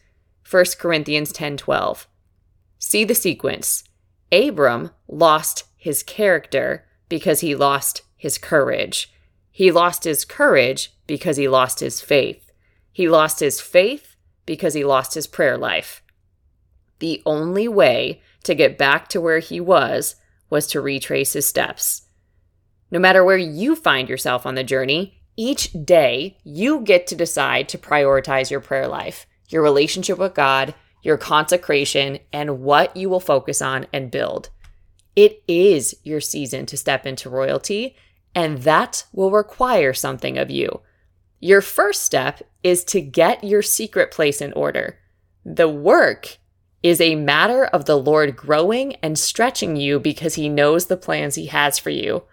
1 0.49 0.77
Corinthians 0.79 1.33
10:12. 1.33 2.07
See 2.79 3.03
the 3.03 3.15
sequence. 3.15 3.83
Abram 4.31 4.91
lost 5.09 5.65
his 5.75 6.01
character 6.01 6.85
because 7.09 7.41
he 7.41 7.55
lost 7.55 8.03
his 8.15 8.37
courage. 8.37 9.11
He 9.51 9.69
lost 9.71 10.05
his 10.05 10.23
courage 10.23 10.93
because 11.07 11.35
he 11.35 11.49
lost 11.49 11.81
his 11.81 11.99
faith. 11.99 12.51
He 12.93 13.09
lost 13.09 13.41
his 13.41 13.59
faith 13.59 14.15
because 14.45 14.73
he 14.75 14.85
lost 14.85 15.13
his 15.13 15.27
prayer 15.27 15.57
life. 15.57 16.01
The 16.99 17.21
only 17.25 17.67
way 17.67 18.21
to 18.43 18.55
get 18.55 18.77
back 18.77 19.07
to 19.09 19.21
where 19.21 19.39
he 19.39 19.59
was 19.59 20.15
was 20.49 20.67
to 20.67 20.81
retrace 20.81 21.33
his 21.33 21.45
steps. 21.45 22.03
No 22.91 22.99
matter 22.99 23.23
where 23.23 23.37
you 23.37 23.75
find 23.75 24.07
yourself 24.07 24.45
on 24.45 24.55
the 24.55 24.63
journey, 24.63 25.21
each 25.35 25.71
day 25.83 26.37
you 26.43 26.81
get 26.81 27.07
to 27.07 27.15
decide 27.15 27.67
to 27.69 27.77
prioritize 27.77 28.49
your 28.49 28.61
prayer 28.61 28.87
life, 28.87 29.25
your 29.49 29.61
relationship 29.61 30.17
with 30.17 30.33
God, 30.33 30.73
your 31.01 31.17
consecration, 31.17 32.19
and 32.31 32.61
what 32.61 32.95
you 32.95 33.09
will 33.09 33.19
focus 33.19 33.61
on 33.61 33.87
and 33.91 34.11
build. 34.11 34.49
It 35.15 35.43
is 35.47 35.95
your 36.03 36.21
season 36.21 36.65
to 36.67 36.77
step 36.77 37.05
into 37.05 37.29
royalty, 37.29 37.95
and 38.33 38.59
that 38.59 39.05
will 39.13 39.31
require 39.31 39.93
something 39.93 40.37
of 40.37 40.49
you. 40.49 40.81
Your 41.39 41.61
first 41.61 42.03
step 42.03 42.41
is 42.63 42.83
to 42.85 43.01
get 43.01 43.43
your 43.43 43.61
secret 43.61 44.11
place 44.11 44.41
in 44.41 44.51
order. 44.53 44.99
The 45.45 45.69
work 45.69 46.37
is 46.85 47.01
a 47.01 47.15
matter 47.15 47.65
of 47.65 47.85
the 47.85 47.97
Lord 47.97 48.35
growing 48.35 48.93
and 48.97 49.17
stretching 49.17 49.75
you 49.75 49.99
because 49.99 50.35
He 50.35 50.47
knows 50.47 50.85
the 50.85 50.95
plans 50.95 51.33
He 51.33 51.47
has 51.47 51.79
for 51.79 51.89
you. 51.89 52.25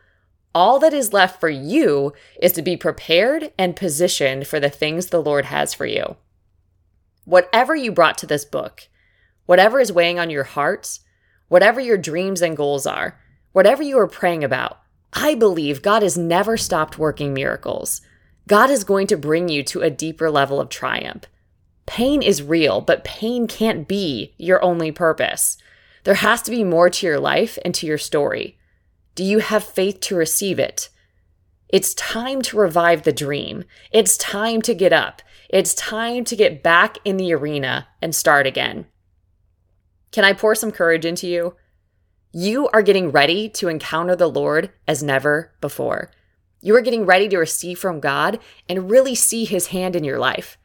All 0.54 0.78
that 0.80 0.92
is 0.92 1.14
left 1.14 1.40
for 1.40 1.48
you 1.48 2.12
is 2.38 2.52
to 2.52 2.60
be 2.60 2.76
prepared 2.76 3.50
and 3.56 3.74
positioned 3.74 4.46
for 4.46 4.60
the 4.60 4.68
things 4.68 5.06
the 5.06 5.22
Lord 5.22 5.46
has 5.46 5.72
for 5.72 5.86
you. 5.86 6.16
Whatever 7.24 7.74
you 7.74 7.92
brought 7.92 8.18
to 8.18 8.26
this 8.26 8.44
book, 8.44 8.88
whatever 9.46 9.80
is 9.80 9.90
weighing 9.90 10.18
on 10.18 10.28
your 10.28 10.44
hearts, 10.44 11.00
whatever 11.48 11.80
your 11.80 11.96
dreams 11.96 12.42
and 12.42 12.54
goals 12.54 12.86
are, 12.86 13.18
whatever 13.52 13.82
you 13.82 13.98
are 13.98 14.06
praying 14.06 14.44
about, 14.44 14.82
I 15.14 15.34
believe 15.34 15.80
God 15.80 16.02
has 16.02 16.18
never 16.18 16.58
stopped 16.58 16.98
working 16.98 17.32
miracles. 17.32 18.02
God 18.48 18.68
is 18.68 18.84
going 18.84 19.06
to 19.06 19.16
bring 19.16 19.48
you 19.48 19.62
to 19.62 19.80
a 19.80 19.88
deeper 19.88 20.30
level 20.30 20.60
of 20.60 20.68
triumph. 20.68 21.24
Pain 21.86 22.22
is 22.22 22.42
real, 22.42 22.80
but 22.80 23.04
pain 23.04 23.46
can't 23.46 23.88
be 23.88 24.34
your 24.38 24.62
only 24.62 24.92
purpose. 24.92 25.58
There 26.04 26.14
has 26.14 26.42
to 26.42 26.50
be 26.50 26.64
more 26.64 26.90
to 26.90 27.06
your 27.06 27.20
life 27.20 27.58
and 27.64 27.74
to 27.74 27.86
your 27.86 27.98
story. 27.98 28.58
Do 29.14 29.24
you 29.24 29.40
have 29.40 29.64
faith 29.64 30.00
to 30.00 30.16
receive 30.16 30.58
it? 30.58 30.88
It's 31.68 31.94
time 31.94 32.42
to 32.42 32.58
revive 32.58 33.02
the 33.02 33.12
dream. 33.12 33.64
It's 33.92 34.16
time 34.16 34.62
to 34.62 34.74
get 34.74 34.92
up. 34.92 35.22
It's 35.48 35.74
time 35.74 36.24
to 36.24 36.36
get 36.36 36.62
back 36.62 36.98
in 37.04 37.16
the 37.16 37.32
arena 37.32 37.88
and 38.00 38.14
start 38.14 38.46
again. 38.46 38.86
Can 40.12 40.24
I 40.24 40.32
pour 40.32 40.54
some 40.54 40.70
courage 40.70 41.04
into 41.04 41.26
you? 41.26 41.56
You 42.32 42.68
are 42.68 42.82
getting 42.82 43.10
ready 43.10 43.48
to 43.50 43.68
encounter 43.68 44.16
the 44.16 44.28
Lord 44.28 44.70
as 44.86 45.02
never 45.02 45.52
before. 45.60 46.10
You 46.60 46.76
are 46.76 46.80
getting 46.80 47.04
ready 47.04 47.28
to 47.28 47.38
receive 47.38 47.78
from 47.78 48.00
God 48.00 48.38
and 48.68 48.90
really 48.90 49.14
see 49.14 49.44
His 49.44 49.68
hand 49.68 49.96
in 49.96 50.04
your 50.04 50.18
life. 50.18 50.56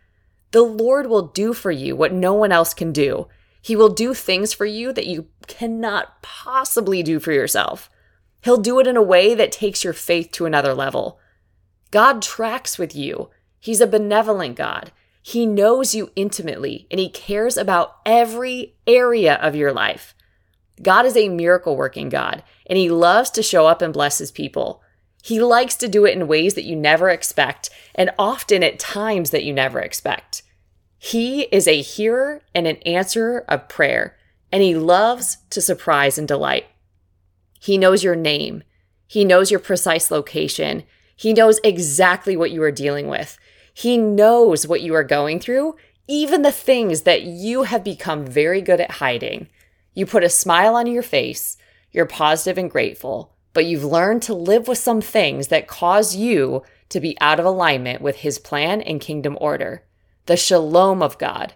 The 0.51 0.61
Lord 0.61 1.07
will 1.07 1.27
do 1.27 1.53
for 1.53 1.71
you 1.71 1.95
what 1.95 2.13
no 2.13 2.33
one 2.33 2.51
else 2.51 2.73
can 2.73 2.91
do. 2.91 3.27
He 3.61 3.75
will 3.75 3.89
do 3.89 4.13
things 4.13 4.53
for 4.53 4.65
you 4.65 4.93
that 4.93 5.07
you 5.07 5.27
cannot 5.47 6.21
possibly 6.21 7.03
do 7.03 7.19
for 7.19 7.31
yourself. 7.31 7.89
He'll 8.41 8.57
do 8.57 8.79
it 8.79 8.87
in 8.87 8.95
a 8.95 9.01
way 9.01 9.35
that 9.35 9.51
takes 9.51 9.83
your 9.83 9.93
faith 9.93 10.31
to 10.33 10.45
another 10.45 10.73
level. 10.73 11.19
God 11.91 12.21
tracks 12.21 12.77
with 12.77 12.95
you. 12.95 13.29
He's 13.59 13.81
a 13.81 13.87
benevolent 13.87 14.55
God. 14.55 14.91
He 15.21 15.45
knows 15.45 15.93
you 15.93 16.11
intimately 16.15 16.87
and 16.89 16.99
he 16.99 17.09
cares 17.09 17.57
about 17.57 17.97
every 18.05 18.75
area 18.85 19.35
of 19.35 19.55
your 19.55 19.73
life. 19.73 20.15
God 20.81 21.05
is 21.05 21.17
a 21.17 21.27
miracle 21.27 21.75
working 21.75 22.07
God 22.07 22.43
and 22.67 22.77
he 22.77 22.89
loves 22.89 23.29
to 23.31 23.43
show 23.43 23.67
up 23.67 23.81
and 23.81 23.91
bless 23.91 24.19
his 24.19 24.31
people. 24.31 24.81
He 25.27 25.41
likes 25.41 25.75
to 25.75 25.89
do 25.89 26.05
it 26.05 26.15
in 26.15 26.25
ways 26.25 26.53
that 26.53 26.63
you 26.63 26.73
never 26.73 27.09
expect 27.09 27.69
and 27.93 28.11
often 28.17 28.63
at 28.63 28.79
times 28.79 29.31
that 29.31 29.43
you 29.43 29.51
never 29.51 29.81
expect. 29.81 30.41
He 30.97 31.41
is 31.51 31.67
a 31.67 31.81
hearer 31.81 32.43
and 32.55 32.65
an 32.65 32.77
answerer 32.85 33.43
of 33.49 33.67
prayer, 33.67 34.15
and 34.53 34.63
he 34.63 34.73
loves 34.73 35.39
to 35.49 35.59
surprise 35.59 36.17
and 36.17 36.29
delight. 36.29 36.67
He 37.59 37.77
knows 37.77 38.05
your 38.05 38.15
name. 38.15 38.63
He 39.05 39.25
knows 39.25 39.51
your 39.51 39.59
precise 39.59 40.09
location. 40.11 40.85
He 41.17 41.33
knows 41.33 41.59
exactly 41.61 42.37
what 42.37 42.51
you 42.51 42.63
are 42.63 42.71
dealing 42.71 43.09
with. 43.09 43.37
He 43.73 43.97
knows 43.97 44.65
what 44.65 44.79
you 44.79 44.93
are 44.93 45.03
going 45.03 45.41
through, 45.41 45.75
even 46.07 46.41
the 46.41 46.53
things 46.53 47.01
that 47.01 47.23
you 47.23 47.63
have 47.63 47.83
become 47.83 48.25
very 48.25 48.61
good 48.61 48.79
at 48.79 48.91
hiding. 48.91 49.49
You 49.93 50.05
put 50.05 50.23
a 50.23 50.29
smile 50.29 50.77
on 50.77 50.87
your 50.87 51.03
face, 51.03 51.57
you're 51.91 52.05
positive 52.05 52.57
and 52.57 52.71
grateful, 52.71 53.33
but 53.57 53.65
you've 53.65 53.83
learned 53.83 54.21
to 54.21 54.35
live 54.35 54.67
with 54.67 54.77
some 54.77 55.01
things 55.01 55.47
that 55.47 55.67
cause 55.67 56.15
you 56.15 56.61
to 56.89 56.99
be 56.99 57.17
out 57.19 57.39
of 57.39 57.45
alignment 57.47 57.99
with 58.03 58.17
His 58.17 58.37
plan 58.37 58.81
and 58.81 59.01
kingdom 59.01 59.35
order. 59.41 59.83
The 60.27 60.37
shalom 60.37 61.01
of 61.01 61.17
God. 61.17 61.55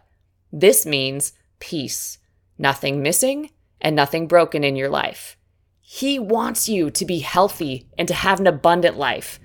This 0.51 0.83
means 0.83 1.33
peace, 1.59 2.17
nothing 2.57 3.03
missing 3.03 3.51
and 3.79 3.95
nothing 3.95 4.25
broken 4.25 4.63
in 4.63 4.75
your 4.75 4.89
life. 4.89 5.37
He 5.79 6.17
wants 6.17 6.67
you 6.67 6.89
to 6.89 7.05
be 7.05 7.19
healthy 7.19 7.87
and 7.99 8.07
to 8.07 8.15
have 8.15 8.39
an 8.39 8.47
abundant 8.47 8.97
life. 8.97 9.39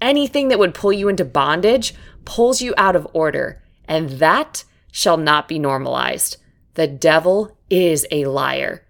Anything 0.00 0.46
that 0.46 0.60
would 0.60 0.74
pull 0.74 0.92
you 0.92 1.08
into 1.08 1.24
bondage 1.24 1.92
pulls 2.24 2.62
you 2.62 2.72
out 2.76 2.94
of 2.94 3.08
order, 3.14 3.64
and 3.88 4.10
that 4.20 4.62
shall 4.92 5.16
not 5.16 5.48
be 5.48 5.58
normalized. 5.58 6.36
The 6.74 6.86
devil 6.86 7.58
is 7.68 8.06
a 8.12 8.26
liar. 8.26 8.85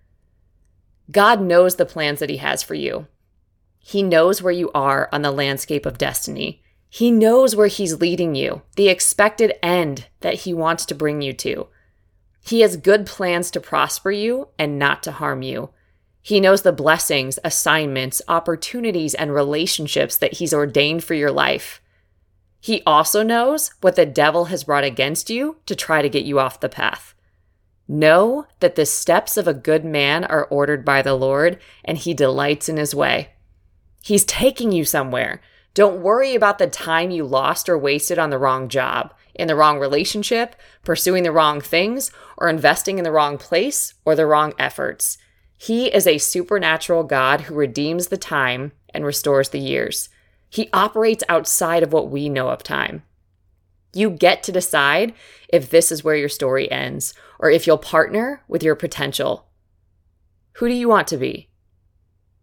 God 1.11 1.41
knows 1.41 1.77
the 1.77 1.87
plans 1.87 2.21
that 2.21 2.31
He 2.31 2.39
has 2.39 2.63
for 2.63 2.75
you. 2.75 3.07
He 3.79 4.03
knows 4.03 4.43
where 4.43 4.53
you 4.53 4.71
are 4.73 5.09
on 5.13 5.23
the 5.23 5.31
landscape 5.31 5.87
of 5.87 5.99
destiny. 5.99 6.63
He 6.89 7.11
knows 7.11 7.55
where 7.55 7.67
He's 7.69 8.01
leading 8.01 8.35
you, 8.35 8.63
the 8.77 8.89
expected 8.89 9.55
end 9.63 10.07
that 10.21 10.35
He 10.35 10.55
wants 10.55 10.87
to 10.87 10.95
bring 10.95 11.23
you 11.23 11.33
to. 11.35 11.69
He 12.45 12.61
has 12.61 12.77
good 12.77 13.07
plans 13.07 13.51
to 13.53 13.61
prosper 13.61 14.11
you 14.11 14.49
and 14.59 14.79
not 14.79 15.03
to 15.05 15.13
harm 15.13 15.43
you. 15.43 15.71
He 16.23 16.41
knows 16.41 16.63
the 16.63 16.73
blessings, 16.73 17.39
assignments, 17.45 18.23
opportunities, 18.29 19.15
and 19.15 19.33
relationships 19.33 20.17
that 20.17 20.35
He's 20.35 20.55
ordained 20.55 21.05
for 21.05 21.15
your 21.15 21.31
life. 21.31 21.81
He 22.61 22.83
also 22.85 23.23
knows 23.23 23.73
what 23.81 23.95
the 23.95 24.07
devil 24.07 24.47
has 24.47 24.65
brought 24.65 24.85
against 24.85 25.31
you 25.31 25.59
to 25.67 25.77
try 25.77 26.03
to 26.03 26.09
get 26.09 26.25
you 26.25 26.41
off 26.41 26.61
the 26.61 26.69
path. 26.69 27.15
Know 27.89 28.47
that 28.61 28.75
the 28.75 28.87
steps 28.87 29.37
of 29.37 29.47
a 29.47 29.55
good 29.55 29.85
man 29.85 30.25
are 30.25 30.47
ordered 30.47 30.85
by 30.85 31.03
the 31.03 31.15
Lord, 31.15 31.59
and 31.85 31.99
He 31.99 32.15
delights 32.15 32.69
in 32.69 32.77
His 32.77 32.95
way. 32.95 33.31
He's 34.03 34.25
taking 34.25 34.73
you 34.73 34.85
somewhere. 34.85 35.41
Don't 35.75 36.01
worry 36.01 36.35
about 36.35 36.59
the 36.59 36.67
time 36.67 37.11
you 37.11 37.25
lost 37.25 37.69
or 37.69 37.77
wasted 37.77 38.19
on 38.19 38.31
the 38.31 38.39
wrong 38.39 38.69
job, 38.69 39.13
in 39.35 39.47
the 39.47 39.55
wrong 39.55 39.79
relationship, 39.79 40.57
pursuing 40.85 41.23
the 41.23 41.33
wrong 41.33 41.61
things, 41.61 42.11
or 42.39 42.49
investing 42.49 42.99
in 42.99 43.05
the 43.05 43.13
wrong 43.13 43.37
place 43.37 43.95
or 44.05 44.15
the 44.15 44.27
wrong 44.27 44.55
efforts. 44.59 45.19
He 45.59 45.87
is 45.87 46.07
a 46.07 46.19
supernatural 46.19 47.05
God 47.05 47.43
who 47.43 47.55
redeems 47.55 48.09
the 48.09 48.17
time 48.17 48.73
and 48.93 49.05
restores 49.05 49.51
the 49.51 49.59
years. 49.59 50.09
He 50.49 50.71
operates 50.73 51.25
outside 51.29 51.83
of 51.83 51.93
what 51.93 52.11
we 52.11 52.29
know 52.29 52.49
of 52.49 52.63
time. 52.63 53.03
You 53.97 54.11
get 54.11 54.43
to 54.43 54.53
decide 54.53 55.15
if 55.49 55.71
this 55.71 55.91
is 55.91 56.05
where 56.05 56.17
your 56.17 56.29
story 56.29 56.71
ends 56.71 57.15
or 57.39 57.51
if 57.51 57.67
you'll 57.67 57.79
partner 57.79 58.43
with 58.47 58.63
your 58.63 58.75
potential. 58.75 59.47
Who 60.57 60.69
do 60.69 60.75
you 60.75 60.87
want 60.87 61.09
to 61.09 61.17
be? 61.17 61.49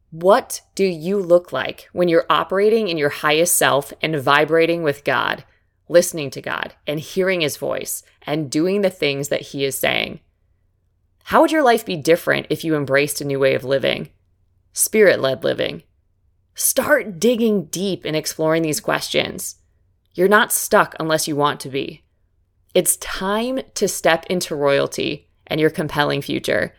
What 0.09 0.61
do 0.73 0.83
you 0.83 1.19
look 1.19 1.53
like 1.53 1.89
when 1.93 2.07
you're 2.07 2.25
operating 2.27 2.87
in 2.87 2.97
your 2.97 3.09
highest 3.09 3.55
self 3.55 3.93
and 4.01 4.15
vibrating 4.15 4.81
with 4.81 5.03
God, 5.03 5.43
listening 5.87 6.31
to 6.31 6.41
God 6.41 6.73
and 6.87 6.99
hearing 6.99 7.41
His 7.41 7.57
voice 7.57 8.01
and 8.23 8.49
doing 8.49 8.81
the 8.81 8.89
things 8.89 9.29
that 9.29 9.41
He 9.41 9.63
is 9.63 9.77
saying? 9.77 10.21
How 11.25 11.41
would 11.41 11.51
your 11.51 11.63
life 11.63 11.85
be 11.85 11.95
different 11.95 12.47
if 12.49 12.63
you 12.63 12.75
embraced 12.75 13.21
a 13.21 13.25
new 13.25 13.39
way 13.39 13.53
of 13.53 13.63
living? 13.63 14.09
Spirit 14.73 15.19
led 15.19 15.43
living. 15.43 15.83
Start 16.55 17.19
digging 17.19 17.65
deep 17.65 18.05
and 18.05 18.15
exploring 18.15 18.63
these 18.63 18.79
questions. 18.79 19.57
You're 20.14 20.28
not 20.28 20.51
stuck 20.51 20.95
unless 20.99 21.28
you 21.28 21.36
want 21.36 21.59
to 21.61 21.70
be. 21.70 22.03
It's 22.74 22.97
time 22.97 23.59
to 23.76 23.88
step 23.88 24.26
into 24.30 24.55
royalty 24.55 25.30
and 25.47 25.59
your 25.59 25.70
compelling 25.70 26.22
future, 26.22 26.74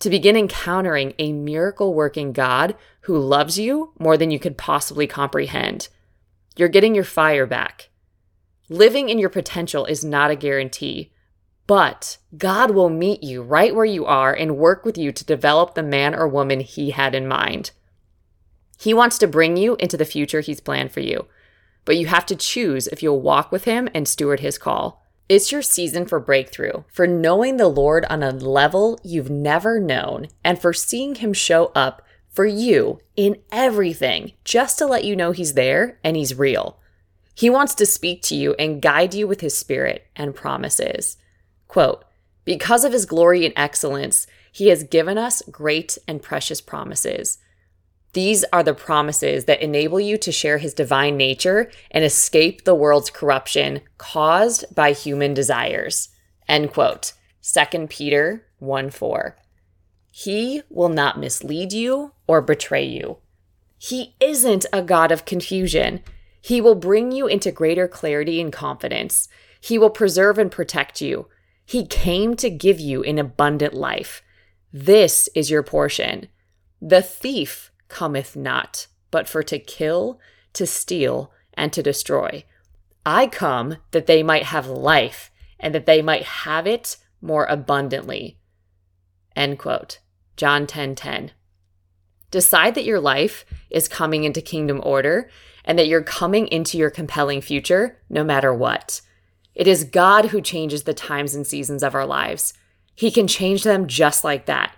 to 0.00 0.10
begin 0.10 0.36
encountering 0.36 1.14
a 1.18 1.32
miracle 1.32 1.92
working 1.92 2.32
God 2.32 2.76
who 3.02 3.18
loves 3.18 3.58
you 3.58 3.92
more 3.98 4.16
than 4.16 4.30
you 4.30 4.38
could 4.38 4.56
possibly 4.56 5.06
comprehend. 5.06 5.88
You're 6.56 6.68
getting 6.68 6.94
your 6.94 7.04
fire 7.04 7.46
back. 7.46 7.90
Living 8.68 9.08
in 9.08 9.18
your 9.18 9.30
potential 9.30 9.84
is 9.84 10.04
not 10.04 10.30
a 10.30 10.36
guarantee, 10.36 11.12
but 11.66 12.18
God 12.36 12.70
will 12.70 12.90
meet 12.90 13.22
you 13.22 13.42
right 13.42 13.74
where 13.74 13.84
you 13.84 14.06
are 14.06 14.32
and 14.32 14.56
work 14.56 14.84
with 14.84 14.96
you 14.96 15.12
to 15.12 15.24
develop 15.24 15.74
the 15.74 15.82
man 15.82 16.14
or 16.14 16.28
woman 16.28 16.60
He 16.60 16.90
had 16.90 17.14
in 17.14 17.26
mind. 17.26 17.72
He 18.78 18.94
wants 18.94 19.18
to 19.18 19.26
bring 19.26 19.56
you 19.56 19.76
into 19.76 19.96
the 19.96 20.04
future 20.04 20.40
He's 20.40 20.60
planned 20.60 20.92
for 20.92 21.00
you, 21.00 21.26
but 21.88 21.96
you 21.96 22.06
have 22.06 22.26
to 22.26 22.36
choose 22.36 22.86
if 22.88 23.02
you'll 23.02 23.22
walk 23.22 23.50
with 23.50 23.64
Him 23.64 23.88
and 23.94 24.06
steward 24.06 24.40
His 24.40 24.58
call. 24.58 25.02
It's 25.26 25.50
your 25.50 25.62
season 25.62 26.04
for 26.04 26.20
breakthrough, 26.20 26.82
for 26.92 27.06
knowing 27.06 27.56
the 27.56 27.66
Lord 27.68 28.04
on 28.10 28.22
a 28.22 28.30
level 28.30 29.00
you've 29.02 29.30
never 29.30 29.80
known, 29.80 30.26
and 30.44 30.60
for 30.60 30.74
seeing 30.74 31.14
Him 31.14 31.32
show 31.32 31.72
up 31.74 32.02
for 32.28 32.44
you 32.44 33.00
in 33.16 33.36
everything, 33.50 34.32
just 34.44 34.76
to 34.76 34.86
let 34.86 35.04
you 35.04 35.16
know 35.16 35.32
He's 35.32 35.54
there 35.54 35.98
and 36.04 36.14
He's 36.14 36.38
real. 36.38 36.78
He 37.34 37.48
wants 37.48 37.74
to 37.76 37.86
speak 37.86 38.20
to 38.24 38.34
you 38.34 38.54
and 38.58 38.82
guide 38.82 39.14
you 39.14 39.26
with 39.26 39.40
His 39.40 39.56
Spirit 39.56 40.08
and 40.14 40.34
promises. 40.34 41.16
Quote, 41.68 42.04
because 42.44 42.84
of 42.84 42.92
His 42.92 43.06
glory 43.06 43.46
and 43.46 43.54
excellence, 43.56 44.26
He 44.52 44.68
has 44.68 44.84
given 44.84 45.16
us 45.16 45.40
great 45.50 45.96
and 46.06 46.22
precious 46.22 46.60
promises. 46.60 47.38
These 48.14 48.44
are 48.52 48.62
the 48.62 48.74
promises 48.74 49.44
that 49.44 49.60
enable 49.60 50.00
you 50.00 50.16
to 50.18 50.32
share 50.32 50.58
his 50.58 50.74
divine 50.74 51.16
nature 51.16 51.70
and 51.90 52.04
escape 52.04 52.64
the 52.64 52.74
world's 52.74 53.10
corruption 53.10 53.82
caused 53.98 54.74
by 54.74 54.92
human 54.92 55.34
desires. 55.34 56.08
End 56.48 56.72
quote. 56.72 57.12
2 57.42 57.86
Peter 57.86 58.46
1 58.58 58.90
4. 58.90 59.36
He 60.10 60.62
will 60.68 60.88
not 60.88 61.18
mislead 61.18 61.72
you 61.72 62.12
or 62.26 62.40
betray 62.40 62.84
you. 62.84 63.18
He 63.78 64.16
isn't 64.20 64.66
a 64.72 64.82
God 64.82 65.12
of 65.12 65.24
confusion. 65.24 66.02
He 66.40 66.60
will 66.60 66.74
bring 66.74 67.12
you 67.12 67.26
into 67.26 67.52
greater 67.52 67.86
clarity 67.86 68.40
and 68.40 68.52
confidence. 68.52 69.28
He 69.60 69.78
will 69.78 69.90
preserve 69.90 70.38
and 70.38 70.50
protect 70.50 71.00
you. 71.00 71.28
He 71.64 71.86
came 71.86 72.34
to 72.36 72.50
give 72.50 72.80
you 72.80 73.04
an 73.04 73.18
abundant 73.18 73.74
life. 73.74 74.22
This 74.72 75.28
is 75.34 75.50
your 75.50 75.62
portion. 75.62 76.28
The 76.80 77.02
thief 77.02 77.70
cometh 77.88 78.36
not, 78.36 78.86
but 79.10 79.28
for 79.28 79.42
to 79.42 79.58
kill, 79.58 80.20
to 80.52 80.66
steal, 80.66 81.32
and 81.54 81.72
to 81.72 81.82
destroy. 81.82 82.44
I 83.04 83.26
come 83.26 83.78
that 83.90 84.06
they 84.06 84.22
might 84.22 84.44
have 84.44 84.66
life, 84.66 85.30
and 85.58 85.74
that 85.74 85.86
they 85.86 86.02
might 86.02 86.24
have 86.24 86.66
it 86.66 86.96
more 87.20 87.46
abundantly. 87.46 88.38
End 89.34 89.58
quote. 89.58 89.98
John 90.36 90.66
10 90.66 90.94
10. 90.94 91.32
Decide 92.30 92.74
that 92.74 92.84
your 92.84 93.00
life 93.00 93.44
is 93.70 93.88
coming 93.88 94.24
into 94.24 94.40
kingdom 94.40 94.80
order 94.84 95.30
and 95.64 95.78
that 95.78 95.86
you're 95.86 96.02
coming 96.02 96.46
into 96.48 96.78
your 96.78 96.90
compelling 96.90 97.40
future 97.40 97.98
no 98.08 98.22
matter 98.22 98.52
what. 98.52 99.00
It 99.54 99.66
is 99.66 99.84
God 99.84 100.26
who 100.26 100.40
changes 100.40 100.84
the 100.84 100.94
times 100.94 101.34
and 101.34 101.46
seasons 101.46 101.82
of 101.82 101.94
our 101.94 102.06
lives. 102.06 102.54
He 102.94 103.10
can 103.10 103.26
change 103.26 103.64
them 103.64 103.86
just 103.86 104.22
like 104.22 104.46
that. 104.46 104.74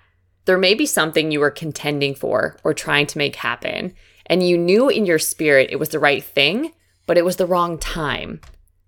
There 0.51 0.59
may 0.59 0.75
be 0.75 0.85
something 0.85 1.31
you 1.31 1.39
were 1.39 1.53
contending 1.53 2.13
for 2.13 2.57
or 2.65 2.75
trying 2.75 3.07
to 3.07 3.19
make 3.19 3.37
happen, 3.37 3.95
and 4.27 4.45
you 4.45 4.59
knew 4.59 4.89
in 4.89 5.07
your 5.07 5.21
spirit 5.21 5.69
it 5.71 5.79
was 5.79 5.91
the 5.91 6.01
right 6.01 6.25
thing, 6.25 6.73
but 7.07 7.17
it 7.17 7.25
was 7.25 7.37
the 7.37 7.47
wrong 7.47 7.79
time. 7.79 8.41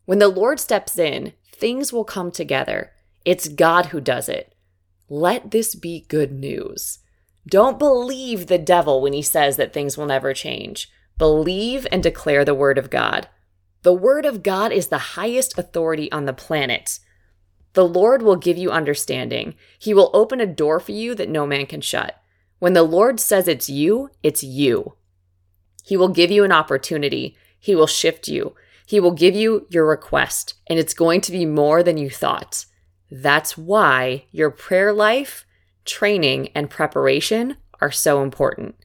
When 0.04 0.18
the 0.18 0.26
Lord 0.26 0.58
steps 0.58 0.98
in, 0.98 1.34
things 1.52 1.92
will 1.92 2.02
come 2.02 2.32
together. 2.32 2.90
It's 3.24 3.46
God 3.46 3.86
who 3.86 4.00
does 4.00 4.28
it. 4.28 4.56
Let 5.08 5.52
this 5.52 5.76
be 5.76 6.04
good 6.08 6.32
news. 6.32 6.98
Don't 7.46 7.78
believe 7.78 8.48
the 8.48 8.58
devil 8.58 9.00
when 9.00 9.12
he 9.12 9.22
says 9.22 9.56
that 9.56 9.72
things 9.72 9.96
will 9.96 10.06
never 10.06 10.34
change. 10.34 10.90
Believe 11.16 11.86
and 11.92 12.02
declare 12.02 12.44
the 12.44 12.56
word 12.56 12.76
of 12.76 12.90
God. 12.90 13.28
The 13.82 13.94
word 13.94 14.26
of 14.26 14.42
God 14.42 14.72
is 14.72 14.88
the 14.88 15.14
highest 15.14 15.56
authority 15.56 16.10
on 16.10 16.24
the 16.24 16.32
planet. 16.32 16.98
The 17.74 17.86
Lord 17.86 18.22
will 18.22 18.36
give 18.36 18.58
you 18.58 18.70
understanding. 18.70 19.54
He 19.78 19.94
will 19.94 20.10
open 20.12 20.40
a 20.40 20.46
door 20.46 20.78
for 20.78 20.92
you 20.92 21.14
that 21.14 21.28
no 21.28 21.46
man 21.46 21.66
can 21.66 21.80
shut. 21.80 22.16
When 22.58 22.74
the 22.74 22.82
Lord 22.82 23.18
says 23.18 23.48
it's 23.48 23.68
you, 23.68 24.10
it's 24.22 24.42
you. 24.42 24.94
He 25.84 25.96
will 25.96 26.08
give 26.08 26.30
you 26.30 26.44
an 26.44 26.52
opportunity. 26.52 27.36
He 27.58 27.74
will 27.74 27.86
shift 27.86 28.28
you. 28.28 28.54
He 28.86 29.00
will 29.00 29.12
give 29.12 29.34
you 29.34 29.66
your 29.70 29.86
request, 29.86 30.54
and 30.66 30.78
it's 30.78 30.94
going 30.94 31.22
to 31.22 31.32
be 31.32 31.46
more 31.46 31.82
than 31.82 31.96
you 31.96 32.10
thought. 32.10 32.66
That's 33.10 33.56
why 33.56 34.26
your 34.30 34.50
prayer 34.50 34.92
life, 34.92 35.46
training, 35.84 36.50
and 36.54 36.68
preparation 36.68 37.56
are 37.80 37.90
so 37.90 38.22
important. 38.22 38.76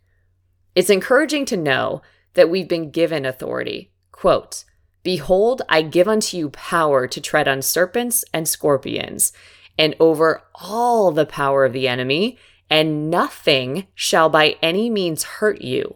It's 0.75 0.89
encouraging 0.89 1.45
to 1.45 1.57
know 1.57 2.01
that 2.35 2.49
we've 2.49 2.67
been 2.67 2.91
given 2.91 3.25
authority. 3.25 3.91
Quote, 4.11 4.63
Behold, 5.07 5.61
I 5.69 5.83
give 5.83 6.09
unto 6.09 6.35
you 6.35 6.49
power 6.49 7.07
to 7.07 7.21
tread 7.21 7.47
on 7.47 7.61
serpents 7.61 8.25
and 8.33 8.45
scorpions, 8.45 9.31
and 9.77 9.95
over 10.01 10.43
all 10.55 11.13
the 11.13 11.25
power 11.25 11.63
of 11.63 11.71
the 11.71 11.87
enemy, 11.87 12.37
and 12.69 13.09
nothing 13.09 13.87
shall 13.95 14.27
by 14.27 14.57
any 14.61 14.89
means 14.89 15.23
hurt 15.39 15.61
you. 15.61 15.95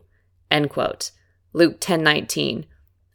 End 0.49 0.69
quote. 0.69 1.11
Luke 1.51 1.75
10 1.81 2.01
19. 2.01 2.65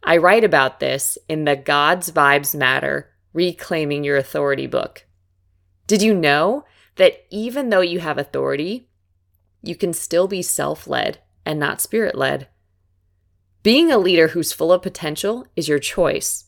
I 0.05 0.19
write 0.19 0.45
about 0.45 0.81
this 0.81 1.17
in 1.31 1.47
the 1.47 1.57
God's 1.57 2.11
Vibes 2.11 2.55
Matter 2.55 3.09
Reclaiming 3.33 4.05
Your 4.05 4.19
Authority 4.19 4.67
book. 4.67 5.07
Did 5.87 6.03
you 6.03 6.13
know 6.13 6.67
that 6.97 7.25
even 7.31 7.71
though 7.71 7.81
you 7.81 8.01
have 8.01 8.19
authority, 8.19 8.91
you 9.63 9.75
can 9.75 9.95
still 9.95 10.29
be 10.29 10.43
self 10.43 10.87
led 10.87 11.23
and 11.47 11.59
not 11.59 11.81
spirit 11.81 12.15
led? 12.15 12.49
Being 13.67 13.91
a 13.91 13.99
leader 13.99 14.29
who's 14.29 14.53
full 14.53 14.73
of 14.73 14.81
potential 14.81 15.45
is 15.57 15.67
your 15.67 15.81
choice. 15.81 16.45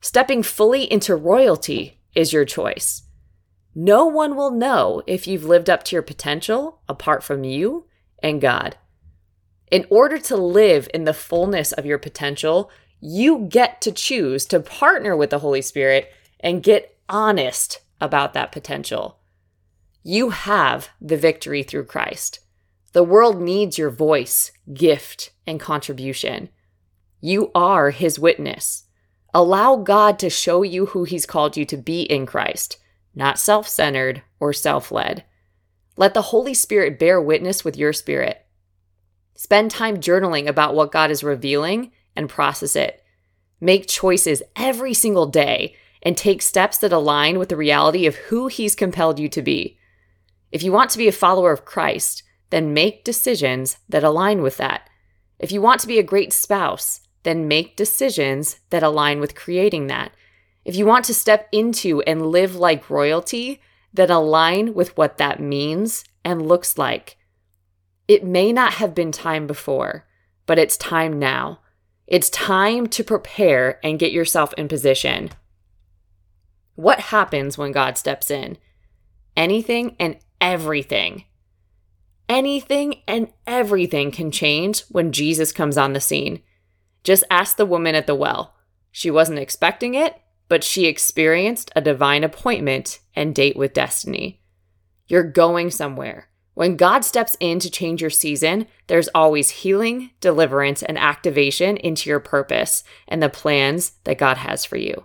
Stepping 0.00 0.42
fully 0.42 0.90
into 0.90 1.14
royalty 1.14 2.00
is 2.14 2.32
your 2.32 2.46
choice. 2.46 3.02
No 3.74 4.06
one 4.06 4.36
will 4.36 4.50
know 4.50 5.02
if 5.06 5.26
you've 5.26 5.44
lived 5.44 5.68
up 5.68 5.82
to 5.84 5.94
your 5.94 6.02
potential 6.02 6.80
apart 6.88 7.22
from 7.22 7.44
you 7.44 7.84
and 8.22 8.40
God. 8.40 8.78
In 9.70 9.84
order 9.90 10.16
to 10.16 10.36
live 10.38 10.88
in 10.94 11.04
the 11.04 11.12
fullness 11.12 11.72
of 11.72 11.84
your 11.84 11.98
potential, 11.98 12.70
you 13.00 13.40
get 13.50 13.82
to 13.82 13.92
choose 13.92 14.46
to 14.46 14.58
partner 14.58 15.14
with 15.14 15.28
the 15.28 15.40
Holy 15.40 15.60
Spirit 15.60 16.10
and 16.40 16.62
get 16.62 16.96
honest 17.06 17.80
about 18.00 18.32
that 18.32 18.50
potential. 18.50 19.18
You 20.02 20.30
have 20.30 20.88
the 21.02 21.18
victory 21.18 21.62
through 21.62 21.84
Christ. 21.84 22.40
The 22.96 23.04
world 23.04 23.42
needs 23.42 23.76
your 23.76 23.90
voice, 23.90 24.52
gift, 24.72 25.32
and 25.46 25.60
contribution. 25.60 26.48
You 27.20 27.50
are 27.54 27.90
his 27.90 28.18
witness. 28.18 28.84
Allow 29.34 29.76
God 29.76 30.18
to 30.20 30.30
show 30.30 30.62
you 30.62 30.86
who 30.86 31.04
he's 31.04 31.26
called 31.26 31.58
you 31.58 31.66
to 31.66 31.76
be 31.76 32.04
in 32.04 32.24
Christ, 32.24 32.78
not 33.14 33.38
self 33.38 33.68
centered 33.68 34.22
or 34.40 34.54
self 34.54 34.90
led. 34.90 35.24
Let 35.98 36.14
the 36.14 36.32
Holy 36.32 36.54
Spirit 36.54 36.98
bear 36.98 37.20
witness 37.20 37.66
with 37.66 37.76
your 37.76 37.92
spirit. 37.92 38.46
Spend 39.34 39.70
time 39.70 39.98
journaling 39.98 40.46
about 40.46 40.74
what 40.74 40.90
God 40.90 41.10
is 41.10 41.22
revealing 41.22 41.92
and 42.16 42.30
process 42.30 42.74
it. 42.74 43.04
Make 43.60 43.88
choices 43.88 44.42
every 44.56 44.94
single 44.94 45.26
day 45.26 45.76
and 46.02 46.16
take 46.16 46.40
steps 46.40 46.78
that 46.78 46.94
align 46.94 47.38
with 47.38 47.50
the 47.50 47.56
reality 47.56 48.06
of 48.06 48.16
who 48.16 48.46
He's 48.46 48.74
compelled 48.74 49.18
you 49.18 49.28
to 49.28 49.42
be. 49.42 49.76
If 50.50 50.62
you 50.62 50.72
want 50.72 50.88
to 50.92 50.98
be 50.98 51.08
a 51.08 51.12
follower 51.12 51.52
of 51.52 51.66
Christ, 51.66 52.22
then 52.50 52.74
make 52.74 53.04
decisions 53.04 53.78
that 53.88 54.04
align 54.04 54.42
with 54.42 54.56
that. 54.56 54.88
If 55.38 55.52
you 55.52 55.60
want 55.60 55.80
to 55.80 55.86
be 55.86 55.98
a 55.98 56.04
great 56.04 56.32
spouse, 56.32 57.00
then 57.22 57.48
make 57.48 57.76
decisions 57.76 58.60
that 58.70 58.82
align 58.82 59.20
with 59.20 59.34
creating 59.34 59.88
that. 59.88 60.12
If 60.64 60.76
you 60.76 60.86
want 60.86 61.04
to 61.06 61.14
step 61.14 61.48
into 61.52 62.00
and 62.02 62.26
live 62.26 62.56
like 62.56 62.90
royalty, 62.90 63.60
then 63.92 64.10
align 64.10 64.74
with 64.74 64.96
what 64.96 65.18
that 65.18 65.40
means 65.40 66.04
and 66.24 66.46
looks 66.46 66.78
like. 66.78 67.16
It 68.08 68.24
may 68.24 68.52
not 68.52 68.74
have 68.74 68.94
been 68.94 69.12
time 69.12 69.46
before, 69.46 70.06
but 70.46 70.58
it's 70.58 70.76
time 70.76 71.18
now. 71.18 71.60
It's 72.06 72.30
time 72.30 72.86
to 72.88 73.02
prepare 73.02 73.80
and 73.84 73.98
get 73.98 74.12
yourself 74.12 74.52
in 74.54 74.68
position. 74.68 75.30
What 76.76 77.00
happens 77.00 77.58
when 77.58 77.72
God 77.72 77.98
steps 77.98 78.30
in? 78.30 78.58
Anything 79.36 79.96
and 79.98 80.16
everything. 80.40 81.24
Anything 82.28 83.02
and 83.06 83.28
everything 83.46 84.10
can 84.10 84.30
change 84.30 84.82
when 84.88 85.12
Jesus 85.12 85.52
comes 85.52 85.78
on 85.78 85.92
the 85.92 86.00
scene. 86.00 86.42
Just 87.04 87.24
ask 87.30 87.56
the 87.56 87.66
woman 87.66 87.94
at 87.94 88.06
the 88.06 88.14
well. 88.14 88.56
She 88.90 89.10
wasn't 89.10 89.38
expecting 89.38 89.94
it, 89.94 90.20
but 90.48 90.64
she 90.64 90.86
experienced 90.86 91.70
a 91.76 91.80
divine 91.80 92.24
appointment 92.24 93.00
and 93.14 93.34
date 93.34 93.56
with 93.56 93.74
destiny. 93.74 94.40
You're 95.06 95.22
going 95.22 95.70
somewhere. 95.70 96.28
When 96.54 96.76
God 96.76 97.04
steps 97.04 97.36
in 97.38 97.58
to 97.60 97.70
change 97.70 98.00
your 98.00 98.10
season, 98.10 98.66
there's 98.86 99.08
always 99.14 99.50
healing, 99.50 100.10
deliverance, 100.20 100.82
and 100.82 100.96
activation 100.98 101.76
into 101.76 102.08
your 102.08 102.18
purpose 102.18 102.82
and 103.06 103.22
the 103.22 103.28
plans 103.28 103.92
that 104.04 104.18
God 104.18 104.38
has 104.38 104.64
for 104.64 104.76
you. 104.76 105.04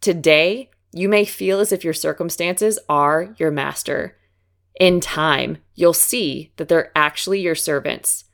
Today, 0.00 0.70
You 0.96 1.08
may 1.08 1.24
feel 1.24 1.58
as 1.58 1.72
if 1.72 1.82
your 1.82 1.92
circumstances 1.92 2.78
are 2.88 3.34
your 3.36 3.50
master. 3.50 4.16
In 4.78 5.00
time, 5.00 5.58
you'll 5.74 5.92
see 5.92 6.52
that 6.56 6.68
they're 6.68 6.90
actually 6.96 7.40
your 7.40 7.54
servants. 7.54 8.24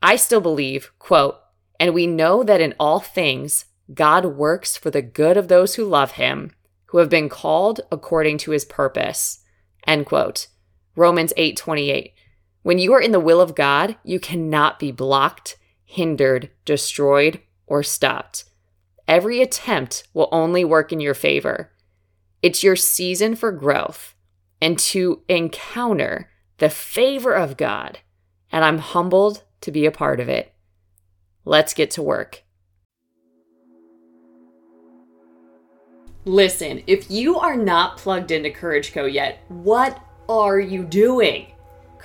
I 0.00 0.16
still 0.16 0.40
believe, 0.40 0.92
quote, 0.98 1.38
and 1.80 1.92
we 1.92 2.06
know 2.06 2.42
that 2.44 2.60
in 2.60 2.74
all 2.78 3.00
things, 3.00 3.64
God 3.92 4.24
works 4.24 4.76
for 4.76 4.90
the 4.90 5.02
good 5.02 5.36
of 5.36 5.48
those 5.48 5.74
who 5.74 5.84
love 5.84 6.12
him, 6.12 6.52
who 6.86 6.98
have 6.98 7.10
been 7.10 7.28
called 7.28 7.80
according 7.90 8.38
to 8.38 8.52
his 8.52 8.64
purpose. 8.64 9.40
End 9.86 10.06
quote. 10.06 10.48
Romans 10.94 11.32
8 11.36 11.56
28. 11.56 12.14
When 12.62 12.78
you 12.78 12.92
are 12.94 13.00
in 13.00 13.12
the 13.12 13.20
will 13.20 13.40
of 13.40 13.54
God, 13.54 13.96
you 14.02 14.18
cannot 14.18 14.78
be 14.78 14.90
blocked, 14.90 15.56
hindered, 15.84 16.50
destroyed, 16.64 17.40
or 17.66 17.82
stopped. 17.82 18.44
Every 19.06 19.40
attempt 19.40 20.08
will 20.14 20.28
only 20.32 20.64
work 20.64 20.92
in 20.92 20.98
your 20.98 21.14
favor. 21.14 21.72
It's 22.42 22.64
your 22.64 22.76
season 22.76 23.36
for 23.36 23.52
growth 23.52 24.15
and 24.60 24.78
to 24.78 25.22
encounter 25.28 26.30
the 26.58 26.70
favor 26.70 27.32
of 27.32 27.56
God. 27.56 27.98
And 28.50 28.64
I'm 28.64 28.78
humbled 28.78 29.44
to 29.62 29.70
be 29.70 29.86
a 29.86 29.90
part 29.90 30.20
of 30.20 30.28
it. 30.28 30.52
Let's 31.44 31.74
get 31.74 31.90
to 31.92 32.02
work. 32.02 32.42
Listen, 36.24 36.82
if 36.86 37.10
you 37.10 37.38
are 37.38 37.56
not 37.56 37.98
plugged 37.98 38.32
into 38.32 38.50
Courage 38.50 38.92
Co 38.92 39.04
yet, 39.04 39.44
what 39.48 40.00
are 40.28 40.58
you 40.58 40.84
doing? 40.84 41.52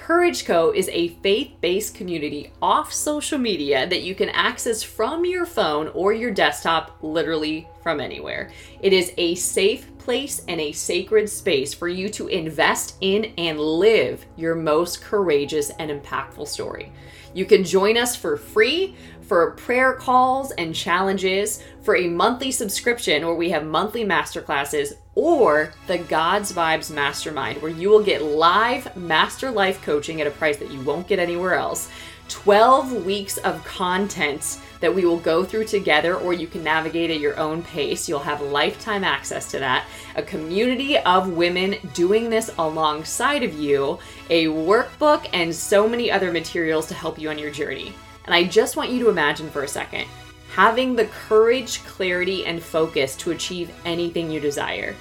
Courage 0.02 0.46
Co 0.46 0.72
is 0.72 0.90
a 0.92 1.10
faith 1.10 1.54
based 1.62 1.94
community 1.94 2.52
off 2.60 2.92
social 2.92 3.38
media 3.38 3.88
that 3.88 4.02
you 4.02 4.16
can 4.16 4.30
access 4.30 4.82
from 4.82 5.26
your 5.26 5.46
phone 5.46 5.90
or 5.90 6.12
your 6.12 6.32
desktop, 6.32 6.98
literally 7.04 7.68
from 7.84 8.00
anywhere. 8.00 8.50
It 8.82 8.94
is 8.94 9.14
a 9.18 9.36
safe 9.36 9.96
place 10.00 10.42
and 10.48 10.60
a 10.60 10.72
sacred 10.72 11.30
space 11.30 11.76
for 11.76 11.88
you 11.88 12.10
to 12.10 12.28
invest 12.30 12.96
in 13.02 13.32
and 13.38 13.60
live 13.60 14.26
your 14.38 14.56
most 14.56 15.04
courageous 15.04 15.70
and 15.78 15.92
impactful 15.92 16.48
story. 16.48 16.92
You 17.36 17.46
can 17.46 17.64
join 17.64 17.96
us 17.96 18.16
for 18.16 18.38
free 18.38 18.96
for 19.32 19.52
prayer 19.52 19.94
calls 19.94 20.52
and 20.52 20.76
challenges, 20.76 21.64
for 21.84 21.96
a 21.96 22.10
monthly 22.10 22.52
subscription 22.52 23.26
where 23.26 23.34
we 23.34 23.50
have 23.50 23.66
monthly 23.66 24.04
masterclasses, 24.04 24.92
or 25.16 25.74
the 25.88 26.00
God's 26.00 26.52
Vibes 26.52 26.94
Mastermind, 26.94 27.62
where 27.62 27.72
you 27.72 27.90
will 27.90 28.04
get 28.04 28.22
live 28.22 28.94
master 28.98 29.50
life 29.50 29.82
coaching 29.84 30.20
at 30.20 30.28
a 30.28 30.32
price 30.32 30.58
that 30.58 30.70
you 30.70 30.82
won't 30.82 31.08
get 31.08 31.18
anywhere 31.18 31.54
else. 31.54 31.90
12 32.28 33.06
weeks 33.06 33.38
of 33.38 33.64
content 33.64 34.60
that 34.82 34.94
we 34.94 35.06
will 35.06 35.20
go 35.20 35.46
through 35.46 35.64
together, 35.64 36.18
or 36.18 36.34
you 36.34 36.48
can 36.48 36.62
navigate 36.62 37.10
at 37.10 37.22
your 37.22 37.40
own 37.40 37.64
pace. 37.64 38.10
You'll 38.10 38.20
have 38.20 38.42
lifetime 38.42 39.06
access 39.06 39.50
to 39.52 39.60
that. 39.60 39.86
A 40.18 40.24
community 40.24 40.98
of 40.98 41.32
women 41.32 41.78
doing 41.94 42.30
this 42.30 42.52
alongside 42.58 43.44
of 43.44 43.54
you, 43.54 43.98
a 44.30 44.48
workbook, 44.48 45.26
and 45.32 45.56
so 45.56 45.88
many 45.88 46.12
other 46.12 46.34
materials 46.34 46.86
to 46.88 46.94
help 46.94 47.18
you 47.18 47.30
on 47.30 47.40
your 47.40 47.50
journey. 47.50 47.94
And 48.26 48.36
I 48.36 48.44
just 48.44 48.76
want 48.78 48.92
you 48.92 49.00
to 49.00 49.10
imagine 49.10 49.50
for 49.50 49.64
a 49.64 49.68
second 49.68 50.08
having 50.52 50.96
the 50.98 51.06
courage, 51.06 51.82
clarity, 51.86 52.46
and 52.46 52.62
focus 52.62 53.16
to 53.16 53.32
achieve 53.32 53.72
anything 53.86 54.30
you 54.30 54.40
desire. 54.40 54.94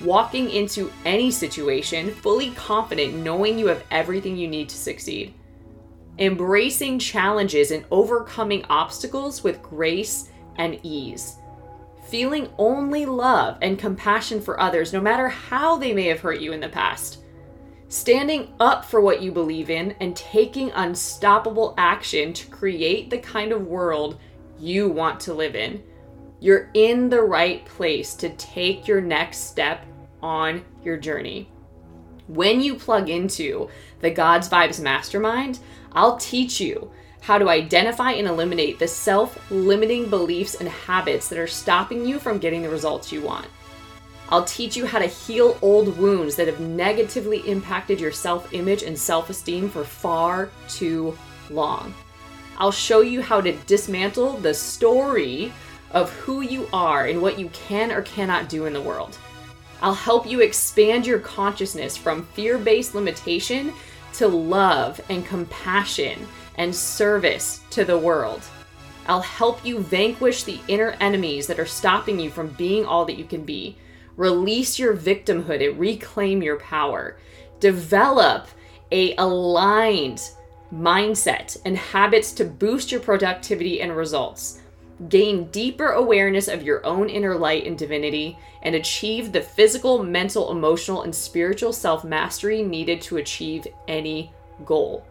Walking 0.00 0.50
into 0.50 0.90
any 1.04 1.30
situation 1.30 2.10
fully 2.10 2.50
confident, 2.52 3.14
knowing 3.14 3.56
you 3.56 3.68
have 3.68 3.84
everything 3.92 4.36
you 4.36 4.48
need 4.48 4.68
to 4.68 4.76
succeed. 4.76 5.32
Embracing 6.18 6.98
challenges 6.98 7.70
and 7.70 7.84
overcoming 7.92 8.64
obstacles 8.64 9.44
with 9.44 9.62
grace 9.62 10.30
and 10.56 10.80
ease. 10.82 11.36
Feeling 12.08 12.48
only 12.58 13.06
love 13.06 13.58
and 13.62 13.78
compassion 13.78 14.40
for 14.40 14.58
others, 14.58 14.92
no 14.92 15.00
matter 15.00 15.28
how 15.28 15.76
they 15.76 15.94
may 15.94 16.06
have 16.06 16.20
hurt 16.20 16.40
you 16.40 16.52
in 16.52 16.60
the 16.60 16.68
past 16.68 17.19
standing 17.90 18.54
up 18.60 18.84
for 18.84 19.00
what 19.00 19.20
you 19.20 19.32
believe 19.32 19.68
in 19.68 19.96
and 20.00 20.14
taking 20.16 20.70
unstoppable 20.70 21.74
action 21.76 22.32
to 22.32 22.46
create 22.46 23.10
the 23.10 23.18
kind 23.18 23.50
of 23.50 23.66
world 23.66 24.18
you 24.60 24.88
want 24.88 25.18
to 25.18 25.34
live 25.34 25.56
in. 25.56 25.82
You're 26.38 26.70
in 26.72 27.10
the 27.10 27.20
right 27.20 27.64
place 27.66 28.14
to 28.14 28.30
take 28.30 28.86
your 28.86 29.00
next 29.00 29.50
step 29.50 29.84
on 30.22 30.64
your 30.84 30.96
journey. 30.96 31.50
When 32.28 32.60
you 32.60 32.76
plug 32.76 33.10
into 33.10 33.68
the 33.98 34.10
God's 34.10 34.48
Vibes 34.48 34.80
Mastermind, 34.80 35.58
I'll 35.92 36.16
teach 36.16 36.60
you 36.60 36.92
how 37.22 37.38
to 37.38 37.48
identify 37.48 38.12
and 38.12 38.28
eliminate 38.28 38.78
the 38.78 38.86
self 38.86 39.50
limiting 39.50 40.08
beliefs 40.08 40.54
and 40.54 40.68
habits 40.68 41.28
that 41.28 41.40
are 41.40 41.48
stopping 41.48 42.06
you 42.06 42.20
from 42.20 42.38
getting 42.38 42.62
the 42.62 42.70
results 42.70 43.10
you 43.10 43.20
want. 43.20 43.48
I'll 44.30 44.44
teach 44.44 44.76
you 44.76 44.86
how 44.86 45.00
to 45.00 45.06
heal 45.06 45.58
old 45.60 45.98
wounds 45.98 46.36
that 46.36 46.46
have 46.46 46.60
negatively 46.60 47.38
impacted 47.48 48.00
your 48.00 48.12
self 48.12 48.52
image 48.54 48.82
and 48.82 48.96
self 48.98 49.28
esteem 49.28 49.68
for 49.68 49.84
far 49.84 50.50
too 50.68 51.18
long. 51.50 51.92
I'll 52.58 52.70
show 52.70 53.00
you 53.00 53.22
how 53.22 53.40
to 53.40 53.52
dismantle 53.66 54.34
the 54.34 54.54
story 54.54 55.52
of 55.92 56.12
who 56.12 56.42
you 56.42 56.68
are 56.72 57.06
and 57.06 57.20
what 57.20 57.38
you 57.38 57.48
can 57.48 57.90
or 57.90 58.02
cannot 58.02 58.48
do 58.48 58.66
in 58.66 58.72
the 58.72 58.80
world. 58.80 59.18
I'll 59.82 59.94
help 59.94 60.26
you 60.26 60.40
expand 60.40 61.06
your 61.06 61.18
consciousness 61.18 61.96
from 61.96 62.26
fear 62.26 62.58
based 62.58 62.94
limitation 62.94 63.72
to 64.14 64.28
love 64.28 65.00
and 65.08 65.26
compassion 65.26 66.28
and 66.56 66.74
service 66.74 67.62
to 67.70 67.84
the 67.84 67.98
world. 67.98 68.42
I'll 69.06 69.22
help 69.22 69.64
you 69.64 69.80
vanquish 69.80 70.44
the 70.44 70.60
inner 70.68 70.90
enemies 71.00 71.46
that 71.48 71.58
are 71.58 71.66
stopping 71.66 72.20
you 72.20 72.30
from 72.30 72.48
being 72.48 72.84
all 72.84 73.04
that 73.06 73.16
you 73.16 73.24
can 73.24 73.44
be 73.44 73.76
Release 74.20 74.78
your 74.78 74.94
victimhood 74.94 75.66
and 75.66 75.80
reclaim 75.80 76.42
your 76.42 76.58
power. 76.58 77.16
Develop 77.58 78.48
a 78.92 79.16
aligned 79.16 80.20
mindset 80.70 81.56
and 81.64 81.74
habits 81.74 82.32
to 82.32 82.44
boost 82.44 82.92
your 82.92 83.00
productivity 83.00 83.80
and 83.80 83.96
results. 83.96 84.60
Gain 85.08 85.46
deeper 85.46 85.92
awareness 85.92 86.48
of 86.48 86.62
your 86.62 86.84
own 86.84 87.08
inner 87.08 87.34
light 87.34 87.66
and 87.66 87.78
divinity 87.78 88.36
and 88.62 88.74
achieve 88.74 89.32
the 89.32 89.40
physical, 89.40 90.02
mental, 90.04 90.50
emotional, 90.50 91.00
and 91.00 91.14
spiritual 91.14 91.72
self 91.72 92.04
mastery 92.04 92.62
needed 92.62 93.00
to 93.00 93.16
achieve 93.16 93.66
any 93.88 94.34
goal. 94.66 95.02